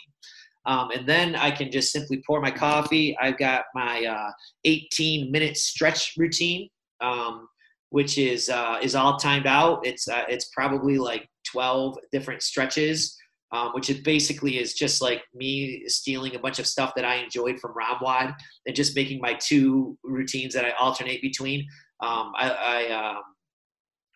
Um, 0.66 0.90
and 0.90 1.08
then 1.08 1.34
I 1.34 1.50
can 1.50 1.70
just 1.70 1.90
simply 1.90 2.22
pour 2.24 2.40
my 2.40 2.50
coffee. 2.50 3.16
I've 3.20 3.38
got 3.38 3.64
my 3.74 4.04
uh, 4.04 4.30
18 4.64 5.32
minute 5.32 5.56
stretch 5.56 6.12
routine, 6.16 6.68
um, 7.00 7.48
which 7.90 8.18
is 8.18 8.48
uh, 8.48 8.78
is 8.82 8.94
all 8.94 9.16
timed 9.16 9.46
out. 9.46 9.86
It's 9.86 10.08
uh, 10.08 10.24
it's 10.28 10.50
probably 10.54 10.98
like 10.98 11.28
12 11.50 11.98
different 12.12 12.42
stretches, 12.42 13.16
um, 13.52 13.72
which 13.74 13.90
it 13.90 14.04
basically 14.04 14.58
is 14.58 14.74
just 14.74 15.02
like 15.02 15.22
me 15.34 15.82
stealing 15.86 16.34
a 16.34 16.38
bunch 16.38 16.58
of 16.58 16.66
stuff 16.66 16.92
that 16.96 17.04
I 17.04 17.16
enjoyed 17.16 17.60
from 17.60 17.74
ROMWOD 17.74 18.34
and 18.66 18.76
just 18.76 18.96
making 18.96 19.20
my 19.20 19.34
two 19.34 19.98
routines 20.04 20.54
that 20.54 20.64
I 20.64 20.70
alternate 20.72 21.20
between. 21.20 21.66
Um, 22.00 22.32
I, 22.36 22.50
I 22.50 22.92
um, 22.92 23.22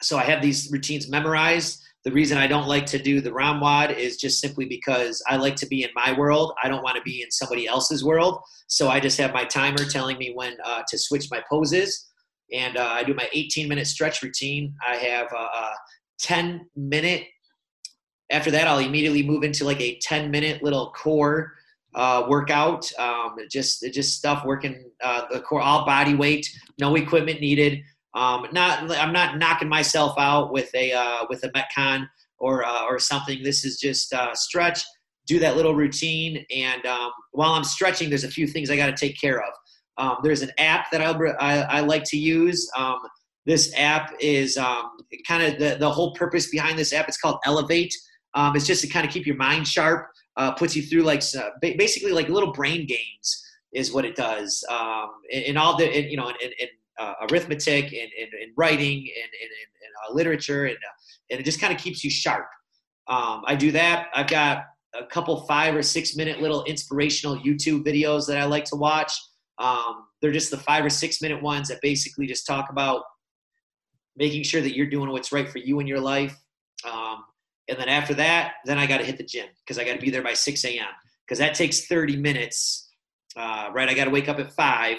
so 0.03 0.18
I 0.18 0.24
have 0.24 0.43
these 0.43 0.70
routines 0.70 1.09
memorized. 1.09 1.82
The 2.05 2.12
reason 2.12 2.37
I 2.37 2.47
don't 2.47 2.68
like 2.68 2.85
to 2.87 2.99
do 2.99 3.20
the 3.20 3.30
ROMWOD 3.30 3.97
is 3.97 4.18
just 4.18 4.39
simply 4.39 4.66
because 4.66 5.22
I 5.26 5.37
like 5.37 5.57
to 5.57 5.66
be 5.66 5.85
in 5.85 5.91
my 5.95 6.12
world. 6.16 6.53
I 6.62 6.68
don't 6.68 6.82
want 6.82 6.97
to 6.97 7.03
be 7.03 7.22
in 7.22 7.30
somebody 7.30 7.66
else's 7.66 8.05
world. 8.05 8.41
So 8.68 8.89
I 8.89 9.01
just 9.01 9.18
have 9.18 9.32
my 9.32 9.45
timer 9.45 9.85
telling 9.85 10.18
me 10.18 10.32
when 10.35 10.57
uh, 10.64 10.82
to 10.87 10.99
switch 10.99 11.28
my 11.30 11.43
poses. 11.49 12.07
And 12.53 12.76
uh, 12.76 12.88
I 12.90 13.05
do 13.05 13.14
my 13.14 13.28
18 13.32 13.68
minute 13.68 13.86
stretch 13.86 14.22
routine. 14.22 14.74
I 14.86 14.97
have 14.97 15.32
a, 15.32 15.36
a 15.36 15.74
10 16.20 16.68
minute. 16.76 17.26
After 18.30 18.51
that, 18.51 18.66
I'll 18.66 18.78
immediately 18.78 19.22
move 19.22 19.45
into 19.45 19.64
like 19.64 19.80
a 19.80 19.99
10 19.99 20.30
minute 20.30 20.62
little 20.62 20.92
core 20.92 21.55
uh, 21.95 22.26
workout. 22.28 22.90
Um, 22.99 23.36
just 23.51 23.84
just 23.92 24.16
stuff 24.16 24.45
working 24.45 24.90
uh, 25.03 25.22
the 25.30 25.40
core, 25.40 25.61
all 25.61 25.84
body 25.84 26.14
weight, 26.14 26.49
no 26.78 26.95
equipment 26.97 27.40
needed. 27.40 27.82
Um, 28.14 28.47
not 28.53 28.90
I'm 28.92 29.12
not 29.12 29.38
knocking 29.38 29.68
myself 29.68 30.14
out 30.18 30.53
with 30.53 30.74
a 30.74 30.92
uh, 30.92 31.26
with 31.28 31.45
a 31.45 31.51
Metcon 31.51 32.09
or 32.38 32.64
uh, 32.64 32.84
or 32.84 32.99
something. 32.99 33.42
This 33.42 33.64
is 33.64 33.78
just 33.78 34.12
uh, 34.12 34.34
stretch, 34.34 34.84
do 35.26 35.38
that 35.40 35.57
little 35.57 35.74
routine, 35.74 36.45
and 36.55 36.84
um, 36.86 37.11
while 37.32 37.53
I'm 37.53 37.64
stretching, 37.64 38.09
there's 38.09 38.24
a 38.24 38.28
few 38.28 38.47
things 38.47 38.70
I 38.70 38.76
got 38.76 38.86
to 38.86 38.97
take 38.97 39.20
care 39.20 39.42
of. 39.42 39.53
Um, 39.99 40.16
there's 40.22 40.42
an 40.42 40.51
app 40.59 40.90
that 40.90 41.01
I, 41.01 41.61
I, 41.62 41.80
like 41.80 42.05
to 42.07 42.16
use. 42.16 42.68
Um, 42.76 42.99
this 43.47 43.72
app 43.76 44.12
is 44.20 44.57
um, 44.57 44.90
kind 45.26 45.42
of 45.42 45.59
the, 45.59 45.76
the 45.78 45.88
whole 45.88 46.14
purpose 46.14 46.51
behind 46.51 46.78
this 46.78 46.92
app. 46.92 47.09
It's 47.09 47.18
called 47.18 47.38
Elevate. 47.45 47.95
Um, 48.34 48.57
it's 48.57 48.66
just 48.66 48.80
to 48.82 48.88
kind 48.88 49.07
of 49.07 49.12
keep 49.12 49.26
your 49.26 49.36
mind 49.36 49.68
sharp, 49.68 50.09
uh, 50.36 50.53
puts 50.53 50.74
you 50.74 50.82
through 50.82 51.03
like 51.03 51.22
uh, 51.38 51.51
basically 51.61 52.11
like 52.11 52.28
little 52.28 52.53
brain 52.53 52.86
games 52.86 53.45
is 53.72 53.92
what 53.92 54.05
it 54.05 54.16
does. 54.16 54.64
Um, 54.68 55.11
in, 55.30 55.57
all 55.57 55.76
the, 55.76 55.99
in, 55.99 56.11
you 56.11 56.16
know, 56.16 56.28
in, 56.28 56.51
uh, 56.99 57.14
arithmetic 57.30 57.84
and 57.86 58.11
in, 58.18 58.28
in, 58.40 58.53
writing 58.57 58.99
and 58.99 59.30
in, 59.40 59.49
uh, 60.09 60.12
literature, 60.12 60.66
and, 60.66 60.76
uh, 60.76 60.95
and 61.30 61.40
it 61.40 61.45
just 61.45 61.61
kind 61.61 61.72
of 61.72 61.80
keeps 61.80 62.05
you 62.05 62.11
sharp. 62.11 62.47
Um, 63.07 63.42
I 63.47 63.55
do 63.55 63.70
that. 63.72 64.09
I've 64.14 64.28
got 64.28 64.64
a 64.95 65.05
couple 65.07 65.47
five 65.47 65.74
or 65.74 65.82
six 65.82 66.16
minute 66.16 66.40
little 66.40 66.64
inspirational 66.64 67.36
YouTube 67.38 67.84
videos 67.84 68.26
that 68.26 68.38
I 68.38 68.45
like 68.45 68.64
to 68.66 68.76
watch. 68.76 69.12
Um, 69.59 70.07
they're 70.20 70.32
just 70.32 70.50
the 70.50 70.59
five 70.59 70.84
or 70.84 70.90
six 70.90 71.22
minute 71.22 71.42
ones 71.42 71.68
that 71.68 71.80
basically 71.80 72.26
just 72.26 72.46
talk 72.46 72.70
about 72.70 73.02
making 74.16 74.42
sure 74.42 74.61
that 74.61 74.76
you're 74.76 74.90
doing 74.90 75.11
what's 75.11 75.32
right 75.32 75.48
for 75.48 75.59
you 75.59 75.80
in 75.80 75.86
your 75.86 76.00
life. 76.00 76.36
Um, 76.90 77.24
and 77.68 77.78
then 77.78 77.88
after 77.88 78.14
that, 78.14 78.55
then 78.64 78.78
I 78.78 78.86
got 78.86 78.98
to 78.98 79.05
hit 79.05 79.16
the 79.16 79.24
gym 79.24 79.46
because 79.64 79.78
I 79.78 79.84
got 79.84 79.94
to 79.94 80.00
be 80.00 80.11
there 80.11 80.22
by 80.22 80.34
6 80.34 80.64
a.m. 80.64 80.86
because 81.26 81.38
that 81.38 81.55
takes 81.55 81.86
30 81.86 82.16
minutes, 82.16 82.90
uh, 83.36 83.70
right? 83.72 83.88
I 83.88 83.94
got 83.94 84.05
to 84.05 84.11
wake 84.11 84.28
up 84.28 84.38
at 84.38 84.52
5. 84.52 84.98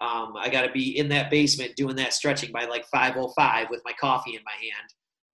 Um, 0.00 0.34
I 0.38 0.48
got 0.50 0.62
to 0.62 0.72
be 0.72 0.98
in 0.98 1.08
that 1.08 1.30
basement 1.30 1.74
doing 1.74 1.96
that 1.96 2.12
stretching 2.12 2.52
by 2.52 2.66
like 2.66 2.84
5:05 2.94 3.70
with 3.70 3.80
my 3.84 3.92
coffee 3.98 4.34
in 4.36 4.42
my 4.44 4.52
hand, 4.52 4.90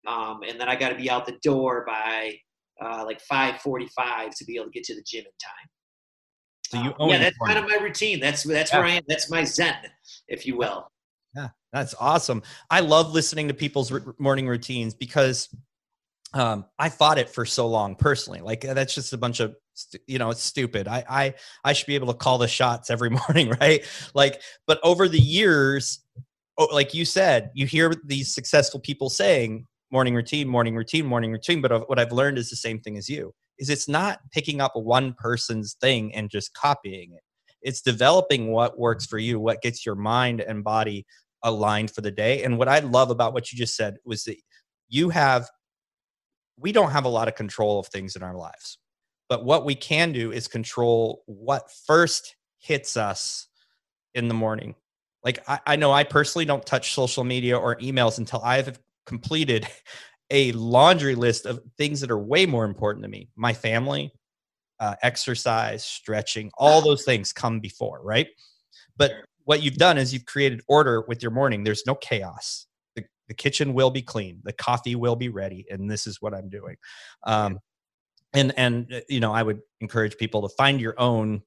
um, 0.07 0.43
and 0.49 0.61
then 0.61 0.69
I 0.69 0.77
got 0.77 0.91
to 0.91 0.95
be 0.95 1.11
out 1.11 1.27
the 1.27 1.37
door 1.43 1.85
by 1.85 2.37
uh, 2.81 3.05
like 3.05 3.21
5:45 3.27 4.37
to 4.37 4.45
be 4.45 4.55
able 4.55 4.67
to 4.67 4.71
get 4.71 4.85
to 4.85 4.95
the 4.95 5.03
gym 5.05 5.25
in 5.25 5.33
time. 5.43 5.69
So 6.73 6.83
you 6.83 6.95
um, 6.99 7.11
yeah, 7.11 7.19
that's 7.19 7.37
kind 7.37 7.59
of 7.59 7.69
my 7.69 7.77
routine. 7.77 8.19
That's 8.19 8.45
that's 8.45 8.73
yeah. 8.73 8.79
where 8.79 8.87
I 8.89 8.91
am. 8.93 9.03
That's 9.07 9.31
my 9.31 9.45
zen, 9.45 9.75
if 10.27 10.47
you 10.47 10.57
will. 10.57 10.89
Yeah, 11.37 11.49
that's 11.71 11.95
awesome. 12.01 12.43
I 12.71 12.81
love 12.81 13.13
listening 13.13 13.49
to 13.49 13.55
people's 13.55 13.93
r- 13.93 14.15
morning 14.19 14.49
routines 14.49 14.95
because 14.95 15.55
um, 16.33 16.65
I 16.79 16.89
fought 16.89 17.19
it 17.19 17.29
for 17.29 17.45
so 17.45 17.67
long 17.67 17.95
personally. 17.95 18.41
Like 18.41 18.63
that's 18.63 18.95
just 18.95 19.13
a 19.13 19.19
bunch 19.19 19.41
of 19.41 19.55
you 20.07 20.19
know 20.19 20.31
it's 20.31 20.43
stupid. 20.43 20.89
I 20.89 21.05
I 21.07 21.35
I 21.63 21.75
should 21.75 21.87
be 21.87 21.95
able 21.95 22.07
to 22.07 22.19
call 22.19 22.39
the 22.39 22.49
shots 22.49 22.89
every 22.89 23.11
morning, 23.29 23.51
right? 23.61 23.85
Like, 24.15 24.41
but 24.67 24.81
over 24.83 25.09
the 25.09 25.21
years, 25.21 26.01
oh, 26.57 26.69
like 26.73 26.95
you 26.95 27.05
said, 27.05 27.51
you 27.53 27.67
hear 27.67 27.93
these 28.03 28.35
successful 28.35 28.81
people 28.81 29.11
saying 29.11 29.67
morning 29.91 30.15
routine, 30.15 30.49
morning 30.49 30.75
routine, 30.75 31.05
morning 31.05 31.33
routine. 31.33 31.61
But 31.61 31.87
what 31.87 31.99
I've 31.99 32.13
learned 32.13 32.39
is 32.39 32.49
the 32.49 32.57
same 32.57 32.81
thing 32.81 32.97
as 32.97 33.11
you. 33.11 33.35
Is 33.63 33.71
it's 33.71 33.89
not 33.89 34.19
picking 34.33 34.61
up 34.61 34.73
one 34.75 35.15
person's 35.15 35.75
thing 35.81 36.13
and 36.15 36.29
just 36.29 36.53
copying 36.53 37.13
it. 37.13 37.23
It's 37.63 37.81
developing 37.81 38.51
what 38.51 38.77
works 38.77 39.07
for 39.07 39.19
you, 39.19 39.39
what 39.39 39.63
gets 39.63 39.87
your 39.87 39.95
mind 39.95 40.41
and 40.41 40.65
body 40.65 41.07
aligned 41.45 41.93
for 41.93 42.01
the 42.01 42.11
day. 42.11 42.43
And 42.43 42.59
what 42.59 42.67
I 42.67 42.81
love 42.81 43.11
about 43.11 43.33
what 43.33 43.53
you 43.53 43.59
just 43.59 43.77
said 43.77 43.99
was 44.05 44.25
that 44.25 44.37
you 44.89 45.11
have, 45.11 45.49
we 46.59 46.73
don't 46.73 46.91
have 46.91 47.05
a 47.05 47.09
lot 47.09 47.29
of 47.29 47.37
control 47.37 47.79
of 47.79 47.87
things 47.87 48.17
in 48.17 48.25
our 48.25 48.37
lives. 48.37 48.79
But 49.29 49.45
what 49.45 49.65
we 49.65 49.77
can 49.77 50.11
do 50.11 50.33
is 50.33 50.49
control 50.49 51.23
what 51.27 51.71
first 51.87 52.35
hits 52.59 52.97
us 52.97 53.47
in 54.13 54.27
the 54.27 54.35
morning. 54.35 54.75
Like 55.25 55.39
I, 55.49 55.61
I 55.67 55.77
know 55.77 55.93
I 55.93 56.03
personally 56.03 56.47
don't 56.47 56.67
touch 56.67 56.95
social 56.95 57.23
media 57.23 57.57
or 57.57 57.77
emails 57.77 58.19
until 58.19 58.43
I've 58.43 58.79
completed 59.07 59.69
a 60.33 60.51
laundry 60.53 61.15
list 61.15 61.47
of 61.47 61.61
things 61.77 62.01
that 62.01 62.11
are 62.11 62.19
way 62.19 62.47
more 62.47 62.65
important 62.65 63.05
to 63.05 63.09
me 63.09 63.29
my 63.37 63.53
family, 63.53 64.11
uh, 64.81 64.97
exercise, 65.03 65.85
stretching, 65.85 66.51
all 66.59 66.81
those 66.81 67.05
things 67.05 67.33
come 67.33 67.61
before, 67.61 68.01
right? 68.03 68.27
But 68.97 69.13
what 69.45 69.63
you've 69.63 69.77
done 69.77 69.99
is 69.99 70.13
you've 70.13 70.27
created 70.27 70.63
order 70.67 71.05
with 71.07 71.23
your 71.23 71.31
morning. 71.31 71.63
There's 71.63 71.87
no 71.87 71.95
chaos. 71.95 72.67
The, 72.97 73.05
the 73.29 73.35
kitchen 73.35 73.75
will 73.75 73.91
be 73.91 74.03
clean. 74.03 74.41
The 74.43 74.55
coffee 74.55 74.97
will 74.97 75.17
be 75.17 75.29
ready, 75.29 75.67
and 75.71 75.91
this 75.91 76.07
is 76.07 76.21
what 76.21 76.35
I'm 76.35 76.49
doing. 76.49 76.77
Um, 77.25 77.61
and 78.35 78.53
and 78.57 78.93
uh, 78.93 79.01
you 79.09 79.21
know, 79.21 79.33
I 79.33 79.43
would 79.43 79.61
encourage 79.81 80.17
people 80.17 80.49
to 80.49 80.55
find 80.57 80.81
your 80.81 80.99
own 80.99 81.43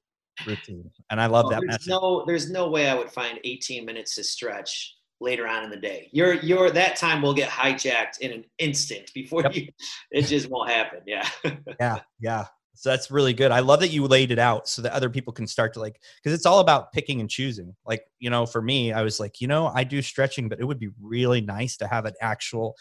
routine, 0.46 0.90
and 1.10 1.20
I 1.20 1.26
love 1.26 1.50
that. 1.50 1.60
There's 1.60 1.72
message. 1.72 1.88
no, 1.88 2.24
there's 2.24 2.50
no 2.50 2.68
way 2.68 2.88
I 2.88 2.94
would 2.94 3.10
find 3.10 3.40
18 3.42 3.84
minutes 3.84 4.14
to 4.14 4.24
stretch 4.24 4.94
later 5.20 5.46
on 5.48 5.64
in 5.64 5.70
the 5.70 5.76
day. 5.76 6.08
Your 6.12 6.34
your 6.34 6.70
that 6.70 6.96
time 6.96 7.22
will 7.22 7.34
get 7.34 7.48
hijacked 7.48 8.20
in 8.20 8.32
an 8.32 8.44
instant 8.58 9.12
before 9.14 9.42
yep. 9.42 9.54
you. 9.54 9.68
It 10.10 10.22
just 10.22 10.50
won't 10.50 10.70
happen. 10.70 11.00
Yeah. 11.06 11.28
yeah, 11.80 12.00
yeah. 12.20 12.46
So 12.76 12.90
that's 12.90 13.10
really 13.10 13.32
good. 13.32 13.52
I 13.52 13.60
love 13.60 13.80
that 13.80 13.88
you 13.88 14.06
laid 14.06 14.30
it 14.30 14.38
out 14.38 14.68
so 14.68 14.82
that 14.82 14.92
other 14.92 15.08
people 15.08 15.32
can 15.32 15.46
start 15.46 15.72
to 15.74 15.80
like, 15.80 15.98
because 16.22 16.36
it's 16.36 16.44
all 16.44 16.60
about 16.60 16.92
picking 16.92 17.20
and 17.20 17.30
choosing. 17.30 17.74
Like, 17.86 18.04
you 18.18 18.28
know, 18.28 18.44
for 18.44 18.60
me, 18.60 18.92
I 18.92 19.02
was 19.02 19.18
like, 19.18 19.40
you 19.40 19.48
know, 19.48 19.72
I 19.74 19.82
do 19.82 20.02
stretching, 20.02 20.48
but 20.48 20.60
it 20.60 20.64
would 20.64 20.78
be 20.78 20.90
really 21.00 21.40
nice 21.40 21.78
to 21.78 21.86
have 21.86 22.04
an 22.04 22.12
actual 22.20 22.76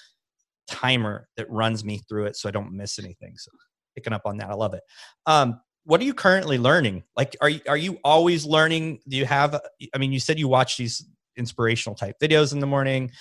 timer 0.67 1.29
that 1.37 1.49
runs 1.49 1.85
me 1.85 2.01
through 2.09 2.25
it 2.25 2.35
so 2.35 2.49
I 2.49 2.51
don't 2.51 2.73
miss 2.73 2.99
anything. 2.99 3.35
So 3.37 3.51
picking 3.95 4.11
up 4.11 4.23
on 4.25 4.35
that, 4.37 4.49
I 4.49 4.53
love 4.53 4.73
it. 4.73 4.83
Um, 5.25 5.61
what 5.85 6.01
are 6.01 6.05
you 6.05 6.13
currently 6.13 6.57
learning? 6.57 7.03
Like, 7.15 7.37
are 7.39 7.49
you, 7.49 7.61
are 7.67 7.77
you 7.77 7.97
always 8.03 8.45
learning? 8.45 8.99
Do 9.07 9.15
you 9.15 9.25
have, 9.25 9.61
I 9.93 9.97
mean, 9.97 10.11
you 10.11 10.19
said 10.19 10.37
you 10.37 10.49
watch 10.49 10.75
these 10.75 11.05
inspirational 11.37 11.95
type 11.95 12.15
videos 12.21 12.53
in 12.53 12.59
the 12.59 12.67
morning 12.67 13.11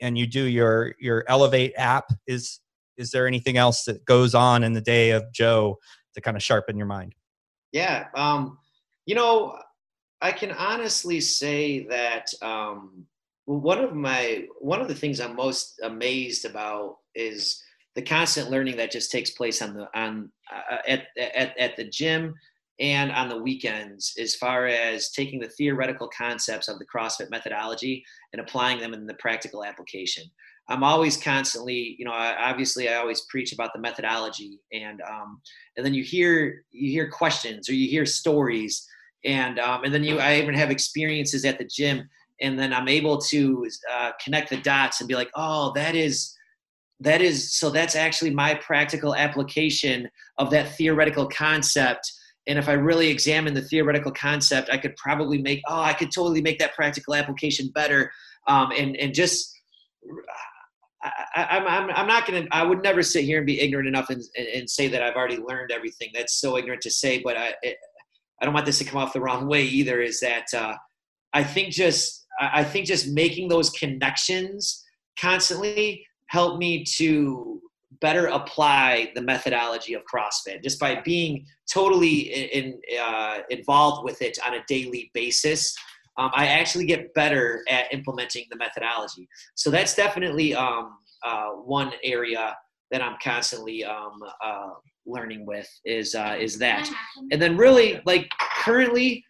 and 0.00 0.18
you 0.18 0.26
do 0.26 0.44
your, 0.44 0.94
your 0.98 1.24
elevate 1.28 1.72
app 1.76 2.06
is, 2.26 2.60
is 2.96 3.10
there 3.10 3.26
anything 3.26 3.56
else 3.56 3.84
that 3.84 4.04
goes 4.04 4.34
on 4.34 4.62
in 4.62 4.72
the 4.72 4.80
day 4.80 5.10
of 5.10 5.24
Joe 5.32 5.78
to 6.14 6.20
kind 6.20 6.36
of 6.36 6.42
sharpen 6.42 6.76
your 6.76 6.86
mind? 6.86 7.14
Yeah. 7.72 8.06
Um, 8.14 8.58
you 9.06 9.14
know, 9.14 9.58
I 10.20 10.32
can 10.32 10.52
honestly 10.52 11.20
say 11.20 11.86
that 11.88 12.32
um, 12.40 13.06
one 13.46 13.78
of 13.78 13.94
my 13.94 14.46
one 14.58 14.80
of 14.80 14.88
the 14.88 14.94
things 14.94 15.20
I'm 15.20 15.36
most 15.36 15.80
amazed 15.82 16.44
about 16.44 16.96
is 17.14 17.62
the 17.94 18.02
constant 18.02 18.50
learning 18.50 18.76
that 18.78 18.90
just 18.90 19.12
takes 19.12 19.30
place 19.30 19.60
on 19.60 19.74
the 19.74 19.88
on 19.94 20.30
uh, 20.50 20.78
at, 20.88 21.06
at 21.18 21.58
at 21.58 21.76
the 21.76 21.84
gym 21.84 22.34
and 22.80 23.12
on 23.12 23.28
the 23.28 23.38
weekends 23.40 24.14
as 24.18 24.34
far 24.34 24.66
as 24.66 25.10
taking 25.10 25.40
the 25.40 25.48
theoretical 25.48 26.08
concepts 26.16 26.68
of 26.68 26.78
the 26.78 26.86
CrossFit 26.86 27.30
methodology 27.30 28.04
and 28.32 28.40
applying 28.40 28.80
them 28.80 28.94
in 28.94 29.06
the 29.06 29.14
practical 29.14 29.64
application. 29.64 30.24
I'm 30.68 30.82
always 30.82 31.16
constantly, 31.16 31.94
you 31.98 32.04
know, 32.04 32.12
I, 32.12 32.50
obviously 32.50 32.88
I 32.88 32.96
always 32.96 33.20
preach 33.22 33.52
about 33.52 33.72
the 33.74 33.80
methodology 33.80 34.60
and, 34.72 35.00
um, 35.02 35.40
and 35.76 35.84
then 35.84 35.94
you 35.94 36.02
hear, 36.02 36.64
you 36.72 36.90
hear 36.90 37.10
questions 37.10 37.68
or 37.68 37.74
you 37.74 37.88
hear 37.88 38.06
stories 38.06 38.84
and, 39.24 39.58
um, 39.58 39.84
and 39.84 39.92
then 39.92 40.02
you, 40.02 40.18
I 40.18 40.38
even 40.38 40.54
have 40.54 40.70
experiences 40.70 41.44
at 41.44 41.58
the 41.58 41.68
gym 41.70 42.08
and 42.40 42.58
then 42.58 42.72
I'm 42.72 42.88
able 42.88 43.18
to 43.18 43.68
uh, 43.92 44.12
connect 44.22 44.50
the 44.50 44.56
dots 44.56 45.00
and 45.00 45.08
be 45.08 45.14
like, 45.14 45.30
oh, 45.36 45.72
that 45.74 45.94
is, 45.94 46.34
that 47.00 47.20
is, 47.20 47.54
so 47.54 47.70
that's 47.70 47.94
actually 47.94 48.30
my 48.30 48.54
practical 48.54 49.14
application 49.14 50.08
of 50.38 50.50
that 50.50 50.74
theoretical 50.76 51.28
concept. 51.28 52.10
And 52.46 52.58
if 52.58 52.68
I 52.68 52.72
really 52.72 53.08
examine 53.08 53.54
the 53.54 53.62
theoretical 53.62 54.12
concept, 54.12 54.68
I 54.70 54.76
could 54.76 54.96
probably 54.96 55.40
make, 55.40 55.62
oh, 55.66 55.80
I 55.80 55.94
could 55.94 56.10
totally 56.10 56.42
make 56.42 56.58
that 56.58 56.74
practical 56.74 57.14
application 57.14 57.70
better. 57.74 58.12
Um, 58.46 58.70
and, 58.76 58.96
and 58.96 59.14
just, 59.14 59.58
I, 61.02 61.56
am 61.56 61.66
I'm, 61.66 61.90
I'm 61.90 62.06
not 62.06 62.26
to, 62.26 62.46
I 62.52 62.62
would 62.62 62.82
never 62.82 63.02
sit 63.02 63.24
here 63.24 63.38
and 63.38 63.46
be 63.46 63.60
ignorant 63.60 63.88
enough 63.88 64.10
and, 64.10 64.22
and 64.36 64.68
say 64.68 64.88
that 64.88 65.02
I've 65.02 65.14
already 65.14 65.38
learned 65.38 65.72
everything. 65.72 66.10
That's 66.14 66.38
so 66.40 66.58
ignorant 66.58 66.82
to 66.82 66.90
say, 66.90 67.20
but 67.22 67.36
I, 67.36 67.54
I 68.40 68.44
don't 68.44 68.54
want 68.54 68.66
this 68.66 68.78
to 68.78 68.84
come 68.84 69.00
off 69.00 69.14
the 69.14 69.20
wrong 69.20 69.46
way 69.46 69.62
either. 69.62 70.00
Is 70.02 70.20
that 70.20 70.46
uh, 70.54 70.74
I 71.32 71.44
think 71.44 71.72
just, 71.72 72.26
I 72.40 72.64
think 72.64 72.86
just 72.86 73.08
making 73.08 73.48
those 73.48 73.70
connections 73.70 74.84
constantly 75.18 76.06
help 76.26 76.58
me 76.58 76.84
to 76.96 77.60
better 78.00 78.26
apply 78.26 79.10
the 79.14 79.22
methodology 79.22 79.94
of 79.94 80.02
CrossFit 80.12 80.62
just 80.62 80.80
by 80.80 81.00
being 81.00 81.46
totally 81.74 82.18
in, 82.58 82.80
uh, 83.02 83.38
involved 83.50 84.04
with 84.04 84.22
it 84.22 84.38
on 84.46 84.54
a 84.54 84.62
daily 84.68 85.10
basis 85.12 85.76
um, 86.16 86.30
I 86.32 86.46
actually 86.46 86.86
get 86.86 87.12
better 87.14 87.64
at 87.68 87.92
implementing 87.92 88.44
the 88.50 88.56
methodology. 88.56 89.28
So 89.54 89.70
that's 89.70 89.94
definitely 89.94 90.54
um, 90.54 90.98
uh, 91.24 91.50
one 91.50 91.92
area 92.04 92.56
that 92.90 93.02
I'm 93.02 93.16
constantly 93.22 93.84
um, 93.84 94.22
uh, 94.44 94.70
learning 95.06 95.44
with 95.44 95.68
is 95.84 96.14
uh, 96.14 96.36
is 96.38 96.58
that. 96.58 96.88
And 97.32 97.42
then 97.42 97.56
really 97.56 98.00
like 98.06 98.30
currently, 98.62 99.24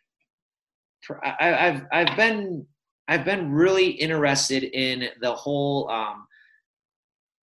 I, 1.23 1.47
have 1.47 1.87
I've 1.93 2.17
been 2.17 2.67
I've 3.09 3.25
been 3.25 3.51
really 3.51 3.89
interested 3.89 4.65
in 4.65 5.09
the 5.21 5.35
whole 5.35 5.89
um, 5.91 6.27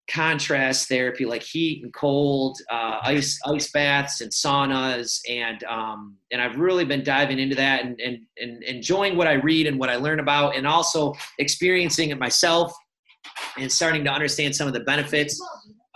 contrast 0.10 0.88
therapy 0.88 1.26
like 1.26 1.43
heat 1.43 1.84
and 1.84 1.93
cold 1.93 2.57
uh, 2.72 2.97
ice 3.03 3.39
ice 3.45 3.72
baths 3.72 4.22
and 4.22 4.32
saunas 4.32 5.20
and 5.30 5.64
um, 5.66 6.16
and 6.32 6.41
i've 6.41 6.57
really 6.57 6.86
been 6.86 7.03
diving 7.03 7.39
into 7.39 7.55
that 7.55 7.84
and, 7.84 7.99
and, 7.99 8.20
and 8.38 8.64
enjoying 8.64 9.16
what 9.16 9.28
i 9.28 9.34
read 9.34 9.68
and 9.68 9.80
what 9.80 9.89
i 9.89 9.95
learn 9.95 10.20
about 10.20 10.55
and 10.55 10.66
also 10.66 11.14
experiencing 11.38 12.10
it 12.10 12.20
myself 12.20 12.74
and 13.57 13.72
starting 13.72 14.03
to 14.03 14.12
understand 14.12 14.55
some 14.55 14.68
of 14.68 14.74
the 14.74 14.82
benefits 14.82 15.39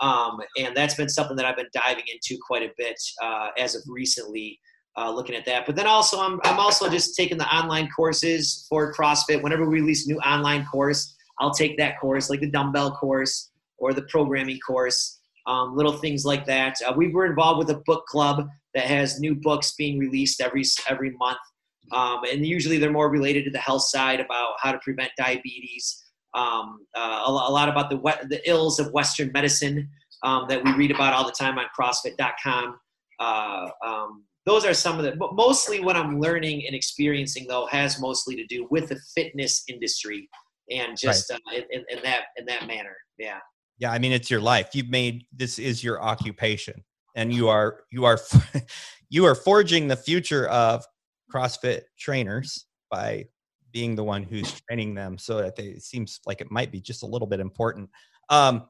Um, 0.00 0.40
and 0.58 0.76
that's 0.76 0.94
been 0.94 1.08
something 1.08 1.36
that 1.36 1.46
I've 1.46 1.56
been 1.56 1.70
diving 1.72 2.04
into 2.12 2.38
quite 2.46 2.62
a 2.62 2.72
bit 2.76 2.96
uh, 3.22 3.48
as 3.58 3.74
of 3.74 3.82
recently. 3.86 4.58
Uh, 4.96 5.10
looking 5.10 5.34
at 5.34 5.44
that, 5.44 5.66
but 5.66 5.74
then 5.74 5.88
also 5.88 6.20
I'm 6.20 6.38
I'm 6.44 6.60
also 6.60 6.88
just 6.88 7.16
taking 7.16 7.36
the 7.36 7.52
online 7.52 7.88
courses 7.88 8.64
for 8.68 8.94
CrossFit. 8.94 9.42
Whenever 9.42 9.68
we 9.68 9.80
release 9.80 10.06
a 10.06 10.12
new 10.12 10.20
online 10.20 10.64
course, 10.66 11.16
I'll 11.40 11.52
take 11.52 11.76
that 11.78 11.98
course, 12.00 12.30
like 12.30 12.38
the 12.38 12.48
dumbbell 12.48 12.92
course 12.92 13.50
or 13.84 13.92
the 13.92 14.02
programming 14.02 14.58
course, 14.66 15.20
um, 15.46 15.76
little 15.76 15.92
things 15.98 16.24
like 16.24 16.46
that. 16.46 16.74
Uh, 16.86 16.94
we 16.96 17.08
were 17.08 17.26
involved 17.26 17.58
with 17.58 17.76
a 17.76 17.82
book 17.84 18.06
club 18.06 18.48
that 18.74 18.86
has 18.86 19.20
new 19.20 19.34
books 19.34 19.74
being 19.76 19.98
released 19.98 20.40
every 20.40 20.64
every 20.88 21.10
month, 21.18 21.44
um, 21.92 22.20
and 22.30 22.46
usually 22.46 22.78
they're 22.78 22.90
more 22.90 23.10
related 23.10 23.44
to 23.44 23.50
the 23.50 23.58
health 23.58 23.82
side 23.82 24.20
about 24.20 24.54
how 24.60 24.72
to 24.72 24.78
prevent 24.78 25.10
diabetes, 25.18 26.02
um, 26.32 26.78
uh, 26.96 27.24
a, 27.26 27.30
a, 27.30 27.52
lot 27.52 27.68
about 27.68 27.90
the 27.90 27.98
the 28.30 28.40
ills 28.48 28.80
of 28.80 28.90
Western 28.92 29.30
medicine 29.32 29.86
um, 30.22 30.46
that 30.48 30.64
we 30.64 30.72
read 30.72 30.90
about 30.90 31.12
all 31.12 31.26
the 31.26 31.32
time 31.32 31.58
on 31.58 31.66
CrossFit.com. 31.78 32.78
Uh, 33.20 33.68
um, 33.86 34.24
those 34.46 34.64
are 34.64 34.74
some 34.74 34.98
of 34.98 35.04
the, 35.04 35.12
but 35.16 35.34
mostly 35.34 35.80
what 35.80 35.96
I'm 35.96 36.18
learning 36.18 36.66
and 36.66 36.74
experiencing 36.74 37.46
though 37.48 37.66
has 37.66 38.00
mostly 38.00 38.34
to 38.36 38.46
do 38.46 38.66
with 38.70 38.88
the 38.88 38.98
fitness 39.14 39.64
industry 39.68 40.28
and 40.70 40.96
just 40.98 41.30
right. 41.30 41.40
uh, 41.52 41.62
in, 41.70 41.84
in, 41.90 42.02
that 42.02 42.22
in 42.36 42.46
that 42.46 42.66
manner. 42.66 42.96
Yeah. 43.18 43.38
Yeah, 43.78 43.92
I 43.92 43.98
mean 43.98 44.12
it's 44.12 44.30
your 44.30 44.40
life. 44.40 44.70
You've 44.74 44.90
made 44.90 45.26
this 45.32 45.58
is 45.58 45.82
your 45.82 46.02
occupation, 46.02 46.84
and 47.14 47.32
you 47.32 47.48
are 47.48 47.80
you 47.90 48.04
are 48.04 48.18
you 49.10 49.24
are 49.24 49.34
forging 49.34 49.88
the 49.88 49.96
future 49.96 50.46
of 50.48 50.84
CrossFit 51.32 51.82
trainers 51.98 52.66
by 52.90 53.26
being 53.72 53.96
the 53.96 54.04
one 54.04 54.22
who's 54.22 54.60
training 54.62 54.94
them 54.94 55.18
so 55.18 55.38
that 55.38 55.56
they, 55.56 55.64
it 55.64 55.82
seems 55.82 56.20
like 56.26 56.40
it 56.40 56.50
might 56.50 56.70
be 56.70 56.80
just 56.80 57.02
a 57.02 57.06
little 57.06 57.26
bit 57.26 57.40
important. 57.40 57.90
Um, 58.30 58.68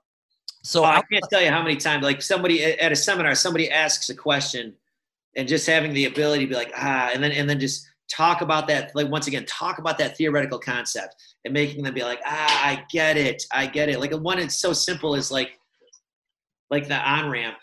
so 0.62 0.82
I 0.82 1.02
can't 1.12 1.24
tell 1.30 1.42
you 1.42 1.50
how 1.50 1.62
many 1.62 1.76
times, 1.76 2.02
like 2.02 2.22
somebody 2.22 2.64
at 2.64 2.90
a 2.90 2.96
seminar, 2.96 3.34
somebody 3.34 3.70
asks 3.70 4.08
a 4.08 4.14
question 4.14 4.74
and 5.36 5.46
just 5.46 5.66
having 5.66 5.92
the 5.92 6.06
ability 6.06 6.44
to 6.44 6.48
be 6.48 6.54
like, 6.54 6.72
ah, 6.74 7.10
and 7.12 7.22
then, 7.22 7.32
and 7.32 7.48
then 7.48 7.60
just 7.60 7.86
talk 8.10 8.40
about 8.40 8.66
that. 8.68 8.94
Like 8.94 9.08
once 9.08 9.26
again, 9.26 9.44
talk 9.46 9.78
about 9.78 9.98
that 9.98 10.16
theoretical 10.16 10.58
concept 10.58 11.14
and 11.44 11.54
making 11.54 11.84
them 11.84 11.94
be 11.94 12.02
like, 12.02 12.20
ah, 12.26 12.66
I 12.66 12.84
get 12.90 13.16
it. 13.16 13.42
I 13.52 13.66
get 13.66 13.88
it. 13.88 14.00
Like 14.00 14.12
one, 14.12 14.38
it's 14.38 14.56
so 14.56 14.72
simple 14.72 15.14
is 15.14 15.30
like, 15.30 15.58
like 16.70 16.88
the 16.88 16.96
on 16.96 17.30
ramp 17.30 17.56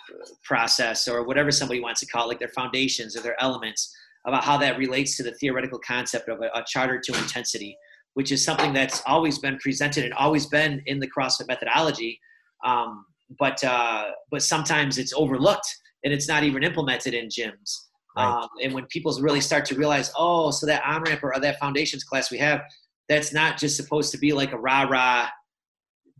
process 0.44 1.08
or 1.08 1.24
whatever 1.24 1.52
somebody 1.52 1.80
wants 1.80 2.00
to 2.02 2.06
call 2.06 2.26
it, 2.26 2.28
like 2.28 2.40
their 2.40 2.48
foundations 2.50 3.18
or 3.18 3.22
their 3.22 3.42
elements 3.42 3.94
about 4.26 4.44
how 4.44 4.58
that 4.58 4.78
relates 4.78 5.18
to 5.18 5.24
the 5.24 5.32
theoretical 5.34 5.80
concept 5.80 6.30
of 6.30 6.40
a, 6.42 6.50
a 6.58 6.64
charter 6.68 7.00
to 7.00 7.18
intensity, 7.18 7.76
which 8.14 8.32
is 8.32 8.44
something 8.46 8.74
that's 8.74 9.02
always 9.08 9.40
been 9.40 9.58
presented 9.58 10.06
and 10.06 10.14
always 10.14 10.46
been 10.46 10.82
in 10.86 11.00
the 11.00 11.10
CrossFit 11.10 11.48
methodology. 11.48 12.20
Um, 12.64 13.06
but 13.40 13.64
uh, 13.64 14.12
but 14.30 14.44
sometimes 14.44 14.98
it's 14.98 15.14
overlooked 15.14 15.68
and 16.04 16.14
it's 16.14 16.28
not 16.28 16.44
even 16.44 16.64
implemented 16.64 17.14
in 17.14 17.28
gyms. 17.28 17.88
Right. 18.16 18.26
Um, 18.26 18.50
and 18.62 18.74
when 18.74 18.86
people 18.88 19.18
really 19.22 19.42
start 19.42 19.66
to 19.66 19.76
realize, 19.76 20.12
oh, 20.18 20.52
so 20.52 20.66
that 20.66 20.84
on 20.86 21.04
ramp 21.04 21.24
or 21.24 21.34
that 21.40 21.60
foundations 21.60 22.04
class 22.04 22.32
we 22.32 22.38
have, 22.40 22.62
that's 23.08 23.34
not 23.34 23.58
just 23.58 23.78
supposed 23.78 24.12
to 24.12 24.18
be 24.18 24.34
like 24.34 24.52
a 24.52 24.58
rah 24.58 24.84
rah 24.84 25.30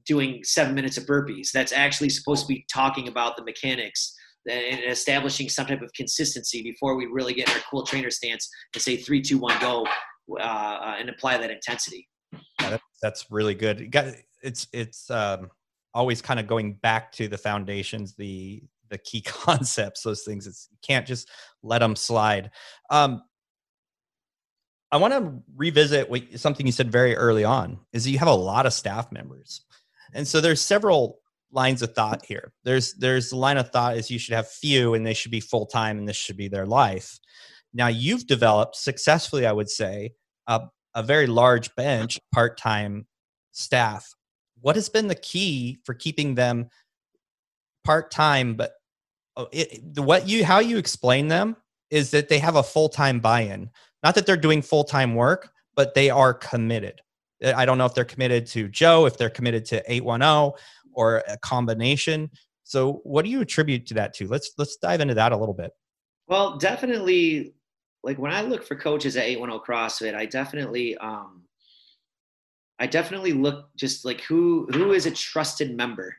doing 0.06 0.44
seven 0.44 0.74
minutes 0.74 0.98
of 0.98 1.06
burpees. 1.06 1.52
That's 1.52 1.72
actually 1.72 2.10
supposed 2.10 2.44
to 2.44 2.48
be 2.48 2.66
talking 2.72 3.08
about 3.08 3.38
the 3.38 3.44
mechanics 3.44 4.16
and 4.50 4.80
establishing 4.86 5.50
some 5.50 5.68
type 5.68 5.82
of 5.82 5.94
consistency 5.94 6.64
before 6.64 6.96
we 6.96 7.06
really 7.06 7.34
get 7.34 7.48
in 7.48 7.56
our 7.56 7.62
cool 7.70 7.84
trainer 7.84 8.10
stance 8.10 8.50
and 8.74 8.82
say 8.82 8.98
three, 8.98 9.22
two, 9.22 9.38
one, 9.38 9.60
go, 9.60 9.86
uh, 10.40 10.44
uh, 10.44 10.96
and 11.00 11.10
apply 11.10 11.38
that 11.38 11.52
intensity. 11.52 12.08
Yeah, 12.60 12.72
that, 12.72 12.82
that's 13.02 13.30
really 13.30 13.56
good. 13.56 13.94
It's 14.42 14.68
it's 14.74 15.12
um, 15.12 15.50
always 15.94 16.22
kind 16.22 16.40
of 16.40 16.48
going 16.48 16.74
back 16.74 17.12
to 17.14 17.28
the 17.28 17.38
foundations, 17.38 18.16
the 18.16 18.64
the 18.92 19.00
key 19.00 19.22
concepts, 19.26 20.04
those 20.04 20.22
things. 20.22 20.46
It's 20.46 20.68
you 20.72 20.78
can't 20.84 21.08
just 21.08 21.30
let 21.64 21.80
them 21.80 21.96
slide. 21.96 22.52
Um, 22.92 23.24
I 24.92 24.98
want 24.98 25.14
to 25.14 25.42
revisit 25.56 26.10
what, 26.10 26.22
something 26.36 26.66
you 26.66 26.72
said 26.72 26.92
very 26.92 27.16
early 27.16 27.44
on. 27.44 27.80
Is 27.94 28.08
you 28.08 28.20
have 28.20 28.28
a 28.28 28.34
lot 28.34 28.68
of 28.68 28.74
staff 28.74 29.12
members, 29.12 29.62
and 30.14 30.28
so 30.28 30.40
there's 30.40 30.62
several 30.62 31.22
lines 31.52 31.82
of 31.82 31.94
thought 31.94 32.26
here. 32.26 32.54
There's 32.64 32.94
there's 32.94 33.30
the 33.30 33.38
line 33.38 33.58
of 33.58 33.70
thought 33.70 33.98
is 33.98 34.12
you 34.12 34.20
should 34.20 34.36
have 34.36 34.48
few 34.48 34.94
and 34.94 35.06
they 35.06 35.14
should 35.14 35.32
be 35.32 35.40
full 35.40 35.66
time 35.66 35.98
and 35.98 36.08
this 36.08 36.18
should 36.18 36.38
be 36.38 36.48
their 36.48 36.66
life. 36.66 37.20
Now 37.74 37.88
you've 37.88 38.28
developed 38.28 38.76
successfully, 38.76 39.46
I 39.46 39.52
would 39.52 39.70
say, 39.70 40.12
a, 40.48 40.62
a 40.94 41.04
very 41.04 41.28
large 41.28 41.74
bench 41.76 42.20
part 42.34 42.58
time 42.58 43.08
staff. 43.52 44.14
What 44.60 44.76
has 44.76 44.90
been 44.90 45.08
the 45.08 45.16
key 45.16 45.80
for 45.86 45.94
keeping 45.94 46.36
them 46.36 46.70
part 47.84 48.12
time? 48.12 48.56
But 48.56 48.74
it, 49.52 49.96
the, 49.96 50.02
what 50.02 50.28
you 50.28 50.46
how 50.46 50.60
you 50.60 50.78
explain 50.78 51.28
them 51.28 51.56
is 51.90 52.12
that 52.12 52.30
they 52.30 52.40
have 52.40 52.56
a 52.56 52.64
full 52.64 52.90
time 52.90 53.20
buy 53.20 53.42
in. 53.42 53.70
Not 54.04 54.16
that 54.16 54.26
they're 54.26 54.38
doing 54.38 54.62
full 54.62 54.84
time 54.84 55.16
work, 55.16 55.52
but 55.76 55.94
they 55.94 56.10
are 56.10 56.34
committed. 56.34 57.02
I 57.44 57.66
don't 57.66 57.78
know 57.78 57.86
if 57.86 57.96
they're 57.96 58.06
committed 58.06 58.46
to 58.48 58.68
Joe, 58.68 59.06
if 59.06 59.18
they're 59.18 59.30
committed 59.30 59.66
to 59.66 59.92
810, 59.92 60.60
or 60.94 61.24
a 61.28 61.38
combination. 61.40 62.30
So 62.64 63.02
what 63.04 63.26
do 63.26 63.32
you 63.32 63.42
attribute 63.42 63.88
to 63.88 63.94
that 63.96 64.14
to? 64.16 64.28
Let's 64.28 64.52
let's 64.58 64.78
dive 64.78 65.02
into 65.02 65.16
that 65.16 65.32
a 65.32 65.38
little 65.38 65.54
bit. 65.54 65.72
Well, 66.28 66.58
definitely 66.58 67.54
like 68.04 68.18
when 68.18 68.32
I 68.32 68.42
look 68.42 68.64
for 68.64 68.76
coaches 68.76 69.18
at 69.18 69.26
810 69.26 69.60
CrossFit, 69.66 70.16
I 70.16 70.26
definitely 70.26 70.98
um 70.98 71.44
I 72.80 72.88
definitely 72.88 73.34
look 73.34 73.70
just 73.76 74.06
like 74.06 74.22
who 74.22 74.68
who 74.72 74.94
is 74.94 75.06
a 75.06 75.12
trusted 75.12 75.76
member. 75.76 76.16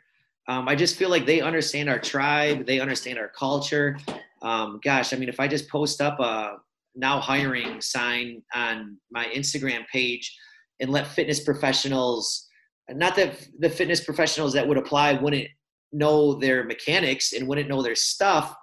Um, 0.48 0.68
I 0.68 0.74
just 0.74 0.96
feel 0.96 1.08
like 1.08 1.26
they 1.26 1.40
understand 1.40 1.88
our 1.88 1.98
tribe, 1.98 2.66
they 2.66 2.80
understand 2.80 3.18
our 3.18 3.28
culture. 3.28 3.98
Um, 4.42 4.80
gosh, 4.82 5.12
I 5.12 5.16
mean, 5.16 5.28
if 5.28 5.38
I 5.38 5.46
just 5.46 5.68
post 5.68 6.00
up 6.00 6.18
a 6.18 6.56
now 6.94 7.20
hiring 7.20 7.80
sign 7.80 8.42
on 8.54 8.98
my 9.10 9.26
Instagram 9.26 9.86
page 9.86 10.36
and 10.80 10.90
let 10.90 11.06
fitness 11.06 11.40
professionals 11.40 12.48
not 12.90 13.16
that 13.16 13.48
the 13.58 13.70
fitness 13.70 14.02
professionals 14.02 14.52
that 14.54 14.66
would 14.66 14.76
apply 14.76 15.14
wouldn't 15.14 15.48
know 15.92 16.34
their 16.34 16.64
mechanics 16.64 17.32
and 17.32 17.46
wouldn't 17.46 17.68
know 17.68 17.82
their 17.82 17.94
stuff. 17.94 18.54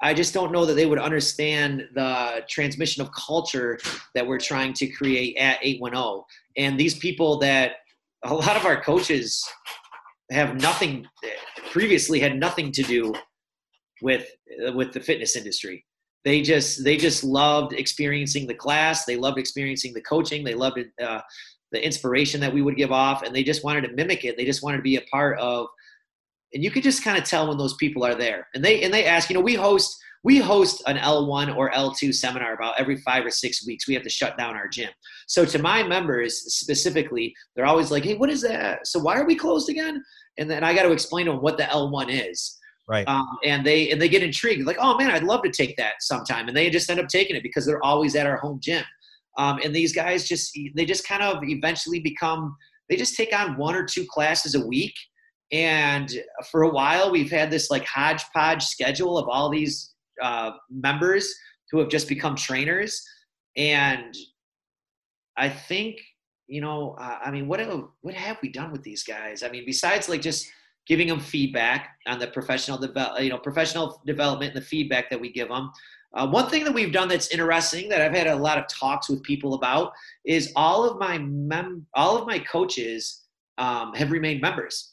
I 0.00 0.14
just 0.14 0.34
don't 0.34 0.52
know 0.52 0.64
that 0.64 0.74
they 0.74 0.86
would 0.86 0.98
understand 0.98 1.88
the 1.94 2.44
transmission 2.48 3.02
of 3.02 3.12
culture 3.12 3.78
that 4.14 4.26
we're 4.26 4.38
trying 4.38 4.72
to 4.74 4.86
create 4.88 5.36
at 5.36 5.58
810. 5.62 6.22
And 6.56 6.78
these 6.78 6.98
people 6.98 7.38
that 7.38 7.72
a 8.24 8.34
lot 8.34 8.56
of 8.56 8.64
our 8.64 8.80
coaches 8.80 9.44
have 10.32 10.60
nothing 10.60 11.06
previously 11.70 12.20
had 12.20 12.38
nothing 12.38 12.72
to 12.72 12.82
do 12.82 13.14
with 14.02 14.26
with 14.74 14.92
the 14.92 15.00
fitness 15.00 15.36
industry. 15.36 15.84
They 16.24 16.42
just 16.42 16.84
they 16.84 16.96
just 16.96 17.24
loved 17.24 17.72
experiencing 17.72 18.46
the 18.46 18.54
class. 18.54 19.04
They 19.04 19.16
loved 19.16 19.38
experiencing 19.38 19.94
the 19.94 20.02
coaching. 20.02 20.44
They 20.44 20.54
loved 20.54 20.78
uh, 21.02 21.20
the 21.72 21.84
inspiration 21.84 22.40
that 22.40 22.52
we 22.52 22.62
would 22.62 22.76
give 22.76 22.92
off 22.92 23.22
and 23.22 23.34
they 23.34 23.42
just 23.42 23.64
wanted 23.64 23.80
to 23.82 23.92
mimic 23.94 24.24
it 24.24 24.36
they 24.36 24.44
just 24.44 24.62
wanted 24.62 24.76
to 24.76 24.82
be 24.82 24.96
a 24.96 25.02
part 25.10 25.38
of 25.40 25.66
and 26.54 26.62
you 26.62 26.70
could 26.70 26.82
just 26.82 27.02
kind 27.02 27.18
of 27.18 27.24
tell 27.24 27.48
when 27.48 27.56
those 27.56 27.74
people 27.74 28.04
are 28.04 28.14
there 28.14 28.46
and 28.54 28.64
they 28.64 28.82
and 28.82 28.92
they 28.92 29.06
ask 29.06 29.28
you 29.28 29.34
know 29.34 29.40
we 29.40 29.54
host 29.54 29.98
we 30.24 30.38
host 30.38 30.82
an 30.86 30.96
L1 30.96 31.56
or 31.56 31.70
L2 31.70 32.14
seminar 32.14 32.54
about 32.54 32.78
every 32.78 32.96
five 32.98 33.26
or 33.26 33.30
six 33.30 33.66
weeks. 33.66 33.88
We 33.88 33.94
have 33.94 34.04
to 34.04 34.10
shut 34.10 34.38
down 34.38 34.54
our 34.54 34.68
gym. 34.68 34.90
So 35.26 35.44
to 35.44 35.58
my 35.58 35.82
members 35.82 36.54
specifically, 36.54 37.34
they're 37.54 37.66
always 37.66 37.90
like, 37.90 38.04
"Hey, 38.04 38.14
what 38.14 38.30
is 38.30 38.42
that? 38.42 38.86
So 38.86 39.00
why 39.00 39.16
are 39.16 39.26
we 39.26 39.34
closed 39.34 39.68
again?" 39.68 40.02
And 40.38 40.50
then 40.50 40.64
I 40.64 40.74
got 40.74 40.84
to 40.84 40.92
explain 40.92 41.26
to 41.26 41.32
them 41.32 41.42
what 41.42 41.56
the 41.56 41.64
L1 41.64 42.08
is. 42.30 42.58
Right. 42.88 43.06
Um, 43.06 43.26
and 43.44 43.64
they 43.64 43.90
and 43.90 44.00
they 44.00 44.08
get 44.08 44.22
intrigued, 44.22 44.66
like, 44.66 44.78
"Oh 44.80 44.96
man, 44.96 45.10
I'd 45.10 45.22
love 45.22 45.42
to 45.42 45.50
take 45.50 45.76
that 45.76 45.94
sometime." 46.00 46.48
And 46.48 46.56
they 46.56 46.70
just 46.70 46.90
end 46.90 47.00
up 47.00 47.08
taking 47.08 47.36
it 47.36 47.42
because 47.42 47.66
they're 47.66 47.84
always 47.84 48.14
at 48.16 48.26
our 48.26 48.36
home 48.36 48.58
gym. 48.60 48.84
Um, 49.38 49.58
and 49.64 49.74
these 49.74 49.92
guys 49.92 50.28
just 50.28 50.56
they 50.74 50.84
just 50.84 51.06
kind 51.06 51.22
of 51.22 51.42
eventually 51.42 52.00
become 52.00 52.56
they 52.88 52.96
just 52.96 53.16
take 53.16 53.34
on 53.34 53.56
one 53.56 53.74
or 53.74 53.84
two 53.84 54.06
classes 54.08 54.54
a 54.54 54.66
week. 54.66 54.94
And 55.52 56.10
for 56.50 56.62
a 56.62 56.70
while, 56.70 57.10
we've 57.10 57.30
had 57.30 57.50
this 57.50 57.70
like 57.70 57.84
hodgepodge 57.84 58.64
schedule 58.64 59.18
of 59.18 59.28
all 59.28 59.50
these 59.50 59.91
uh, 60.20 60.52
members 60.70 61.34
who 61.70 61.78
have 61.78 61.88
just 61.88 62.08
become 62.08 62.36
trainers. 62.36 63.02
And 63.56 64.14
I 65.36 65.48
think 65.48 66.00
you 66.48 66.60
know, 66.60 66.94
uh, 66.98 67.18
I 67.24 67.30
mean, 67.30 67.48
what 67.48 67.60
have, 67.60 67.84
what 68.02 68.12
have 68.12 68.36
we 68.42 68.50
done 68.50 68.72
with 68.72 68.82
these 68.82 69.04
guys? 69.04 69.42
I 69.42 69.48
mean, 69.48 69.64
besides 69.64 70.10
like 70.10 70.20
just 70.20 70.46
giving 70.86 71.08
them 71.08 71.20
feedback 71.20 71.96
on 72.06 72.18
the 72.18 72.26
professional 72.26 72.76
develop, 72.78 73.22
you 73.22 73.30
know, 73.30 73.38
professional 73.38 74.02
development 74.04 74.54
and 74.54 74.62
the 74.62 74.66
feedback 74.66 75.08
that 75.10 75.20
we 75.20 75.30
give 75.30 75.48
them. 75.48 75.70
Uh, 76.14 76.28
one 76.28 76.50
thing 76.50 76.64
that 76.64 76.74
we've 76.74 76.92
done 76.92 77.08
that's 77.08 77.28
interesting 77.28 77.88
that 77.88 78.02
I've 78.02 78.14
had 78.14 78.26
a 78.26 78.36
lot 78.36 78.58
of 78.58 78.66
talks 78.68 79.08
with 79.08 79.22
people 79.22 79.54
about 79.54 79.92
is 80.26 80.52
all 80.56 80.88
of 80.88 80.98
my 80.98 81.18
mem- 81.18 81.86
all 81.94 82.18
of 82.18 82.26
my 82.26 82.38
coaches 82.38 83.22
um, 83.56 83.94
have 83.94 84.10
remained 84.10 84.42
members 84.42 84.92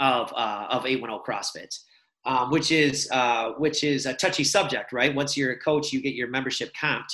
of 0.00 0.30
uh, 0.36 0.66
of 0.68 0.84
810 0.84 1.20
CrossFit, 1.24 1.74
um, 2.24 2.50
which 2.50 2.70
is 2.70 3.08
uh, 3.10 3.52
which 3.58 3.84
is 3.84 4.06
a 4.06 4.14
touchy 4.14 4.44
subject, 4.44 4.92
right? 4.92 5.14
Once 5.14 5.36
you're 5.36 5.52
a 5.52 5.58
coach, 5.58 5.92
you 5.92 6.00
get 6.00 6.14
your 6.14 6.28
membership 6.28 6.72
comped, 6.80 7.12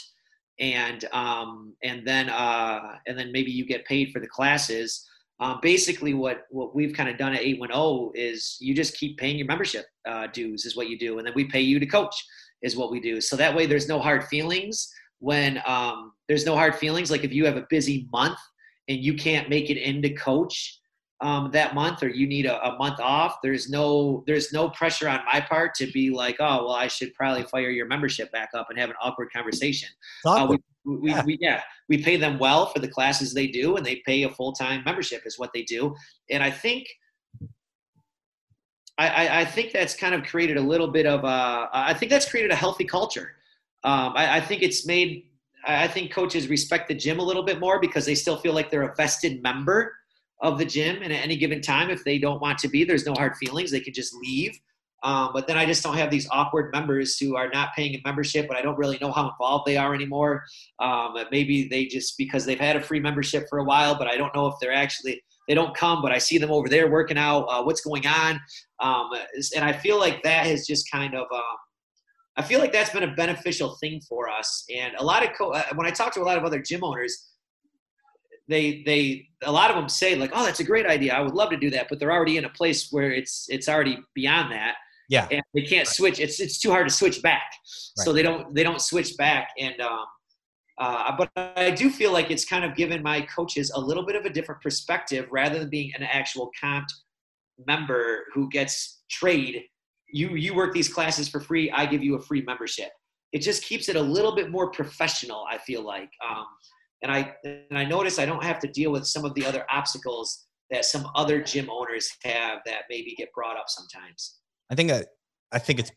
and 0.61 1.05
um, 1.13 1.75
and 1.83 2.07
then 2.07 2.29
uh, 2.29 2.97
and 3.07 3.19
then 3.19 3.33
maybe 3.33 3.51
you 3.51 3.65
get 3.65 3.85
paid 3.87 4.13
for 4.13 4.21
the 4.21 4.27
classes. 4.27 5.07
Um, 5.41 5.61
basically, 5.63 6.15
what 6.15 6.47
what 6.51 6.75
we've 6.75 6.95
kind 6.95 7.09
of 7.09 7.17
done 7.17 7.35
at 7.35 7.41
810 7.41 8.11
is 8.15 8.57
you 8.61 8.75
just 8.75 8.97
keep 8.97 9.19
paying 9.19 9.39
your 9.39 9.47
membership 9.47 9.87
uh, 10.07 10.27
dues 10.27 10.65
is 10.65 10.77
what 10.77 10.89
you 10.89 10.99
do, 10.99 11.19
and 11.19 11.27
then 11.27 11.35
we 11.35 11.45
pay 11.45 11.61
you 11.61 11.79
to 11.79 11.87
coach 11.87 12.15
is 12.61 12.77
what 12.77 12.91
we 12.91 13.01
do. 13.01 13.21
So 13.21 13.37
that 13.37 13.55
way, 13.55 13.67
there's 13.67 13.89
no 13.89 14.01
hard 14.01 14.25
feelings 14.25 14.93
when 15.21 15.63
um, 15.67 16.13
there's 16.27 16.45
no 16.45 16.55
hard 16.55 16.75
feelings. 16.75 17.11
Like 17.11 17.25
if 17.25 17.33
you 17.33 17.47
have 17.47 17.57
a 17.57 17.67
busy 17.71 18.09
month 18.13 18.39
and 18.89 18.99
you 18.99 19.15
can't 19.15 19.49
make 19.49 19.71
it 19.71 19.79
into 19.79 20.11
coach 20.11 20.79
um, 21.21 21.51
that 21.51 21.75
month 21.75 22.03
or 22.03 22.09
you 22.09 22.27
need 22.27 22.47
a, 22.47 22.65
a, 22.65 22.79
month 22.79 23.01
off 23.01 23.39
there's 23.43 23.69
no 23.69 24.23
there's 24.27 24.53
no 24.53 24.71
pressure 24.71 25.09
on 25.09 25.21
my 25.33 25.41
part 25.41 25.75
to 25.75 25.91
be 25.91 26.11
like 26.11 26.37
oh 26.39 26.67
well 26.67 26.73
i 26.75 26.87
should 26.87 27.13
probably 27.15 27.43
fire 27.45 27.71
your 27.71 27.87
membership 27.87 28.31
back 28.31 28.51
up 28.55 28.69
and 28.71 28.79
have 28.79 28.91
an 28.91 28.97
awkward 29.03 29.33
conversation 29.33 29.89
awkward. 30.25 30.61
Uh, 30.61 30.63
we, 30.85 30.97
we, 30.97 31.11
yeah. 31.11 31.25
We, 31.25 31.39
yeah 31.41 31.63
we 31.89 32.03
pay 32.03 32.17
them 32.17 32.39
well 32.39 32.67
for 32.67 32.79
the 32.79 32.89
classes 32.89 33.35
they 33.35 33.49
do 33.49 33.77
and 33.77 33.85
they 33.85 33.97
pay 34.07 34.23
a 34.23 34.31
full-time 34.31 34.83
membership 34.85 35.23
is 35.27 35.39
what 35.39 35.51
they 35.53 35.63
do 35.63 35.95
and 36.31 36.43
i 36.43 36.51
think 36.51 36.87
I, 39.01 39.43
I, 39.43 39.45
think 39.45 39.71
that's 39.71 39.95
kind 39.95 40.13
of 40.13 40.25
created 40.25 40.57
a 40.57 40.61
little 40.61 40.89
bit 40.89 41.07
of 41.07 41.23
a, 41.23 41.69
I 41.73 41.95
think 41.95 42.11
that's 42.11 42.29
created 42.29 42.51
a 42.51 42.57
healthy 42.57 42.85
culture. 42.85 43.31
Um, 43.85 44.13
I, 44.17 44.39
I 44.39 44.41
think 44.41 44.63
it's 44.63 44.89
made, 44.89 45.27
I 45.65 45.87
think 45.87 46.11
coaches 46.11 46.49
respect 46.49 46.89
the 46.89 46.97
gym 46.97 47.21
a 47.21 47.23
little 47.23 47.45
bit 47.45 47.61
more 47.61 47.81
because 47.81 48.05
they 48.05 48.17
still 48.17 48.39
feel 48.39 48.55
like 48.55 48.73
they're 48.73 48.91
a 48.91 48.97
vested 48.97 49.41
member 49.41 49.95
of 50.41 50.59
the 50.59 50.65
gym. 50.65 51.03
And 51.03 51.13
at 51.13 51.25
any 51.25 51.37
given 51.37 51.61
time, 51.61 51.91
if 51.91 52.05
they 52.05 52.19
don't 52.19 52.41
want 52.41 52.59
to 52.59 52.69
be, 52.69 52.85
there's 52.85 53.07
no 53.07 53.15
hard 53.15 53.37
feelings. 53.37 53.71
They 53.71 53.81
can 53.81 53.95
just 53.95 54.15
leave. 54.15 54.59
Um, 55.03 55.31
but 55.33 55.47
then 55.47 55.57
I 55.57 55.65
just 55.65 55.85
don't 55.85 55.97
have 55.97 56.11
these 56.11 56.29
awkward 56.31 56.73
members 56.73 57.19
who 57.19 57.37
are 57.37 57.49
not 57.51 57.75
paying 57.75 57.95
a 57.95 58.01
membership, 58.05 58.49
but 58.49 58.57
I 58.57 58.63
don't 58.63 58.77
really 58.77 58.99
know 59.01 59.13
how 59.13 59.31
involved 59.31 59.65
they 59.67 59.77
are 59.77 59.95
anymore. 59.95 60.45
Um, 60.81 61.15
maybe 61.31 61.69
they 61.69 61.87
just 61.87 62.19
because 62.19 62.45
they've 62.45 62.59
had 62.59 62.75
a 62.75 62.81
free 62.81 62.99
membership 62.99 63.47
for 63.49 63.61
a 63.61 63.65
while, 63.65 63.97
but 63.97 64.09
I 64.09 64.17
don't 64.17 64.35
know 64.35 64.49
if 64.49 64.55
they're 64.61 64.73
actually 64.73 65.23
they 65.47 65.55
don't 65.55 65.75
come, 65.75 66.03
but 66.03 66.13
I 66.13 66.19
see 66.19 66.37
them 66.37 66.51
over 66.51 66.69
there 66.69 66.91
working 66.91 67.17
out. 67.17 67.45
Uh, 67.45 67.63
what's 67.63 67.81
going 67.81 68.07
on? 68.07 68.39
Um, 68.81 69.11
and 69.57 69.65
I 69.65 69.73
feel 69.73 69.99
like 69.99 70.23
that 70.23 70.47
has 70.47 70.67
just 70.67 70.91
kind 70.91 71.15
of. 71.15 71.27
Um, 71.33 71.57
I 72.37 72.43
feel 72.43 72.61
like 72.61 72.71
that's 72.71 72.91
been 72.91 73.03
a 73.03 73.15
beneficial 73.15 73.77
thing 73.81 74.01
for 74.09 74.29
us. 74.29 74.65
And 74.73 74.95
a 74.99 75.05
lot 75.05 75.25
of 75.25 75.31
co- 75.37 75.53
uh, 75.53 75.65
when 75.75 75.89
I 75.89 75.91
talk 75.91 76.15
to 76.15 76.21
a 76.21 76.23
lot 76.23 76.39
of 76.39 76.45
other 76.45 76.61
gym 76.61 76.85
owners, 76.85 77.31
they 78.49 78.83
they 78.85 79.29
a 79.43 79.53
lot 79.53 79.71
of 79.71 79.77
them 79.77 79.89
say 79.89 80.15
like, 80.17 80.31
"Oh, 80.35 80.45
that's 80.45 80.61
a 80.61 80.65
great 80.65 80.87
idea. 80.87 81.15
I 81.15 81.21
would 81.21 81.35
love 81.35 81.51
to 81.51 81.57
do 81.57 81.71
that," 81.71 81.89
but 81.89 81.99
they're 81.99 82.13
already 82.13 82.37
in 82.37 82.45
a 82.45 82.51
place 82.51 82.89
where 82.91 83.13
it's 83.13 83.47
it's 83.49 83.69
already 83.69 83.99
beyond 84.15 84.53
that. 84.53 84.77
Yeah, 85.09 85.27
and 85.31 85.43
they 85.55 85.63
can't 85.63 85.87
right. 85.87 85.95
switch. 85.95 86.21
It's 86.21 86.41
it's 86.41 86.59
too 86.59 86.71
hard 86.71 86.89
to 86.89 86.95
switch 86.95 87.23
back, 87.23 87.43
right. 87.53 88.05
so 88.05 88.13
they 88.13 88.23
don't 88.23 88.55
they 88.55 88.63
don't 88.63 88.81
switch 88.81 89.17
back. 89.17 89.49
And 89.59 89.81
um, 89.81 90.05
uh, 90.79 91.13
but 91.17 91.31
I 91.37 91.71
do 91.71 91.91
feel 91.91 92.13
like 92.13 92.31
it's 92.31 92.45
kind 92.45 92.65
of 92.65 92.77
given 92.77 93.03
my 93.03 93.23
coaches 93.23 93.71
a 93.75 93.81
little 93.81 94.05
bit 94.05 94.17
of 94.17 94.25
a 94.25 94.31
different 94.31 94.61
perspective 94.63 95.27
rather 95.31 95.59
than 95.59 95.69
being 95.69 95.93
an 95.95 96.03
actual 96.03 96.51
comp 96.61 96.87
member 97.67 98.27
who 98.33 98.49
gets 98.49 99.03
trade. 99.11 99.63
You 100.11 100.37
you 100.37 100.55
work 100.55 100.73
these 100.73 100.89
classes 100.89 101.29
for 101.29 101.41
free. 101.41 101.71
I 101.71 101.85
give 101.87 102.03
you 102.03 102.15
a 102.15 102.21
free 102.21 102.43
membership. 102.43 102.91
It 103.33 103.41
just 103.41 103.63
keeps 103.63 103.89
it 103.89 103.97
a 103.97 104.01
little 104.01 104.35
bit 104.35 104.51
more 104.51 104.71
professional. 104.71 105.45
I 105.51 105.59
feel 105.59 105.83
like, 105.83 106.09
um, 106.27 106.47
and 107.03 107.13
I 107.13 107.35
and 107.45 107.79
I 107.79 107.85
notice 107.85 108.19
I 108.19 108.27
don't 108.27 108.43
have 108.43 108.59
to 108.61 108.69
deal 108.69 108.91
with 108.91 109.07
some 109.07 109.25
of 109.25 109.35
the 109.35 109.45
other 109.45 109.65
obstacles 109.71 110.47
that 110.71 110.85
some 110.85 111.09
other 111.15 111.43
gym 111.43 111.71
owners 111.71 112.11
have 112.25 112.61
that 112.67 112.83
maybe 112.91 113.15
get 113.17 113.33
brought 113.33 113.57
up 113.57 113.69
sometimes. 113.69 114.39
I 114.71 114.75
think 114.75 114.91
that 114.91 115.09
I 115.53 115.59
think 115.59 115.81
it's 115.81 115.93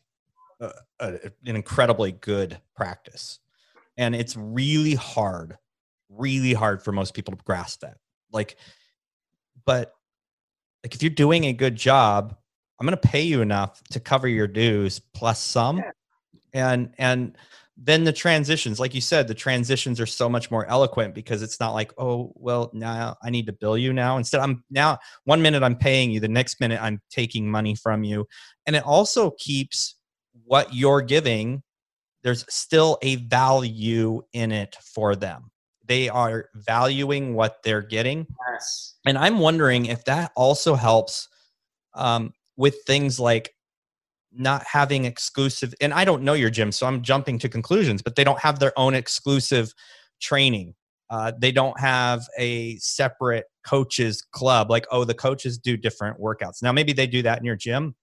a, 0.60 0.72
a, 1.00 1.12
an 1.46 1.56
incredibly 1.56 2.12
good 2.12 2.60
practice, 2.76 3.40
and 3.96 4.14
it's 4.14 4.36
really 4.36 4.94
hard, 4.94 5.58
really 6.08 6.54
hard 6.54 6.82
for 6.82 6.92
most 6.92 7.14
people 7.14 7.36
to 7.36 7.44
grasp 7.44 7.80
that. 7.80 7.98
Like, 8.32 8.56
but 9.66 9.92
like 10.84 10.94
if 10.94 11.02
you're 11.02 11.10
doing 11.10 11.44
a 11.44 11.52
good 11.52 11.76
job, 11.76 12.36
I'm 12.78 12.86
going 12.86 12.98
to 12.98 13.08
pay 13.08 13.22
you 13.22 13.42
enough 13.42 13.82
to 13.90 14.00
cover 14.00 14.28
your 14.28 14.48
dues 14.48 15.00
plus 15.00 15.40
some, 15.40 15.78
yeah. 15.78 15.90
and 16.52 16.94
and 16.98 17.36
then 17.76 18.04
the 18.04 18.12
transitions 18.12 18.78
like 18.78 18.94
you 18.94 19.00
said 19.00 19.26
the 19.26 19.34
transitions 19.34 19.98
are 19.98 20.06
so 20.06 20.28
much 20.28 20.50
more 20.50 20.66
eloquent 20.66 21.14
because 21.14 21.42
it's 21.42 21.58
not 21.58 21.72
like 21.72 21.92
oh 21.98 22.32
well 22.36 22.70
now 22.74 23.16
i 23.22 23.30
need 23.30 23.46
to 23.46 23.52
bill 23.52 23.78
you 23.78 23.92
now. 23.92 24.18
Instead 24.18 24.40
i'm 24.40 24.62
now 24.70 24.98
one 25.24 25.40
minute 25.40 25.62
i'm 25.62 25.76
paying 25.76 26.10
you 26.10 26.20
the 26.20 26.28
next 26.28 26.60
minute 26.60 26.80
i'm 26.82 27.00
taking 27.10 27.50
money 27.50 27.74
from 27.74 28.04
you. 28.04 28.26
And 28.66 28.76
it 28.76 28.84
also 28.84 29.32
keeps 29.38 29.96
what 30.44 30.74
you're 30.74 31.02
giving 31.02 31.62
there's 32.22 32.44
still 32.48 32.98
a 33.02 33.16
value 33.16 34.22
in 34.32 34.52
it 34.52 34.76
for 34.94 35.16
them. 35.16 35.50
They 35.84 36.08
are 36.08 36.50
valuing 36.54 37.34
what 37.34 37.56
they're 37.64 37.82
getting. 37.82 38.26
Yes. 38.52 38.94
And 39.06 39.18
i'm 39.18 39.38
wondering 39.38 39.86
if 39.86 40.04
that 40.04 40.30
also 40.36 40.74
helps 40.74 41.28
um, 41.94 42.32
with 42.56 42.76
things 42.86 43.18
like 43.18 43.54
not 44.34 44.64
having 44.64 45.04
exclusive 45.04 45.74
and 45.80 45.92
i 45.92 46.04
don't 46.04 46.22
know 46.22 46.32
your 46.32 46.50
gym 46.50 46.72
so 46.72 46.86
i'm 46.86 47.02
jumping 47.02 47.38
to 47.38 47.48
conclusions 47.48 48.00
but 48.02 48.16
they 48.16 48.24
don't 48.24 48.40
have 48.40 48.58
their 48.58 48.76
own 48.78 48.94
exclusive 48.94 49.74
training. 50.22 50.74
Uh, 51.10 51.32
they 51.38 51.52
don't 51.52 51.78
have 51.78 52.26
a 52.38 52.76
separate 52.76 53.44
coaches 53.66 54.22
club 54.32 54.70
like 54.70 54.86
oh 54.90 55.04
the 55.04 55.12
coaches 55.12 55.58
do 55.58 55.76
different 55.76 56.18
workouts. 56.18 56.62
Now 56.62 56.72
maybe 56.72 56.94
they 56.94 57.06
do 57.06 57.20
that 57.22 57.38
in 57.38 57.44
your 57.44 57.56
gym 57.56 57.94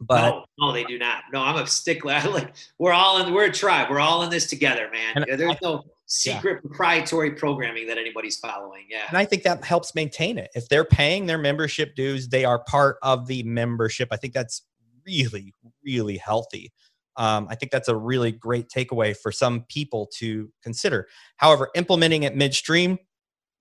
but 0.00 0.30
no, 0.30 0.44
no 0.58 0.72
they 0.72 0.84
do 0.84 0.98
not. 0.98 1.22
No 1.32 1.40
i'm 1.40 1.56
a 1.56 1.66
stickler 1.66 2.20
like 2.30 2.54
we're 2.78 2.92
all 2.92 3.24
in 3.24 3.32
we're 3.32 3.46
a 3.46 3.52
tribe. 3.52 3.88
We're 3.88 4.00
all 4.00 4.22
in 4.24 4.30
this 4.30 4.46
together 4.46 4.90
man. 4.92 5.24
There's 5.26 5.56
no 5.62 5.84
secret 6.04 6.54
yeah. 6.54 6.60
proprietary 6.60 7.32
programming 7.32 7.86
that 7.86 7.96
anybody's 7.96 8.36
following 8.38 8.84
yeah. 8.90 9.04
And 9.08 9.16
i 9.16 9.24
think 9.24 9.42
that 9.44 9.64
helps 9.64 9.94
maintain 9.94 10.36
it. 10.36 10.50
If 10.54 10.68
they're 10.68 10.84
paying 10.84 11.24
their 11.24 11.38
membership 11.38 11.94
dues 11.94 12.28
they 12.28 12.44
are 12.44 12.62
part 12.64 12.98
of 13.02 13.26
the 13.26 13.42
membership. 13.44 14.08
I 14.12 14.16
think 14.16 14.34
that's 14.34 14.62
really, 15.08 15.54
really 15.84 16.16
healthy. 16.16 16.72
Um, 17.16 17.48
I 17.50 17.56
think 17.56 17.72
that's 17.72 17.88
a 17.88 17.96
really 17.96 18.30
great 18.30 18.68
takeaway 18.68 19.16
for 19.16 19.32
some 19.32 19.64
people 19.68 20.08
to 20.18 20.50
consider. 20.62 21.08
However, 21.36 21.68
implementing 21.74 22.22
it 22.22 22.36
midstream, 22.36 22.98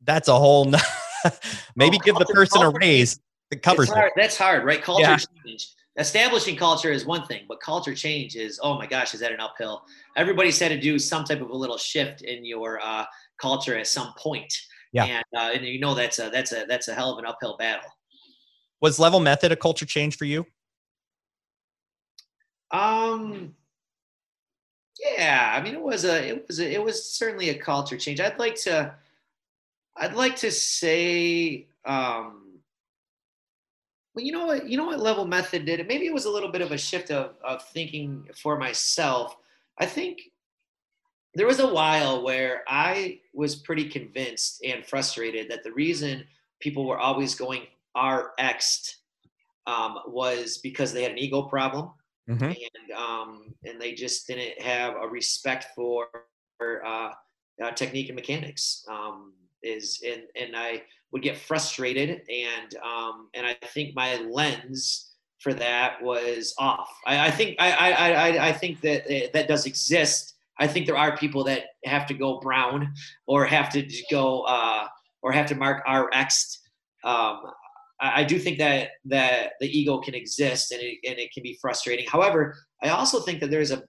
that's 0.03 0.27
a 0.27 0.37
whole. 0.37 0.65
maybe 1.75 1.97
oh, 1.97 2.03
give 2.03 2.15
culture, 2.15 2.25
the 2.27 2.33
person 2.33 2.61
culture, 2.61 2.77
a 2.77 2.79
raise 2.79 3.19
that 3.49 3.63
covers 3.63 3.89
hard. 3.89 4.11
That's 4.15 4.37
hard, 4.37 4.63
right? 4.63 4.81
Culture 4.81 5.01
yeah. 5.01 5.17
change. 5.45 5.69
Establishing 5.97 6.55
culture 6.55 6.91
is 6.91 7.07
one 7.07 7.25
thing, 7.25 7.45
but 7.49 7.59
culture 7.59 7.95
change 7.95 8.35
is 8.35 8.59
oh 8.61 8.77
my 8.77 8.85
gosh, 8.85 9.15
is 9.15 9.19
that 9.21 9.31
an 9.31 9.39
uphill? 9.39 9.81
Everybody's 10.15 10.59
had 10.59 10.69
to 10.69 10.79
do 10.79 10.99
some 10.99 11.23
type 11.23 11.41
of 11.41 11.49
a 11.49 11.55
little 11.55 11.77
shift 11.77 12.21
in 12.21 12.45
your 12.45 12.79
uh, 12.83 13.05
culture 13.39 13.75
at 13.75 13.87
some 13.87 14.13
point. 14.19 14.53
Yeah, 14.93 15.05
and, 15.05 15.25
uh, 15.35 15.49
and 15.55 15.65
you 15.65 15.79
know 15.79 15.95
that's 15.95 16.19
a 16.19 16.29
that's 16.29 16.51
a 16.51 16.65
that's 16.67 16.87
a 16.87 16.93
hell 16.93 17.11
of 17.11 17.17
an 17.17 17.25
uphill 17.25 17.57
battle. 17.57 17.89
Was 18.79 18.99
level 18.99 19.19
method 19.19 19.51
a 19.51 19.55
culture 19.55 19.87
change 19.87 20.17
for 20.17 20.25
you? 20.25 20.45
Um, 22.71 23.55
yeah, 24.99 25.53
I 25.55 25.61
mean, 25.61 25.75
it 25.75 25.81
was 25.81 26.05
a, 26.05 26.27
it 26.29 26.47
was, 26.47 26.59
a, 26.59 26.73
it 26.73 26.83
was 26.83 27.03
certainly 27.11 27.49
a 27.49 27.57
culture 27.57 27.97
change. 27.97 28.19
I'd 28.19 28.39
like 28.39 28.55
to, 28.61 28.93
I'd 29.95 30.15
like 30.15 30.35
to 30.37 30.51
say, 30.51 31.67
um, 31.85 32.59
well, 34.15 34.25
you 34.25 34.31
know 34.31 34.47
what, 34.47 34.67
you 34.67 34.77
know 34.77 34.85
what 34.85 34.99
level 34.99 35.25
method 35.25 35.65
did 35.65 35.79
it. 35.79 35.87
Maybe 35.87 36.07
it 36.07 36.13
was 36.13 36.25
a 36.25 36.29
little 36.31 36.51
bit 36.51 36.61
of 36.61 36.71
a 36.71 36.77
shift 36.77 37.11
of, 37.11 37.35
of 37.43 37.63
thinking 37.69 38.27
for 38.35 38.57
myself. 38.57 39.37
I 39.77 39.85
think 39.85 40.21
there 41.35 41.45
was 41.45 41.59
a 41.59 41.71
while 41.71 42.23
where 42.23 42.63
I 42.67 43.19
was 43.33 43.55
pretty 43.55 43.87
convinced 43.89 44.63
and 44.65 44.83
frustrated 44.83 45.51
that 45.51 45.63
the 45.63 45.71
reason 45.71 46.23
people 46.59 46.85
were 46.87 46.97
always 46.97 47.35
going 47.35 47.61
RX 47.95 48.97
um, 49.67 49.99
was 50.07 50.57
because 50.57 50.93
they 50.93 51.03
had 51.03 51.11
an 51.11 51.19
ego 51.19 51.43
problem 51.43 51.91
mm-hmm. 52.29 52.43
and 52.43 52.97
um, 52.97 53.53
and 53.63 53.81
they 53.81 53.93
just 53.93 54.27
didn't 54.27 54.61
have 54.61 54.95
a 54.95 55.07
respect 55.07 55.67
for 55.75 56.07
uh, 56.61 57.09
uh, 57.63 57.71
technique 57.71 58.09
and 58.09 58.15
mechanics. 58.15 58.85
Um, 58.89 59.33
is 59.63 60.01
and 60.05 60.23
and 60.35 60.55
I 60.55 60.83
would 61.11 61.21
get 61.21 61.37
frustrated, 61.37 62.21
and 62.29 62.75
um, 62.83 63.29
and 63.33 63.45
I 63.45 63.55
think 63.67 63.95
my 63.95 64.15
lens 64.17 65.13
for 65.39 65.53
that 65.53 66.01
was 66.01 66.53
off. 66.57 66.89
I, 67.05 67.27
I 67.27 67.31
think 67.31 67.55
I, 67.59 67.71
I 67.71 68.47
I 68.47 68.51
think 68.51 68.81
that 68.81 69.05
uh, 69.05 69.27
that 69.33 69.47
does 69.47 69.65
exist. 69.65 70.35
I 70.59 70.67
think 70.67 70.85
there 70.85 70.97
are 70.97 71.15
people 71.17 71.43
that 71.45 71.65
have 71.85 72.07
to 72.07 72.13
go 72.13 72.39
brown 72.39 72.93
or 73.27 73.45
have 73.45 73.69
to 73.71 73.87
go 74.09 74.41
uh, 74.41 74.87
or 75.21 75.31
have 75.31 75.45
to 75.47 75.55
mark 75.55 75.83
RX. 75.87 76.59
Um, 77.03 77.41
I 77.99 78.23
do 78.23 78.37
think 78.37 78.59
that 78.59 78.89
that 79.05 79.53
the 79.59 79.67
ego 79.67 79.99
can 79.99 80.13
exist 80.13 80.71
and 80.71 80.81
it, 80.81 80.99
and 81.07 81.17
it 81.17 81.31
can 81.31 81.43
be 81.43 81.57
frustrating. 81.59 82.05
However, 82.07 82.55
I 82.81 82.89
also 82.89 83.19
think 83.19 83.39
that 83.39 83.49
there's 83.49 83.71
a 83.71 83.83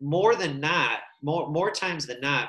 more 0.00 0.36
than 0.36 0.60
not, 0.60 1.00
more 1.22 1.50
more 1.50 1.70
times 1.70 2.06
than 2.06 2.20
not, 2.20 2.48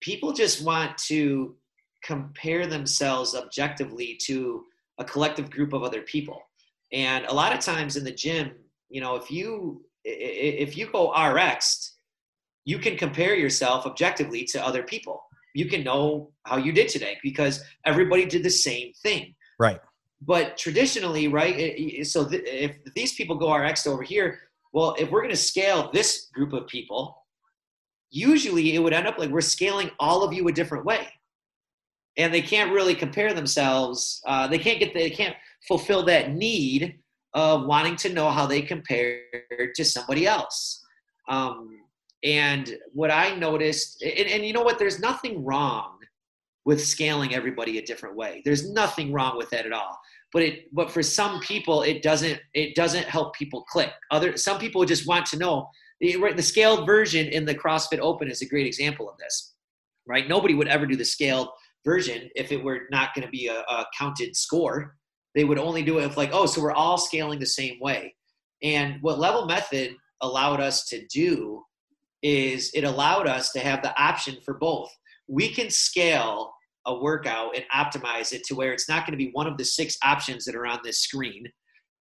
people 0.00 0.32
just 0.32 0.64
want 0.64 0.96
to 0.98 1.56
compare 2.04 2.66
themselves 2.66 3.34
objectively 3.34 4.18
to 4.24 4.64
a 4.98 5.04
collective 5.04 5.50
group 5.50 5.72
of 5.72 5.82
other 5.82 6.02
people. 6.02 6.40
And 6.92 7.26
a 7.26 7.34
lot 7.34 7.52
of 7.52 7.60
times 7.60 7.96
in 7.96 8.04
the 8.04 8.12
gym, 8.12 8.52
you 8.88 9.00
know, 9.00 9.16
if 9.16 9.30
you 9.30 9.84
if 10.04 10.76
you 10.76 10.86
go 10.86 11.12
RX, 11.12 11.96
you 12.64 12.78
can 12.78 12.96
compare 12.96 13.34
yourself 13.34 13.84
objectively 13.84 14.44
to 14.44 14.64
other 14.64 14.84
people 14.84 15.27
you 15.58 15.66
can 15.66 15.82
know 15.82 16.30
how 16.44 16.56
you 16.56 16.70
did 16.70 16.88
today 16.88 17.18
because 17.20 17.64
everybody 17.84 18.24
did 18.24 18.44
the 18.44 18.50
same 18.50 18.92
thing. 19.02 19.34
Right. 19.58 19.80
But 20.22 20.56
traditionally, 20.56 21.26
right? 21.26 22.06
So 22.06 22.28
th- 22.28 22.44
if 22.46 22.76
these 22.94 23.14
people 23.14 23.36
go 23.36 23.52
RX 23.52 23.86
over 23.86 24.04
here, 24.04 24.38
well, 24.72 24.94
if 24.98 25.10
we're 25.10 25.20
going 25.20 25.34
to 25.34 25.36
scale 25.52 25.90
this 25.92 26.28
group 26.32 26.52
of 26.52 26.68
people, 26.68 27.24
usually 28.10 28.76
it 28.76 28.78
would 28.78 28.92
end 28.92 29.08
up 29.08 29.18
like 29.18 29.30
we're 29.30 29.40
scaling 29.40 29.90
all 29.98 30.22
of 30.22 30.32
you 30.32 30.46
a 30.46 30.52
different 30.52 30.84
way. 30.84 31.08
And 32.16 32.32
they 32.32 32.42
can't 32.42 32.72
really 32.72 32.94
compare 32.94 33.34
themselves. 33.34 34.20
Uh, 34.26 34.46
they 34.46 34.58
can't 34.58 34.78
get, 34.78 34.94
the, 34.94 35.00
they 35.00 35.10
can't 35.10 35.36
fulfill 35.66 36.04
that 36.04 36.34
need 36.34 37.00
of 37.34 37.66
wanting 37.66 37.96
to 37.96 38.12
know 38.12 38.30
how 38.30 38.46
they 38.46 38.62
compare 38.62 39.22
to 39.74 39.84
somebody 39.84 40.24
else. 40.24 40.84
Um, 41.28 41.80
and 42.24 42.76
what 42.92 43.10
I 43.10 43.34
noticed, 43.34 44.02
and, 44.02 44.28
and 44.28 44.44
you 44.44 44.52
know 44.52 44.62
what, 44.62 44.78
there's 44.78 45.00
nothing 45.00 45.44
wrong 45.44 45.98
with 46.64 46.84
scaling 46.84 47.34
everybody 47.34 47.78
a 47.78 47.82
different 47.82 48.16
way. 48.16 48.42
There's 48.44 48.70
nothing 48.70 49.12
wrong 49.12 49.38
with 49.38 49.48
that 49.50 49.66
at 49.66 49.72
all. 49.72 49.98
But 50.32 50.42
it, 50.42 50.74
but 50.74 50.90
for 50.90 51.02
some 51.02 51.40
people, 51.40 51.82
it 51.82 52.02
doesn't, 52.02 52.38
it 52.52 52.74
doesn't 52.74 53.04
help 53.04 53.34
people 53.34 53.62
click. 53.64 53.90
Other, 54.10 54.36
some 54.36 54.58
people 54.58 54.84
just 54.84 55.06
want 55.06 55.26
to 55.26 55.38
know. 55.38 55.70
Eh, 56.02 56.16
right, 56.18 56.36
the 56.36 56.42
scaled 56.42 56.86
version 56.86 57.26
in 57.28 57.44
the 57.44 57.54
CrossFit 57.54 58.00
Open 58.00 58.30
is 58.30 58.42
a 58.42 58.48
great 58.48 58.66
example 58.66 59.08
of 59.08 59.16
this. 59.18 59.54
Right, 60.06 60.28
nobody 60.28 60.54
would 60.54 60.68
ever 60.68 60.86
do 60.86 60.96
the 60.96 61.04
scaled 61.04 61.48
version 61.84 62.28
if 62.34 62.52
it 62.52 62.62
were 62.62 62.82
not 62.90 63.14
going 63.14 63.24
to 63.24 63.30
be 63.30 63.46
a, 63.46 63.60
a 63.60 63.86
counted 63.98 64.36
score. 64.36 64.96
They 65.34 65.44
would 65.44 65.58
only 65.58 65.82
do 65.82 65.98
it 65.98 66.04
if 66.04 66.16
like, 66.16 66.30
oh, 66.32 66.46
so 66.46 66.60
we're 66.60 66.72
all 66.72 66.98
scaling 66.98 67.38
the 67.38 67.46
same 67.46 67.78
way. 67.80 68.14
And 68.62 68.96
what 69.00 69.18
Level 69.18 69.46
Method 69.46 69.94
allowed 70.20 70.60
us 70.60 70.84
to 70.86 71.06
do 71.06 71.62
is 72.22 72.70
it 72.74 72.84
allowed 72.84 73.26
us 73.26 73.52
to 73.52 73.60
have 73.60 73.82
the 73.82 73.96
option 74.00 74.36
for 74.44 74.54
both. 74.54 74.90
We 75.28 75.48
can 75.52 75.70
scale 75.70 76.52
a 76.86 76.98
workout 76.98 77.54
and 77.54 77.64
optimize 77.74 78.32
it 78.32 78.44
to 78.44 78.54
where 78.54 78.72
it's 78.72 78.88
not 78.88 79.06
going 79.06 79.18
to 79.18 79.24
be 79.24 79.30
one 79.32 79.46
of 79.46 79.58
the 79.58 79.64
six 79.64 79.96
options 80.02 80.44
that 80.44 80.54
are 80.54 80.66
on 80.66 80.80
this 80.82 81.00
screen 81.00 81.46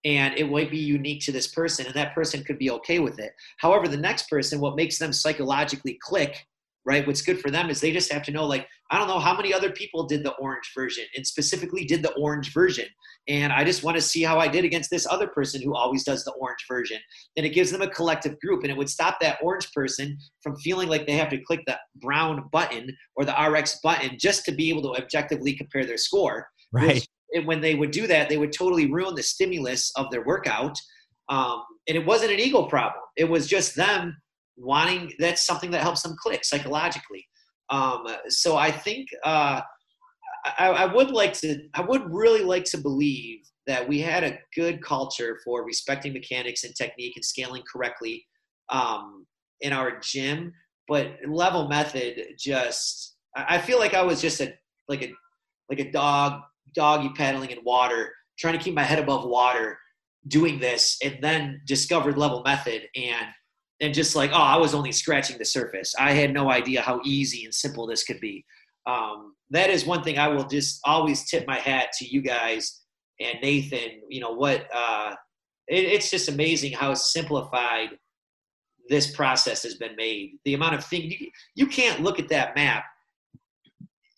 and 0.05 0.38
it 0.38 0.49
might 0.49 0.72
be 0.72 0.78
unique 0.78 1.22
to 1.22 1.32
this 1.32 1.47
person 1.47 1.86
and 1.86 1.95
that 1.95 2.15
person 2.15 2.43
could 2.43 2.57
be 2.57 2.72
okay 2.72 2.99
with 2.99 3.20
it 3.20 3.34
however 3.57 3.88
the 3.88 3.97
next 3.97 4.30
person 4.30 4.59
what 4.59 4.76
makes 4.76 4.97
them 4.97 5.11
psychologically 5.11 5.97
click 6.01 6.45
right? 6.88 7.06
What's 7.06 7.22
good 7.22 7.42
for 7.42 7.52
them 7.52 7.70
is 7.70 7.82
they 7.82 7.92
just 7.92 8.12
have 8.14 8.24
to 8.24 8.32
know, 8.32 8.46
like, 8.46 8.66
I 8.90 8.98
don't 8.98 9.10
know 9.10 9.20
how 9.20 9.36
many 9.36 9.54
other 9.54 9.72
people 9.72 10.08
did 10.08 10.24
the 10.24 10.32
orange 10.36 10.72
version 10.74 11.04
and 11.18 11.28
specifically 11.28 11.84
did 11.84 12.02
the 12.02 12.14
orange 12.14 12.54
version. 12.54 12.86
And 13.28 13.52
I 13.52 13.66
just 13.66 13.84
want 13.84 13.98
to 13.98 14.02
see 14.02 14.24
how 14.24 14.40
I 14.40 14.48
did 14.48 14.64
against 14.64 14.90
this 14.90 15.06
other 15.06 15.28
person 15.28 15.62
who 15.62 15.76
always 15.76 16.06
does 16.06 16.24
the 16.24 16.32
orange 16.40 16.64
version. 16.66 16.98
And 17.36 17.46
it 17.46 17.50
gives 17.50 17.72
them 17.72 17.82
a 17.82 17.90
collective 17.90 18.40
group 18.40 18.64
and 18.64 18.72
it 18.72 18.78
would 18.78 18.90
stop 18.90 19.20
that 19.20 19.38
orange 19.44 19.70
person 19.74 20.18
from 20.42 20.56
feeling 20.60 20.88
like 20.88 21.06
they 21.06 21.18
have 21.18 21.30
to 21.32 21.42
click 21.42 21.60
the 21.68 21.78
brown 21.98 22.48
button 22.54 22.96
or 23.18 23.26
the 23.26 23.36
RX 23.36 23.82
button 23.84 24.18
just 24.18 24.46
to 24.46 24.54
be 24.54 24.70
able 24.70 24.84
to 24.84 25.02
objectively 25.02 25.54
compare 25.54 25.86
their 25.86 25.98
score. 25.98 26.48
Right. 26.72 27.06
Which, 27.34 27.46
when 27.46 27.60
they 27.60 27.76
would 27.76 27.92
do 27.92 28.08
that, 28.08 28.30
they 28.30 28.38
would 28.38 28.54
totally 28.54 28.90
ruin 28.90 29.14
the 29.14 29.24
stimulus 29.24 29.92
of 29.98 30.10
their 30.10 30.24
workout. 30.24 30.78
Um, 31.28 31.64
and 31.90 31.98
it 31.98 32.06
wasn't 32.06 32.32
an 32.32 32.40
ego 32.40 32.64
problem. 32.64 33.04
It 33.18 33.26
was 33.26 33.46
just 33.46 33.76
them 33.76 34.16
wanting 34.58 35.14
that's 35.20 35.45
something 35.45 35.72
that 35.72 35.82
helps 35.82 36.01
them 36.01 36.16
click 36.20 36.43
psychologically. 36.43 37.26
Um, 37.70 38.08
so 38.30 38.55
i 38.55 38.72
think 38.72 39.10
uh, 39.26 39.60
I, 40.58 40.68
I, 40.70 40.86
would 40.86 41.12
like 41.12 41.34
to 41.34 41.60
i 41.74 41.82
would 41.82 42.03
really 42.10 42.43
like 42.43 42.64
to 42.66 42.78
believe 42.78 43.39
that 43.66 43.88
we 43.88 43.99
had 43.99 44.24
a 44.24 44.39
good 44.55 44.82
culture 44.82 45.39
for 45.43 45.66
respecting 45.66 46.14
mechanics 46.14 46.64
and 46.64 46.74
technique 46.74 47.18
and 47.18 47.26
scaling 47.26 47.64
correctly 47.72 48.26
um, 48.70 49.26
in 49.60 49.74
our 49.74 49.99
gym 49.99 50.53
but 50.88 51.18
level 51.28 51.68
method 51.68 52.24
just 52.39 53.18
i 53.36 53.58
feel 53.58 53.80
like 53.80 53.93
i 53.93 54.01
was 54.01 54.22
just 54.22 54.39
a 54.39 54.53
like 54.88 55.03
a 55.03 55.12
like 55.70 55.80
a 55.80 55.91
dog 55.91 56.41
doggy 56.74 57.10
paddling 57.16 57.51
in 57.51 57.60
water 57.64 58.14
trying 58.39 58.58
to 58.58 58.64
keep 58.64 58.74
my 58.74 58.84
head 58.84 58.99
above 58.99 59.26
water 59.26 59.78
doing 60.28 60.60
this 60.60 60.97
and 61.03 61.18
then 61.22 61.62
discovered 61.66 62.18
level 62.18 62.41
method 62.45 62.84
and 62.95 63.28
and 63.82 63.94
just 63.94 64.16
like, 64.16 64.32
oh, 64.32 64.42
I 64.42 64.58
was 64.58 64.74
only 64.74 64.92
scratching 64.92 65.38
the 65.38 65.46
surface. 65.46 65.94
I 66.00 66.12
had 66.12 66.34
no 66.34 66.50
idea 66.52 66.82
how 66.82 67.00
easy 67.06 67.46
and 67.46 67.54
simple 67.54 67.88
this 67.88 68.04
could 68.04 68.20
be. 68.20 68.46
Um, 68.88 69.36
that 69.52 69.70
is 69.70 69.86
one 69.86 70.04
thing 70.04 70.18
I 70.18 70.28
will 70.30 70.48
just 70.48 70.80
always 70.86 71.30
tip 71.30 71.46
my 71.48 71.58
hat 71.60 71.90
to 72.00 72.08
you 72.08 72.22
guys 72.22 72.82
and 73.20 73.38
Nathan. 73.42 74.02
You 74.10 74.22
know 74.22 74.32
what? 74.32 74.66
Uh, 74.74 75.16
it, 75.68 75.84
it's 75.84 76.10
just 76.10 76.30
amazing 76.30 76.74
how 76.74 76.94
simplified 76.94 77.90
this 78.90 79.16
process 79.16 79.64
has 79.64 79.76
been 79.76 79.96
made. 79.96 80.38
The 80.46 80.54
amount 80.54 80.76
of 80.76 80.86
things 80.86 81.14
you, 81.20 81.30
you 81.56 81.68
can't 81.68 82.02
look 82.02 82.20
at 82.20 82.30
that 82.30 82.56
map 82.56 82.86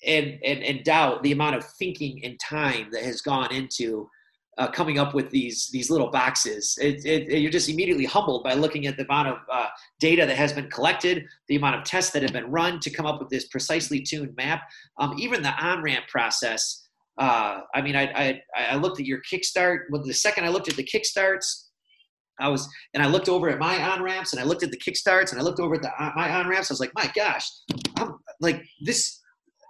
and, 0.05 0.39
and 0.45 0.63
and 0.63 0.83
doubt 0.83 1.23
the 1.23 1.33
amount 1.33 1.57
of 1.57 1.65
thinking 1.77 2.23
and 2.23 2.39
time 2.39 2.87
that 2.91 3.03
has 3.03 3.21
gone 3.21 3.53
into 3.53 4.07
uh, 4.59 4.69
coming 4.69 4.99
up 4.99 5.13
with 5.13 5.29
these 5.31 5.69
these 5.69 5.89
little 5.89 6.09
boxes. 6.09 6.77
It, 6.81 7.05
it, 7.05 7.39
you're 7.41 7.51
just 7.51 7.69
immediately 7.69 8.05
humbled 8.05 8.43
by 8.43 8.53
looking 8.53 8.85
at 8.87 8.97
the 8.97 9.05
amount 9.05 9.29
of 9.29 9.37
uh, 9.51 9.67
data 9.99 10.25
that 10.25 10.35
has 10.35 10.51
been 10.53 10.69
collected, 10.69 11.25
the 11.47 11.55
amount 11.55 11.77
of 11.77 11.85
tests 11.85 12.11
that 12.11 12.21
have 12.21 12.33
been 12.33 12.51
run 12.51 12.79
to 12.81 12.89
come 12.89 13.05
up 13.05 13.19
with 13.19 13.29
this 13.29 13.47
precisely 13.47 14.01
tuned 14.01 14.35
map. 14.35 14.63
Um, 14.99 15.15
even 15.17 15.41
the 15.41 15.53
on 15.53 15.81
ramp 15.81 16.05
process. 16.07 16.85
Uh, 17.17 17.61
I 17.73 17.81
mean, 17.81 17.97
I, 17.97 18.03
I, 18.03 18.41
I 18.71 18.75
looked 18.75 18.99
at 19.01 19.05
your 19.05 19.19
kickstart. 19.29 19.79
Well, 19.89 20.01
the 20.01 20.13
second 20.13 20.45
I 20.45 20.49
looked 20.49 20.69
at 20.69 20.77
the 20.77 20.85
kickstarts, 20.85 21.65
I 22.39 22.47
was, 22.47 22.69
and 22.93 23.03
I 23.03 23.07
looked 23.07 23.27
over 23.27 23.49
at 23.49 23.59
my 23.59 23.91
on 23.91 24.01
ramps, 24.01 24.31
and 24.31 24.41
I 24.41 24.45
looked 24.45 24.63
at 24.63 24.71
the 24.71 24.77
kickstarts, 24.77 25.31
and 25.31 25.39
I 25.39 25.43
looked 25.43 25.59
over 25.59 25.75
at 25.75 25.81
the 25.81 25.91
uh, 26.01 26.11
my 26.15 26.33
on 26.33 26.47
ramps. 26.47 26.69
I 26.69 26.73
was 26.73 26.79
like, 26.79 26.93
my 26.95 27.09
gosh, 27.15 27.49
I'm 27.97 28.19
like 28.39 28.65
this 28.81 29.19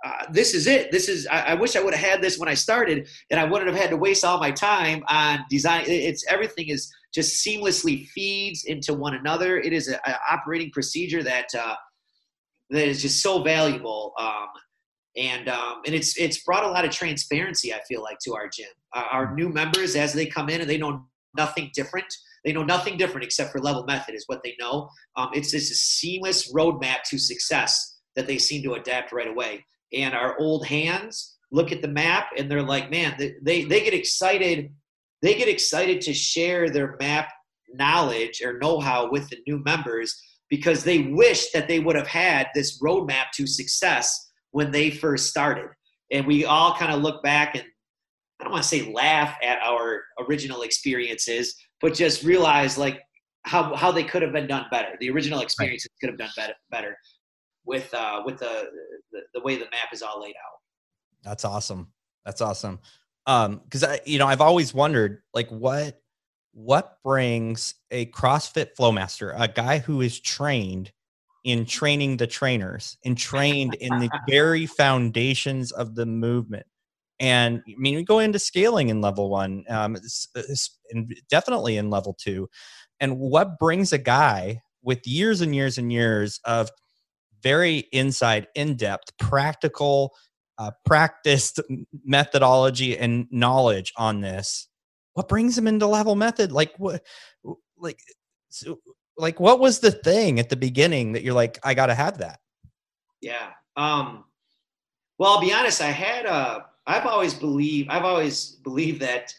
uh, 0.05 0.25
this 0.31 0.53
is 0.53 0.65
it. 0.65 0.91
This 0.91 1.09
is. 1.09 1.27
I, 1.27 1.41
I 1.41 1.53
wish 1.55 1.75
I 1.75 1.81
would 1.81 1.93
have 1.93 2.09
had 2.11 2.21
this 2.21 2.39
when 2.39 2.47
I 2.47 2.53
started, 2.53 3.09
and 3.29 3.39
I 3.39 3.43
wouldn't 3.43 3.69
have 3.69 3.79
had 3.79 3.89
to 3.89 3.97
waste 3.97 4.23
all 4.23 4.39
my 4.39 4.51
time 4.51 5.03
on 5.09 5.43
design. 5.49 5.83
It's 5.87 6.25
everything 6.27 6.69
is 6.69 6.93
just 7.13 7.45
seamlessly 7.45 8.07
feeds 8.07 8.63
into 8.63 8.93
one 8.93 9.15
another. 9.15 9.57
It 9.57 9.73
is 9.73 9.89
an 9.89 9.99
operating 10.29 10.71
procedure 10.71 11.21
that 11.23 11.47
uh, 11.53 11.75
that 12.69 12.87
is 12.87 13.01
just 13.01 13.21
so 13.21 13.43
valuable, 13.43 14.13
um, 14.17 14.47
and 15.17 15.49
um, 15.49 15.81
and 15.85 15.93
it's 15.93 16.17
it's 16.17 16.43
brought 16.43 16.63
a 16.63 16.69
lot 16.69 16.85
of 16.85 16.91
transparency. 16.91 17.73
I 17.73 17.81
feel 17.85 18.01
like 18.01 18.19
to 18.23 18.35
our 18.35 18.47
gym, 18.47 18.69
uh, 18.95 19.05
our 19.11 19.35
new 19.35 19.49
members 19.49 19.97
as 19.97 20.13
they 20.13 20.25
come 20.25 20.47
in 20.49 20.61
and 20.61 20.69
they 20.69 20.77
know 20.77 21.05
nothing 21.35 21.71
different. 21.73 22.07
They 22.45 22.53
know 22.53 22.63
nothing 22.63 22.95
different 22.95 23.25
except 23.25 23.51
for 23.51 23.59
level 23.59 23.83
method 23.83 24.15
is 24.15 24.23
what 24.27 24.41
they 24.45 24.55
know. 24.61 24.89
Um, 25.17 25.29
it's 25.33 25.53
a 25.53 25.59
seamless 25.59 26.53
roadmap 26.53 27.03
to 27.09 27.17
success 27.17 27.97
that 28.15 28.27
they 28.27 28.37
seem 28.37 28.63
to 28.63 28.75
adapt 28.75 29.11
right 29.11 29.27
away 29.27 29.65
and 29.93 30.13
our 30.13 30.37
old 30.39 30.65
hands 30.65 31.37
look 31.51 31.71
at 31.71 31.81
the 31.81 31.87
map 31.87 32.29
and 32.37 32.49
they're 32.49 32.61
like, 32.61 32.91
man, 32.91 33.15
they, 33.17 33.35
they, 33.41 33.63
they 33.63 33.81
get 33.81 33.93
excited. 33.93 34.71
They 35.21 35.35
get 35.35 35.47
excited 35.47 36.01
to 36.01 36.13
share 36.13 36.69
their 36.69 36.95
map 36.99 37.29
knowledge 37.73 38.41
or 38.43 38.57
know-how 38.59 39.11
with 39.11 39.29
the 39.29 39.37
new 39.47 39.61
members 39.63 40.19
because 40.49 40.83
they 40.83 40.99
wish 40.99 41.51
that 41.51 41.67
they 41.67 41.79
would 41.79 41.95
have 41.95 42.07
had 42.07 42.47
this 42.53 42.81
roadmap 42.81 43.31
to 43.33 43.45
success 43.45 44.31
when 44.51 44.71
they 44.71 44.89
first 44.89 45.27
started. 45.27 45.69
And 46.11 46.25
we 46.25 46.45
all 46.45 46.75
kind 46.75 46.91
of 46.91 47.01
look 47.01 47.21
back 47.23 47.55
and 47.55 47.63
I 48.39 48.45
don't 48.45 48.53
want 48.53 48.63
to 48.63 48.69
say 48.69 48.91
laugh 48.91 49.35
at 49.43 49.59
our 49.61 50.03
original 50.27 50.61
experiences, 50.61 51.55
but 51.81 51.93
just 51.93 52.23
realize 52.23 52.77
like 52.77 53.01
how, 53.45 53.75
how 53.75 53.91
they 53.91 54.03
could 54.03 54.21
have 54.21 54.31
been 54.31 54.47
done 54.47 54.65
better. 54.71 54.95
The 54.99 55.09
original 55.09 55.41
experiences 55.41 55.89
right. 55.91 55.99
could 55.99 56.13
have 56.13 56.19
done 56.19 56.33
better, 56.37 56.53
better 56.71 56.97
with 57.65 57.93
uh, 57.93 58.21
with 58.25 58.39
the, 58.39 58.69
the, 59.11 59.21
the 59.35 59.41
way 59.41 59.55
the 59.55 59.65
map 59.65 59.93
is 59.93 60.01
all 60.01 60.21
laid 60.21 60.35
out. 60.35 60.59
That's 61.23 61.45
awesome. 61.45 61.87
That's 62.25 62.41
awesome. 62.41 62.79
Um, 63.25 63.61
because 63.63 63.83
I, 63.83 63.99
you 64.05 64.17
know, 64.19 64.27
I've 64.27 64.41
always 64.41 64.73
wondered 64.73 65.21
like 65.33 65.49
what 65.49 66.01
what 66.53 66.97
brings 67.03 67.75
a 67.91 68.07
CrossFit 68.07 68.75
Flowmaster, 68.77 69.33
a 69.37 69.47
guy 69.47 69.79
who 69.79 70.01
is 70.01 70.19
trained 70.19 70.91
in 71.43 71.65
training 71.65 72.17
the 72.17 72.27
trainers 72.27 72.97
and 73.05 73.17
trained 73.17 73.75
in 73.75 73.99
the 73.99 74.09
very 74.29 74.65
foundations 74.65 75.71
of 75.71 75.95
the 75.95 76.05
movement. 76.05 76.65
And 77.19 77.61
I 77.67 77.73
mean, 77.77 77.95
we 77.95 78.03
go 78.03 78.19
into 78.19 78.39
scaling 78.39 78.89
in 78.89 79.01
level 79.01 79.29
one, 79.29 79.65
um, 79.69 79.95
it's, 79.95 80.27
it's, 80.35 80.77
definitely 81.29 81.77
in 81.77 81.89
level 81.89 82.15
two. 82.19 82.49
And 82.99 83.19
what 83.19 83.59
brings 83.59 83.93
a 83.93 83.97
guy 83.97 84.61
with 84.81 85.05
years 85.05 85.41
and 85.41 85.53
years 85.53 85.77
and 85.77 85.91
years 85.91 86.39
of 86.45 86.69
very 87.41 87.79
inside, 87.91 88.47
in 88.55 88.75
depth, 88.75 89.17
practical, 89.17 90.13
uh, 90.57 90.71
practiced 90.85 91.59
methodology 92.03 92.97
and 92.97 93.27
knowledge 93.31 93.93
on 93.97 94.21
this. 94.21 94.67
What 95.13 95.27
brings 95.27 95.57
him 95.57 95.67
into 95.67 95.87
level 95.87 96.15
method? 96.15 96.51
Like 96.51 96.73
what? 96.77 97.01
Like, 97.77 97.99
so, 98.49 98.79
like 99.17 99.39
what 99.39 99.59
was 99.59 99.79
the 99.79 99.91
thing 99.91 100.39
at 100.39 100.49
the 100.49 100.55
beginning 100.55 101.13
that 101.13 101.23
you're 101.23 101.33
like, 101.33 101.59
I 101.63 101.73
got 101.73 101.87
to 101.87 101.95
have 101.95 102.17
that? 102.19 102.39
Yeah. 103.21 103.51
Um, 103.75 104.25
well, 105.17 105.33
I'll 105.33 105.41
be 105.41 105.53
honest. 105.53 105.81
I 105.81 105.91
had 105.91 106.25
a. 106.25 106.31
Uh, 106.31 106.63
I've 106.87 107.05
always 107.05 107.35
believed. 107.35 107.89
I've 107.89 108.05
always 108.05 108.57
believed 108.63 109.01
that 109.01 109.31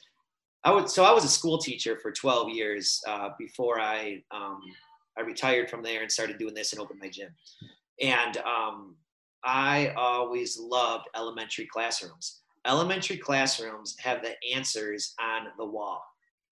I 0.63 0.73
would. 0.73 0.89
So 0.89 1.05
I 1.05 1.13
was 1.13 1.25
a 1.25 1.29
school 1.29 1.59
teacher 1.59 1.99
for 2.01 2.13
12 2.13 2.51
years 2.51 3.03
uh, 3.09 3.31
before 3.39 3.81
I 3.81 4.23
um, 4.31 4.61
I 5.19 5.23
retired 5.23 5.69
from 5.69 5.83
there 5.83 6.03
and 6.03 6.11
started 6.11 6.39
doing 6.39 6.55
this 6.55 6.73
and 6.73 6.81
opened 6.81 7.01
my 7.01 7.09
gym. 7.09 7.31
And 8.01 8.37
um, 8.39 8.97
I 9.45 9.93
always 9.97 10.59
loved 10.59 11.09
elementary 11.17 11.67
classrooms. 11.67 12.41
Elementary 12.67 13.17
classrooms 13.17 13.97
have 14.01 14.23
the 14.23 14.35
answers 14.55 15.15
on 15.21 15.49
the 15.57 15.65
wall. 15.65 16.03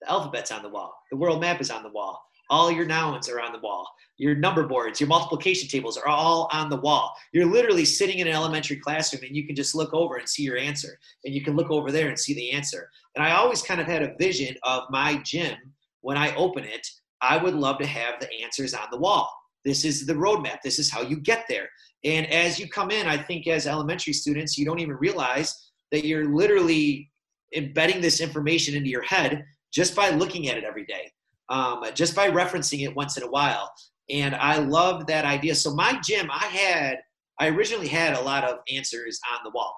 The 0.00 0.10
alphabet's 0.10 0.50
on 0.50 0.62
the 0.62 0.68
wall. 0.68 0.94
The 1.10 1.16
world 1.16 1.40
map 1.40 1.60
is 1.60 1.70
on 1.70 1.82
the 1.82 1.90
wall. 1.90 2.22
All 2.50 2.70
your 2.70 2.86
nouns 2.86 3.28
are 3.28 3.40
on 3.40 3.52
the 3.52 3.58
wall. 3.58 3.86
Your 4.16 4.34
number 4.34 4.66
boards, 4.66 5.00
your 5.00 5.08
multiplication 5.08 5.68
tables 5.68 5.98
are 5.98 6.08
all 6.08 6.48
on 6.50 6.70
the 6.70 6.80
wall. 6.80 7.14
You're 7.32 7.46
literally 7.46 7.84
sitting 7.84 8.20
in 8.20 8.26
an 8.26 8.32
elementary 8.32 8.76
classroom 8.76 9.22
and 9.24 9.36
you 9.36 9.46
can 9.46 9.54
just 9.54 9.74
look 9.74 9.92
over 9.92 10.16
and 10.16 10.28
see 10.28 10.44
your 10.44 10.56
answer. 10.56 10.98
And 11.24 11.34
you 11.34 11.42
can 11.42 11.56
look 11.56 11.70
over 11.70 11.92
there 11.92 12.08
and 12.08 12.18
see 12.18 12.32
the 12.34 12.52
answer. 12.52 12.90
And 13.16 13.24
I 13.24 13.32
always 13.32 13.62
kind 13.62 13.80
of 13.80 13.86
had 13.86 14.02
a 14.02 14.14
vision 14.18 14.56
of 14.62 14.84
my 14.88 15.16
gym 15.24 15.56
when 16.00 16.16
I 16.16 16.34
open 16.36 16.64
it. 16.64 16.86
I 17.20 17.36
would 17.36 17.54
love 17.54 17.78
to 17.78 17.86
have 17.86 18.18
the 18.18 18.32
answers 18.42 18.72
on 18.72 18.86
the 18.90 18.98
wall. 18.98 19.30
This 19.64 19.84
is 19.84 20.06
the 20.06 20.14
roadmap. 20.14 20.58
This 20.62 20.78
is 20.78 20.90
how 20.90 21.02
you 21.02 21.16
get 21.20 21.44
there. 21.48 21.68
And 22.04 22.26
as 22.32 22.58
you 22.58 22.68
come 22.68 22.90
in, 22.90 23.06
I 23.06 23.16
think 23.16 23.46
as 23.46 23.66
elementary 23.66 24.12
students, 24.12 24.56
you 24.56 24.64
don't 24.64 24.78
even 24.78 24.96
realize 24.96 25.70
that 25.90 26.04
you're 26.04 26.32
literally 26.32 27.10
embedding 27.56 28.00
this 28.00 28.20
information 28.20 28.74
into 28.74 28.90
your 28.90 29.02
head 29.02 29.44
just 29.72 29.96
by 29.96 30.10
looking 30.10 30.48
at 30.48 30.56
it 30.56 30.64
every 30.64 30.84
day 30.84 31.10
um, 31.48 31.82
just 31.94 32.14
by 32.14 32.30
referencing 32.30 32.84
it 32.84 32.94
once 32.94 33.16
in 33.16 33.22
a 33.22 33.30
while. 33.30 33.70
And 34.10 34.34
I 34.34 34.58
love 34.58 35.06
that 35.06 35.24
idea. 35.24 35.54
So 35.54 35.74
my 35.74 35.98
gym, 36.02 36.30
I 36.30 36.46
had, 36.46 36.98
I 37.40 37.48
originally 37.48 37.88
had 37.88 38.14
a 38.14 38.20
lot 38.20 38.44
of 38.44 38.58
answers 38.72 39.20
on 39.32 39.40
the 39.44 39.50
wall 39.50 39.76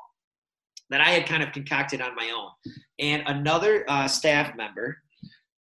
that 0.91 1.01
I 1.01 1.11
had 1.11 1.27
kind 1.27 1.43
of 1.43 1.53
concocted 1.53 2.01
on 2.01 2.15
my 2.17 2.31
own. 2.31 2.51
And 2.99 3.23
another 3.27 3.85
uh, 3.89 4.09
staff 4.09 4.57
member 4.57 4.97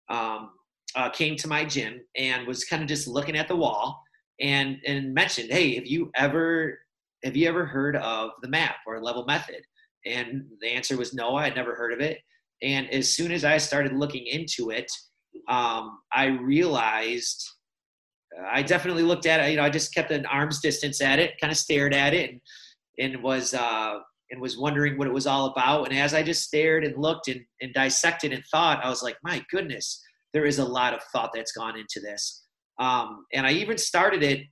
um, 0.08 0.50
uh, 0.96 1.10
came 1.10 1.36
to 1.36 1.48
my 1.48 1.64
gym 1.64 2.00
and 2.16 2.46
was 2.46 2.64
kind 2.64 2.82
of 2.82 2.88
just 2.88 3.06
looking 3.06 3.36
at 3.36 3.48
the 3.48 3.56
wall 3.56 4.02
and 4.40 4.78
and 4.86 5.14
mentioned, 5.14 5.50
"Hey, 5.50 5.74
have 5.74 5.86
you 5.86 6.10
ever 6.16 6.78
have 7.24 7.36
you 7.36 7.48
ever 7.48 7.66
heard 7.66 7.96
of 7.96 8.30
the 8.42 8.48
map 8.48 8.76
or 8.86 9.02
level 9.02 9.24
method?" 9.24 9.62
And 10.06 10.44
the 10.60 10.68
answer 10.68 10.96
was 10.96 11.12
no, 11.12 11.36
I 11.36 11.44
had 11.44 11.56
never 11.56 11.74
heard 11.74 11.92
of 11.92 12.00
it. 12.00 12.18
And 12.62 12.88
as 12.90 13.14
soon 13.14 13.32
as 13.32 13.44
I 13.44 13.58
started 13.58 13.92
looking 13.92 14.26
into 14.26 14.70
it, 14.70 14.90
um, 15.48 15.98
I 16.12 16.26
realized 16.26 17.48
uh, 18.38 18.46
I 18.50 18.62
definitely 18.62 19.02
looked 19.02 19.26
at 19.26 19.40
it. 19.40 19.50
You 19.50 19.56
know, 19.56 19.64
I 19.64 19.70
just 19.70 19.94
kept 19.94 20.10
an 20.10 20.26
arm's 20.26 20.60
distance 20.60 21.00
at 21.00 21.18
it, 21.18 21.40
kind 21.40 21.50
of 21.50 21.56
stared 21.56 21.94
at 21.94 22.14
it, 22.14 22.30
and 22.30 22.40
and 22.98 23.22
was 23.22 23.54
uh, 23.54 23.98
and 24.30 24.40
was 24.40 24.58
wondering 24.58 24.96
what 24.96 25.08
it 25.08 25.12
was 25.14 25.26
all 25.26 25.46
about. 25.46 25.88
And 25.88 25.98
as 25.98 26.14
I 26.14 26.22
just 26.22 26.44
stared 26.44 26.84
and 26.84 26.96
looked 26.96 27.28
and, 27.28 27.40
and 27.60 27.72
dissected 27.74 28.32
and 28.32 28.44
thought, 28.50 28.84
I 28.84 28.88
was 28.88 29.02
like, 29.02 29.16
my 29.22 29.44
goodness, 29.50 30.00
there 30.32 30.44
is 30.44 30.58
a 30.58 30.64
lot 30.64 30.94
of 30.94 31.02
thought 31.12 31.30
that's 31.34 31.52
gone 31.52 31.76
into 31.76 32.00
this. 32.00 32.44
Um, 32.80 33.26
and 33.32 33.46
I 33.46 33.52
even 33.52 33.78
started 33.78 34.22
it. 34.22 34.46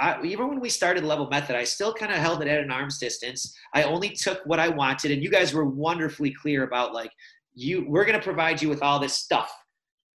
I, 0.00 0.22
even 0.22 0.48
when 0.48 0.60
we 0.60 0.68
started 0.68 1.04
level 1.04 1.28
method, 1.28 1.56
I 1.56 1.64
still 1.64 1.92
kind 1.92 2.12
of 2.12 2.18
held 2.18 2.42
it 2.42 2.48
at 2.48 2.60
an 2.60 2.70
arm's 2.70 2.98
distance. 2.98 3.56
I 3.74 3.82
only 3.84 4.10
took 4.10 4.40
what 4.44 4.60
I 4.60 4.68
wanted, 4.68 5.10
and 5.10 5.22
you 5.22 5.30
guys 5.30 5.54
were 5.54 5.64
wonderfully 5.64 6.34
clear 6.40 6.64
about 6.64 6.92
like 6.92 7.10
you. 7.54 7.84
We're 7.88 8.04
going 8.04 8.18
to 8.18 8.24
provide 8.24 8.60
you 8.60 8.68
with 8.68 8.82
all 8.82 9.00
this 9.00 9.14
stuff 9.14 9.50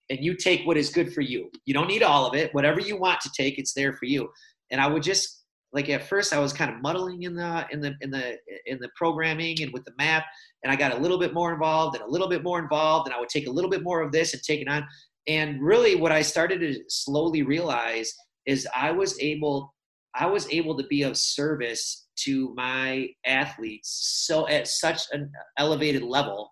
and 0.09 0.23
you 0.23 0.35
take 0.35 0.65
what 0.65 0.77
is 0.77 0.89
good 0.89 1.13
for 1.13 1.21
you. 1.21 1.49
You 1.65 1.73
don't 1.73 1.87
need 1.87 2.03
all 2.03 2.25
of 2.25 2.35
it. 2.35 2.53
Whatever 2.53 2.79
you 2.79 2.97
want 2.97 3.21
to 3.21 3.31
take, 3.35 3.57
it's 3.57 3.73
there 3.73 3.93
for 3.93 4.05
you. 4.05 4.29
And 4.71 4.81
I 4.81 4.87
would 4.87 5.03
just 5.03 5.43
like 5.71 5.89
at 5.89 6.07
first 6.07 6.33
I 6.33 6.39
was 6.39 6.53
kind 6.53 6.71
of 6.71 6.81
muddling 6.81 7.23
in 7.23 7.35
the 7.35 7.65
in 7.71 7.81
the 7.81 7.95
in 8.01 8.11
the 8.11 8.37
in 8.67 8.77
the 8.79 8.89
programming 8.95 9.61
and 9.61 9.73
with 9.73 9.83
the 9.85 9.93
map, 9.97 10.25
and 10.63 10.71
I 10.71 10.75
got 10.75 10.93
a 10.93 10.97
little 10.97 11.17
bit 11.17 11.33
more 11.33 11.51
involved 11.51 11.95
and 11.95 12.05
a 12.05 12.09
little 12.09 12.29
bit 12.29 12.43
more 12.43 12.59
involved, 12.59 13.07
and 13.07 13.15
I 13.15 13.19
would 13.19 13.29
take 13.29 13.47
a 13.47 13.51
little 13.51 13.69
bit 13.69 13.83
more 13.83 14.01
of 14.01 14.11
this 14.11 14.33
and 14.33 14.43
take 14.43 14.61
it 14.61 14.67
on. 14.67 14.85
And 15.27 15.61
really, 15.61 15.95
what 15.95 16.11
I 16.11 16.21
started 16.21 16.59
to 16.59 16.79
slowly 16.89 17.43
realize 17.43 18.13
is 18.45 18.67
I 18.75 18.91
was 18.91 19.19
able 19.19 19.73
I 20.15 20.27
was 20.27 20.47
able 20.51 20.77
to 20.77 20.85
be 20.87 21.01
of 21.03 21.17
service 21.17 22.05
to 22.17 22.53
my 22.55 23.07
athletes 23.25 24.25
so 24.27 24.47
at 24.47 24.67
such 24.67 25.01
an 25.11 25.31
elevated 25.57 26.03
level 26.03 26.51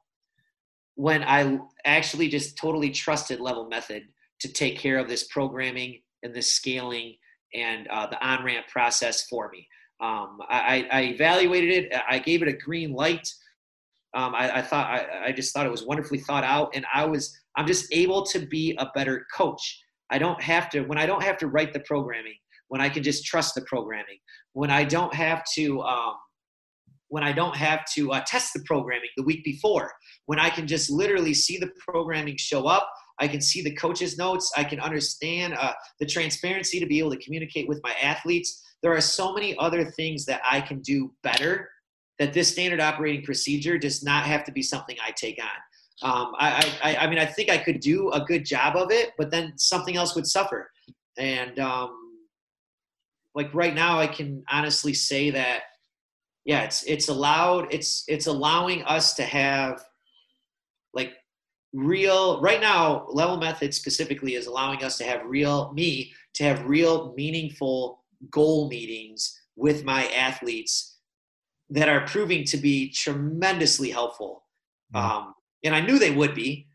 when 0.95 1.23
I 1.23 1.59
actually 1.85 2.27
just 2.27 2.57
totally 2.57 2.89
trusted 2.91 3.39
Level 3.39 3.67
Method 3.67 4.03
to 4.41 4.51
take 4.51 4.77
care 4.77 4.97
of 4.97 5.07
this 5.07 5.27
programming 5.27 6.01
and 6.23 6.33
this 6.33 6.53
scaling 6.53 7.15
and 7.53 7.87
uh, 7.87 8.07
the 8.07 8.23
on 8.25 8.43
ramp 8.43 8.67
process 8.67 9.27
for 9.27 9.49
me. 9.49 9.67
Um, 9.99 10.39
I, 10.49 10.87
I, 10.91 11.01
evaluated 11.03 11.85
it. 11.85 12.01
I 12.09 12.17
gave 12.17 12.41
it 12.41 12.47
a 12.47 12.53
green 12.53 12.91
light. 12.91 13.27
Um, 14.13 14.35
I, 14.35 14.57
I, 14.57 14.61
thought 14.61 14.87
I, 14.87 15.27
I, 15.27 15.31
just 15.31 15.53
thought 15.53 15.65
it 15.65 15.71
was 15.71 15.85
wonderfully 15.85 16.19
thought 16.19 16.43
out, 16.43 16.71
and 16.75 16.85
I 16.93 17.05
was 17.05 17.33
I'm 17.55 17.65
just 17.65 17.87
able 17.93 18.25
to 18.27 18.39
be 18.39 18.75
a 18.77 18.87
better 18.93 19.25
coach. 19.33 19.81
I 20.09 20.17
don't 20.17 20.41
have 20.41 20.69
to 20.71 20.81
when 20.81 20.97
I 20.97 21.05
don't 21.05 21.23
have 21.23 21.37
to 21.39 21.47
write 21.47 21.73
the 21.73 21.79
programming. 21.81 22.35
When 22.67 22.81
I 22.81 22.89
can 22.89 23.03
just 23.03 23.25
trust 23.25 23.55
the 23.55 23.61
programming. 23.61 24.17
When 24.53 24.69
I 24.69 24.83
don't 24.83 25.13
have 25.13 25.43
to 25.55 25.81
um, 25.81 26.15
when 27.07 27.23
I 27.23 27.33
don't 27.33 27.55
have 27.55 27.83
to 27.95 28.11
uh, 28.11 28.21
test 28.25 28.53
the 28.53 28.63
programming 28.65 29.09
the 29.17 29.23
week 29.23 29.43
before, 29.43 29.91
when 30.27 30.39
I 30.39 30.49
can 30.49 30.67
just 30.67 30.89
literally 30.89 31.33
see 31.33 31.57
the 31.57 31.69
programming 31.85 32.37
show 32.37 32.67
up, 32.67 32.89
I 33.19 33.27
can 33.27 33.41
see 33.41 33.61
the 33.61 33.75
coach's 33.75 34.17
notes, 34.17 34.51
I 34.55 34.63
can 34.63 34.79
understand 34.79 35.55
uh, 35.59 35.73
the 35.99 36.05
transparency 36.05 36.79
to 36.79 36.85
be 36.85 36.99
able 36.99 37.11
to 37.11 37.17
communicate 37.17 37.67
with 37.67 37.81
my 37.83 37.93
athletes. 38.01 38.63
There 38.81 38.95
are 38.95 39.01
so 39.01 39.33
many 39.33 39.57
other 39.57 39.83
things 39.83 40.25
that 40.25 40.41
I 40.49 40.61
can 40.61 40.79
do 40.79 41.13
better 41.21 41.69
that 42.21 42.33
this 42.33 42.51
standard 42.51 42.79
operating 42.79 43.23
procedure 43.23 43.79
does 43.79 44.03
not 44.03 44.25
have 44.25 44.43
to 44.43 44.51
be 44.51 44.61
something 44.61 44.95
I 45.03 45.09
take 45.09 45.39
on. 45.41 46.07
Um, 46.07 46.33
I, 46.37 46.71
I, 46.83 46.95
I 46.97 47.09
mean, 47.09 47.17
I 47.17 47.25
think 47.25 47.49
I 47.49 47.57
could 47.57 47.79
do 47.79 48.11
a 48.11 48.23
good 48.23 48.45
job 48.45 48.75
of 48.75 48.91
it, 48.91 49.13
but 49.17 49.31
then 49.31 49.53
something 49.57 49.95
else 49.95 50.13
would 50.13 50.27
suffer. 50.27 50.69
And 51.17 51.57
um, 51.57 51.89
like 53.33 53.51
right 53.55 53.73
now, 53.73 53.97
I 53.97 54.05
can 54.05 54.43
honestly 54.51 54.93
say 54.93 55.31
that 55.31 55.61
yeah, 56.45 56.61
it's 56.61 56.83
it's 56.83 57.07
allowed 57.09 57.73
it's 57.73 58.03
it's 58.07 58.27
allowing 58.27 58.83
us 58.83 59.15
to 59.15 59.23
have 59.23 59.83
like 60.93 61.13
real 61.73 62.39
right 62.39 62.61
now 62.61 63.07
level 63.09 63.37
method 63.37 63.73
specifically 63.73 64.35
is 64.35 64.45
allowing 64.45 64.83
us 64.83 64.97
to 64.99 65.05
have 65.05 65.21
real 65.25 65.73
me 65.73 66.13
to 66.35 66.43
have 66.43 66.67
real 66.67 67.13
meaningful 67.15 68.03
goal 68.29 68.69
meetings 68.69 69.39
with 69.55 69.83
my 69.83 70.07
athletes 70.09 70.90
that 71.71 71.89
are 71.89 72.05
proving 72.05 72.43
to 72.43 72.57
be 72.57 72.89
tremendously 72.91 73.89
helpful 73.89 74.43
mm-hmm. 74.93 75.05
um, 75.05 75.33
and 75.63 75.73
i 75.73 75.81
knew 75.81 75.97
they 75.97 76.11
would 76.11 76.35
be 76.35 76.67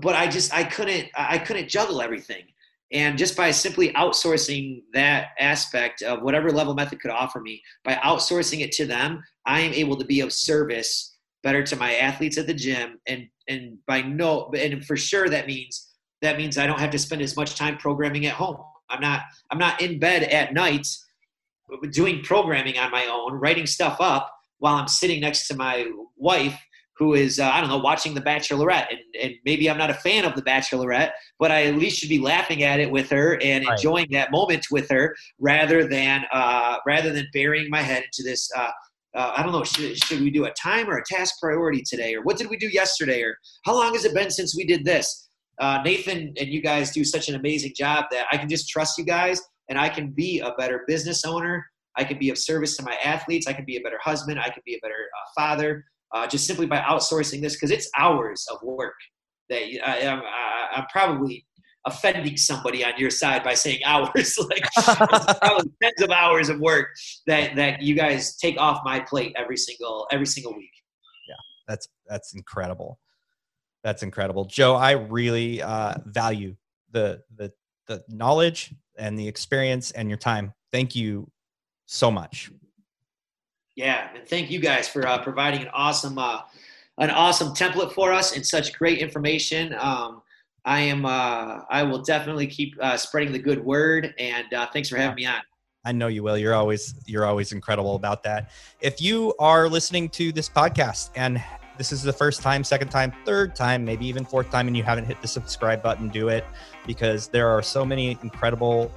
but 0.00 0.14
i 0.14 0.26
just 0.26 0.54
i 0.54 0.62
couldn't 0.62 1.08
i 1.16 1.38
couldn't 1.38 1.68
juggle 1.68 2.00
everything 2.00 2.44
and 2.92 3.16
just 3.16 3.36
by 3.36 3.50
simply 3.50 3.90
outsourcing 3.94 4.82
that 4.92 5.28
aspect 5.38 6.02
of 6.02 6.22
whatever 6.22 6.52
level 6.52 6.74
method 6.74 7.00
could 7.00 7.10
offer 7.10 7.40
me, 7.40 7.62
by 7.84 7.94
outsourcing 7.94 8.60
it 8.60 8.70
to 8.72 8.86
them, 8.86 9.22
I 9.46 9.60
am 9.60 9.72
able 9.72 9.96
to 9.96 10.04
be 10.04 10.20
of 10.20 10.32
service 10.32 11.16
better 11.42 11.62
to 11.62 11.76
my 11.76 11.94
athletes 11.94 12.36
at 12.36 12.46
the 12.46 12.54
gym. 12.54 13.00
And 13.06 13.28
and 13.48 13.78
by 13.86 14.02
no 14.02 14.50
and 14.56 14.84
for 14.84 14.96
sure 14.96 15.28
that 15.28 15.46
means 15.46 15.88
that 16.20 16.36
means 16.36 16.58
I 16.58 16.66
don't 16.66 16.78
have 16.78 16.90
to 16.90 16.98
spend 16.98 17.22
as 17.22 17.34
much 17.34 17.56
time 17.56 17.78
programming 17.78 18.26
at 18.26 18.34
home. 18.34 18.58
I'm 18.90 19.00
not 19.00 19.22
I'm 19.50 19.58
not 19.58 19.80
in 19.80 19.98
bed 19.98 20.24
at 20.24 20.52
night 20.52 20.86
doing 21.90 22.22
programming 22.22 22.78
on 22.78 22.90
my 22.90 23.06
own, 23.06 23.32
writing 23.32 23.66
stuff 23.66 23.96
up 24.00 24.30
while 24.62 24.76
I'm 24.76 24.86
sitting 24.86 25.20
next 25.20 25.48
to 25.48 25.56
my 25.56 25.90
wife 26.16 26.56
who 26.96 27.14
is 27.14 27.40
uh, 27.40 27.50
I 27.52 27.60
don't 27.60 27.68
know 27.68 27.78
watching 27.78 28.14
The 28.14 28.20
Bachelorette, 28.20 28.86
and, 28.90 29.00
and, 29.20 29.34
maybe 29.44 29.68
I'm 29.68 29.76
not 29.76 29.90
a 29.90 29.94
fan 29.94 30.24
of 30.24 30.36
The 30.36 30.42
Bachelorette, 30.42 31.10
but 31.40 31.50
I 31.50 31.64
at 31.64 31.74
least 31.74 31.98
should 31.98 32.08
be 32.08 32.20
laughing 32.20 32.62
at 32.62 32.78
it 32.78 32.88
with 32.88 33.10
her 33.10 33.40
and 33.42 33.66
right. 33.66 33.76
enjoying 33.76 34.06
that 34.12 34.30
moment 34.30 34.66
with 34.70 34.88
her 34.90 35.16
rather 35.40 35.88
than 35.88 36.24
uh, 36.32 36.76
rather 36.86 37.12
than 37.12 37.26
burying 37.32 37.70
my 37.70 37.82
head 37.82 38.04
into 38.04 38.28
this. 38.28 38.48
Uh, 38.56 38.70
uh, 39.16 39.32
I 39.36 39.42
don't 39.42 39.50
know. 39.50 39.64
Should, 39.64 39.98
should 39.98 40.20
we 40.20 40.30
do 40.30 40.44
a 40.44 40.52
time 40.52 40.88
or 40.88 40.98
a 40.98 41.04
task 41.04 41.34
priority 41.40 41.82
today, 41.84 42.14
or 42.14 42.22
what 42.22 42.38
did 42.38 42.48
we 42.48 42.56
do 42.56 42.68
yesterday, 42.68 43.20
or 43.22 43.36
how 43.64 43.74
long 43.74 43.94
has 43.94 44.04
it 44.04 44.14
been 44.14 44.30
since 44.30 44.56
we 44.56 44.64
did 44.64 44.84
this? 44.84 45.28
Uh, 45.60 45.80
Nathan 45.84 46.34
and 46.38 46.48
you 46.48 46.62
guys 46.62 46.92
do 46.92 47.04
such 47.04 47.28
an 47.28 47.34
amazing 47.34 47.72
job 47.76 48.04
that 48.12 48.26
I 48.30 48.36
can 48.36 48.48
just 48.48 48.68
trust 48.68 48.96
you 48.96 49.04
guys, 49.04 49.42
and 49.68 49.76
I 49.76 49.88
can 49.88 50.12
be 50.12 50.38
a 50.38 50.52
better 50.56 50.84
business 50.86 51.24
owner. 51.24 51.66
I 51.96 52.04
can 52.04 52.18
be 52.18 52.30
of 52.30 52.38
service 52.38 52.76
to 52.78 52.82
my 52.82 52.96
athletes. 53.04 53.46
I 53.46 53.52
can 53.52 53.64
be 53.64 53.76
a 53.76 53.80
better 53.80 53.98
husband. 54.02 54.40
I 54.40 54.48
can 54.48 54.62
be 54.64 54.74
a 54.74 54.78
better 54.82 54.94
uh, 54.94 55.40
father 55.40 55.84
uh, 56.12 56.26
just 56.26 56.46
simply 56.46 56.66
by 56.66 56.78
outsourcing 56.78 57.40
this 57.40 57.54
because 57.54 57.70
it's 57.70 57.88
hours 57.96 58.46
of 58.50 58.58
work 58.62 58.94
that 59.48 59.62
I, 59.86 59.98
am 59.98 60.22
I'm 60.74 60.86
probably 60.90 61.46
offending 61.86 62.36
somebody 62.36 62.84
on 62.84 62.92
your 62.96 63.10
side 63.10 63.42
by 63.42 63.54
saying 63.54 63.80
hours 63.84 64.38
like 64.50 64.64
probably 65.40 65.70
tens 65.82 66.00
of 66.02 66.10
hours 66.10 66.48
of 66.48 66.60
work 66.60 66.88
that 67.26 67.56
that 67.56 67.82
you 67.82 67.94
guys 67.94 68.36
take 68.36 68.58
off 68.58 68.80
my 68.84 69.00
plate 69.00 69.34
every 69.36 69.56
single 69.56 70.06
every 70.12 70.26
single 70.26 70.54
week 70.54 70.70
yeah 71.28 71.34
that's 71.66 71.88
that's 72.06 72.34
incredible 72.34 73.00
that's 73.82 74.04
incredible 74.04 74.44
joe 74.44 74.76
i 74.76 74.92
really 74.92 75.60
uh, 75.60 75.94
value 76.06 76.54
the 76.92 77.20
the 77.34 77.52
the 77.88 78.04
knowledge 78.08 78.72
and 78.96 79.18
the 79.18 79.26
experience 79.26 79.90
and 79.90 80.08
your 80.08 80.18
time 80.18 80.54
thank 80.70 80.94
you 80.94 81.28
so 81.92 82.10
much 82.10 82.50
yeah, 83.74 84.10
and 84.14 84.28
thank 84.28 84.50
you 84.50 84.60
guys 84.60 84.88
for 84.88 85.06
uh, 85.06 85.22
providing 85.22 85.62
an 85.62 85.68
awesome, 85.72 86.18
uh, 86.18 86.40
an 86.98 87.10
awesome 87.10 87.54
template 87.54 87.92
for 87.92 88.12
us 88.12 88.36
and 88.36 88.46
such 88.46 88.72
great 88.74 88.98
information. 88.98 89.74
Um, 89.78 90.22
I 90.64 90.80
am, 90.80 91.06
uh, 91.06 91.60
I 91.70 91.82
will 91.82 92.02
definitely 92.02 92.46
keep 92.46 92.76
uh, 92.80 92.96
spreading 92.96 93.32
the 93.32 93.38
good 93.38 93.64
word, 93.64 94.14
and 94.18 94.52
uh, 94.52 94.66
thanks 94.72 94.88
for 94.88 94.96
having 94.96 95.16
me 95.16 95.26
on. 95.26 95.40
I 95.84 95.92
know 95.92 96.06
you 96.06 96.22
will. 96.22 96.38
You're 96.38 96.54
always 96.54 96.94
you're 97.06 97.24
always 97.24 97.50
incredible 97.50 97.96
about 97.96 98.22
that. 98.22 98.50
If 98.80 99.00
you 99.00 99.34
are 99.40 99.68
listening 99.68 100.10
to 100.10 100.30
this 100.30 100.48
podcast 100.48 101.10
and 101.16 101.42
this 101.76 101.90
is 101.90 102.02
the 102.02 102.12
first 102.12 102.42
time, 102.42 102.62
second 102.62 102.88
time, 102.90 103.12
third 103.24 103.56
time, 103.56 103.84
maybe 103.84 104.06
even 104.06 104.24
fourth 104.24 104.50
time, 104.50 104.68
and 104.68 104.76
you 104.76 104.84
haven't 104.84 105.06
hit 105.06 105.20
the 105.20 105.26
subscribe 105.26 105.82
button, 105.82 106.08
do 106.08 106.28
it 106.28 106.44
because 106.86 107.26
there 107.26 107.48
are 107.48 107.62
so 107.62 107.84
many 107.84 108.16
incredible 108.22 108.92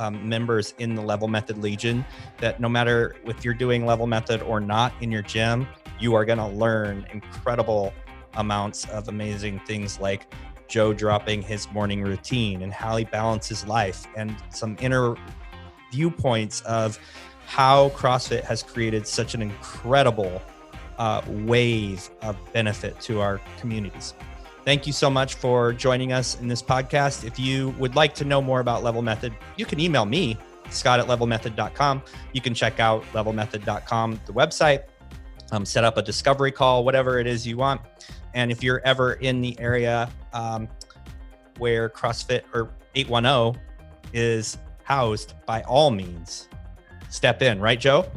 um, 0.00 0.26
members 0.26 0.74
in 0.78 0.94
the 0.94 1.02
Level 1.02 1.28
Method 1.28 1.58
Legion 1.58 2.04
that 2.38 2.58
no 2.58 2.68
matter 2.68 3.14
if 3.26 3.44
you're 3.44 3.54
doing 3.54 3.84
Level 3.84 4.06
Method 4.06 4.42
or 4.42 4.58
not 4.58 4.92
in 5.00 5.12
your 5.12 5.22
gym, 5.22 5.68
you 6.00 6.14
are 6.14 6.24
going 6.24 6.38
to 6.38 6.46
learn 6.46 7.06
incredible 7.12 7.92
amounts 8.34 8.88
of 8.88 9.08
amazing 9.08 9.60
things 9.60 10.00
like 10.00 10.32
Joe 10.68 10.94
dropping 10.94 11.42
his 11.42 11.70
morning 11.72 12.02
routine 12.02 12.62
and 12.62 12.72
how 12.72 12.96
he 12.96 13.04
balances 13.04 13.66
life 13.66 14.06
and 14.16 14.34
some 14.48 14.76
inner 14.80 15.16
viewpoints 15.92 16.62
of 16.62 16.98
how 17.46 17.90
CrossFit 17.90 18.44
has 18.44 18.62
created 18.62 19.06
such 19.06 19.34
an 19.34 19.42
incredible 19.42 20.40
uh, 20.98 21.20
wave 21.26 22.08
of 22.22 22.36
benefit 22.52 22.98
to 23.00 23.20
our 23.20 23.40
communities. 23.58 24.14
Thank 24.70 24.86
you 24.86 24.92
so 24.92 25.10
much 25.10 25.34
for 25.34 25.72
joining 25.72 26.12
us 26.12 26.38
in 26.38 26.46
this 26.46 26.62
podcast. 26.62 27.24
If 27.24 27.40
you 27.40 27.70
would 27.70 27.96
like 27.96 28.14
to 28.14 28.24
know 28.24 28.40
more 28.40 28.60
about 28.60 28.84
Level 28.84 29.02
Method, 29.02 29.34
you 29.56 29.66
can 29.66 29.80
email 29.80 30.04
me, 30.04 30.38
scott 30.70 31.00
at 31.00 31.08
levelmethod.com. 31.08 32.04
You 32.32 32.40
can 32.40 32.54
check 32.54 32.78
out 32.78 33.02
levelmethod.com, 33.12 34.20
the 34.26 34.32
website, 34.32 34.84
um, 35.50 35.66
set 35.66 35.82
up 35.82 35.96
a 35.96 36.02
discovery 36.02 36.52
call, 36.52 36.84
whatever 36.84 37.18
it 37.18 37.26
is 37.26 37.44
you 37.44 37.56
want. 37.56 37.80
And 38.32 38.52
if 38.52 38.62
you're 38.62 38.80
ever 38.84 39.14
in 39.14 39.40
the 39.40 39.58
area 39.58 40.08
um, 40.32 40.68
where 41.58 41.88
CrossFit 41.88 42.42
or 42.54 42.70
810 42.94 43.60
is 44.12 44.56
housed, 44.84 45.34
by 45.46 45.62
all 45.62 45.90
means, 45.90 46.48
step 47.08 47.42
in, 47.42 47.58
right, 47.60 47.80
Joe? 47.80 48.08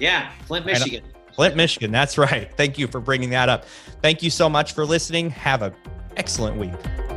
Yeah, 0.00 0.32
Flint, 0.46 0.66
Michigan. 0.66 1.04
Flint, 1.34 1.54
Michigan. 1.54 1.92
That's 1.92 2.18
right. 2.18 2.50
Thank 2.56 2.78
you 2.78 2.88
for 2.88 2.98
bringing 2.98 3.30
that 3.30 3.48
up. 3.48 3.64
Thank 4.02 4.24
you 4.24 4.30
so 4.30 4.48
much 4.48 4.72
for 4.72 4.84
listening. 4.84 5.30
Have 5.30 5.62
a 5.62 5.72
excellent 6.16 6.56
week. 6.56 7.09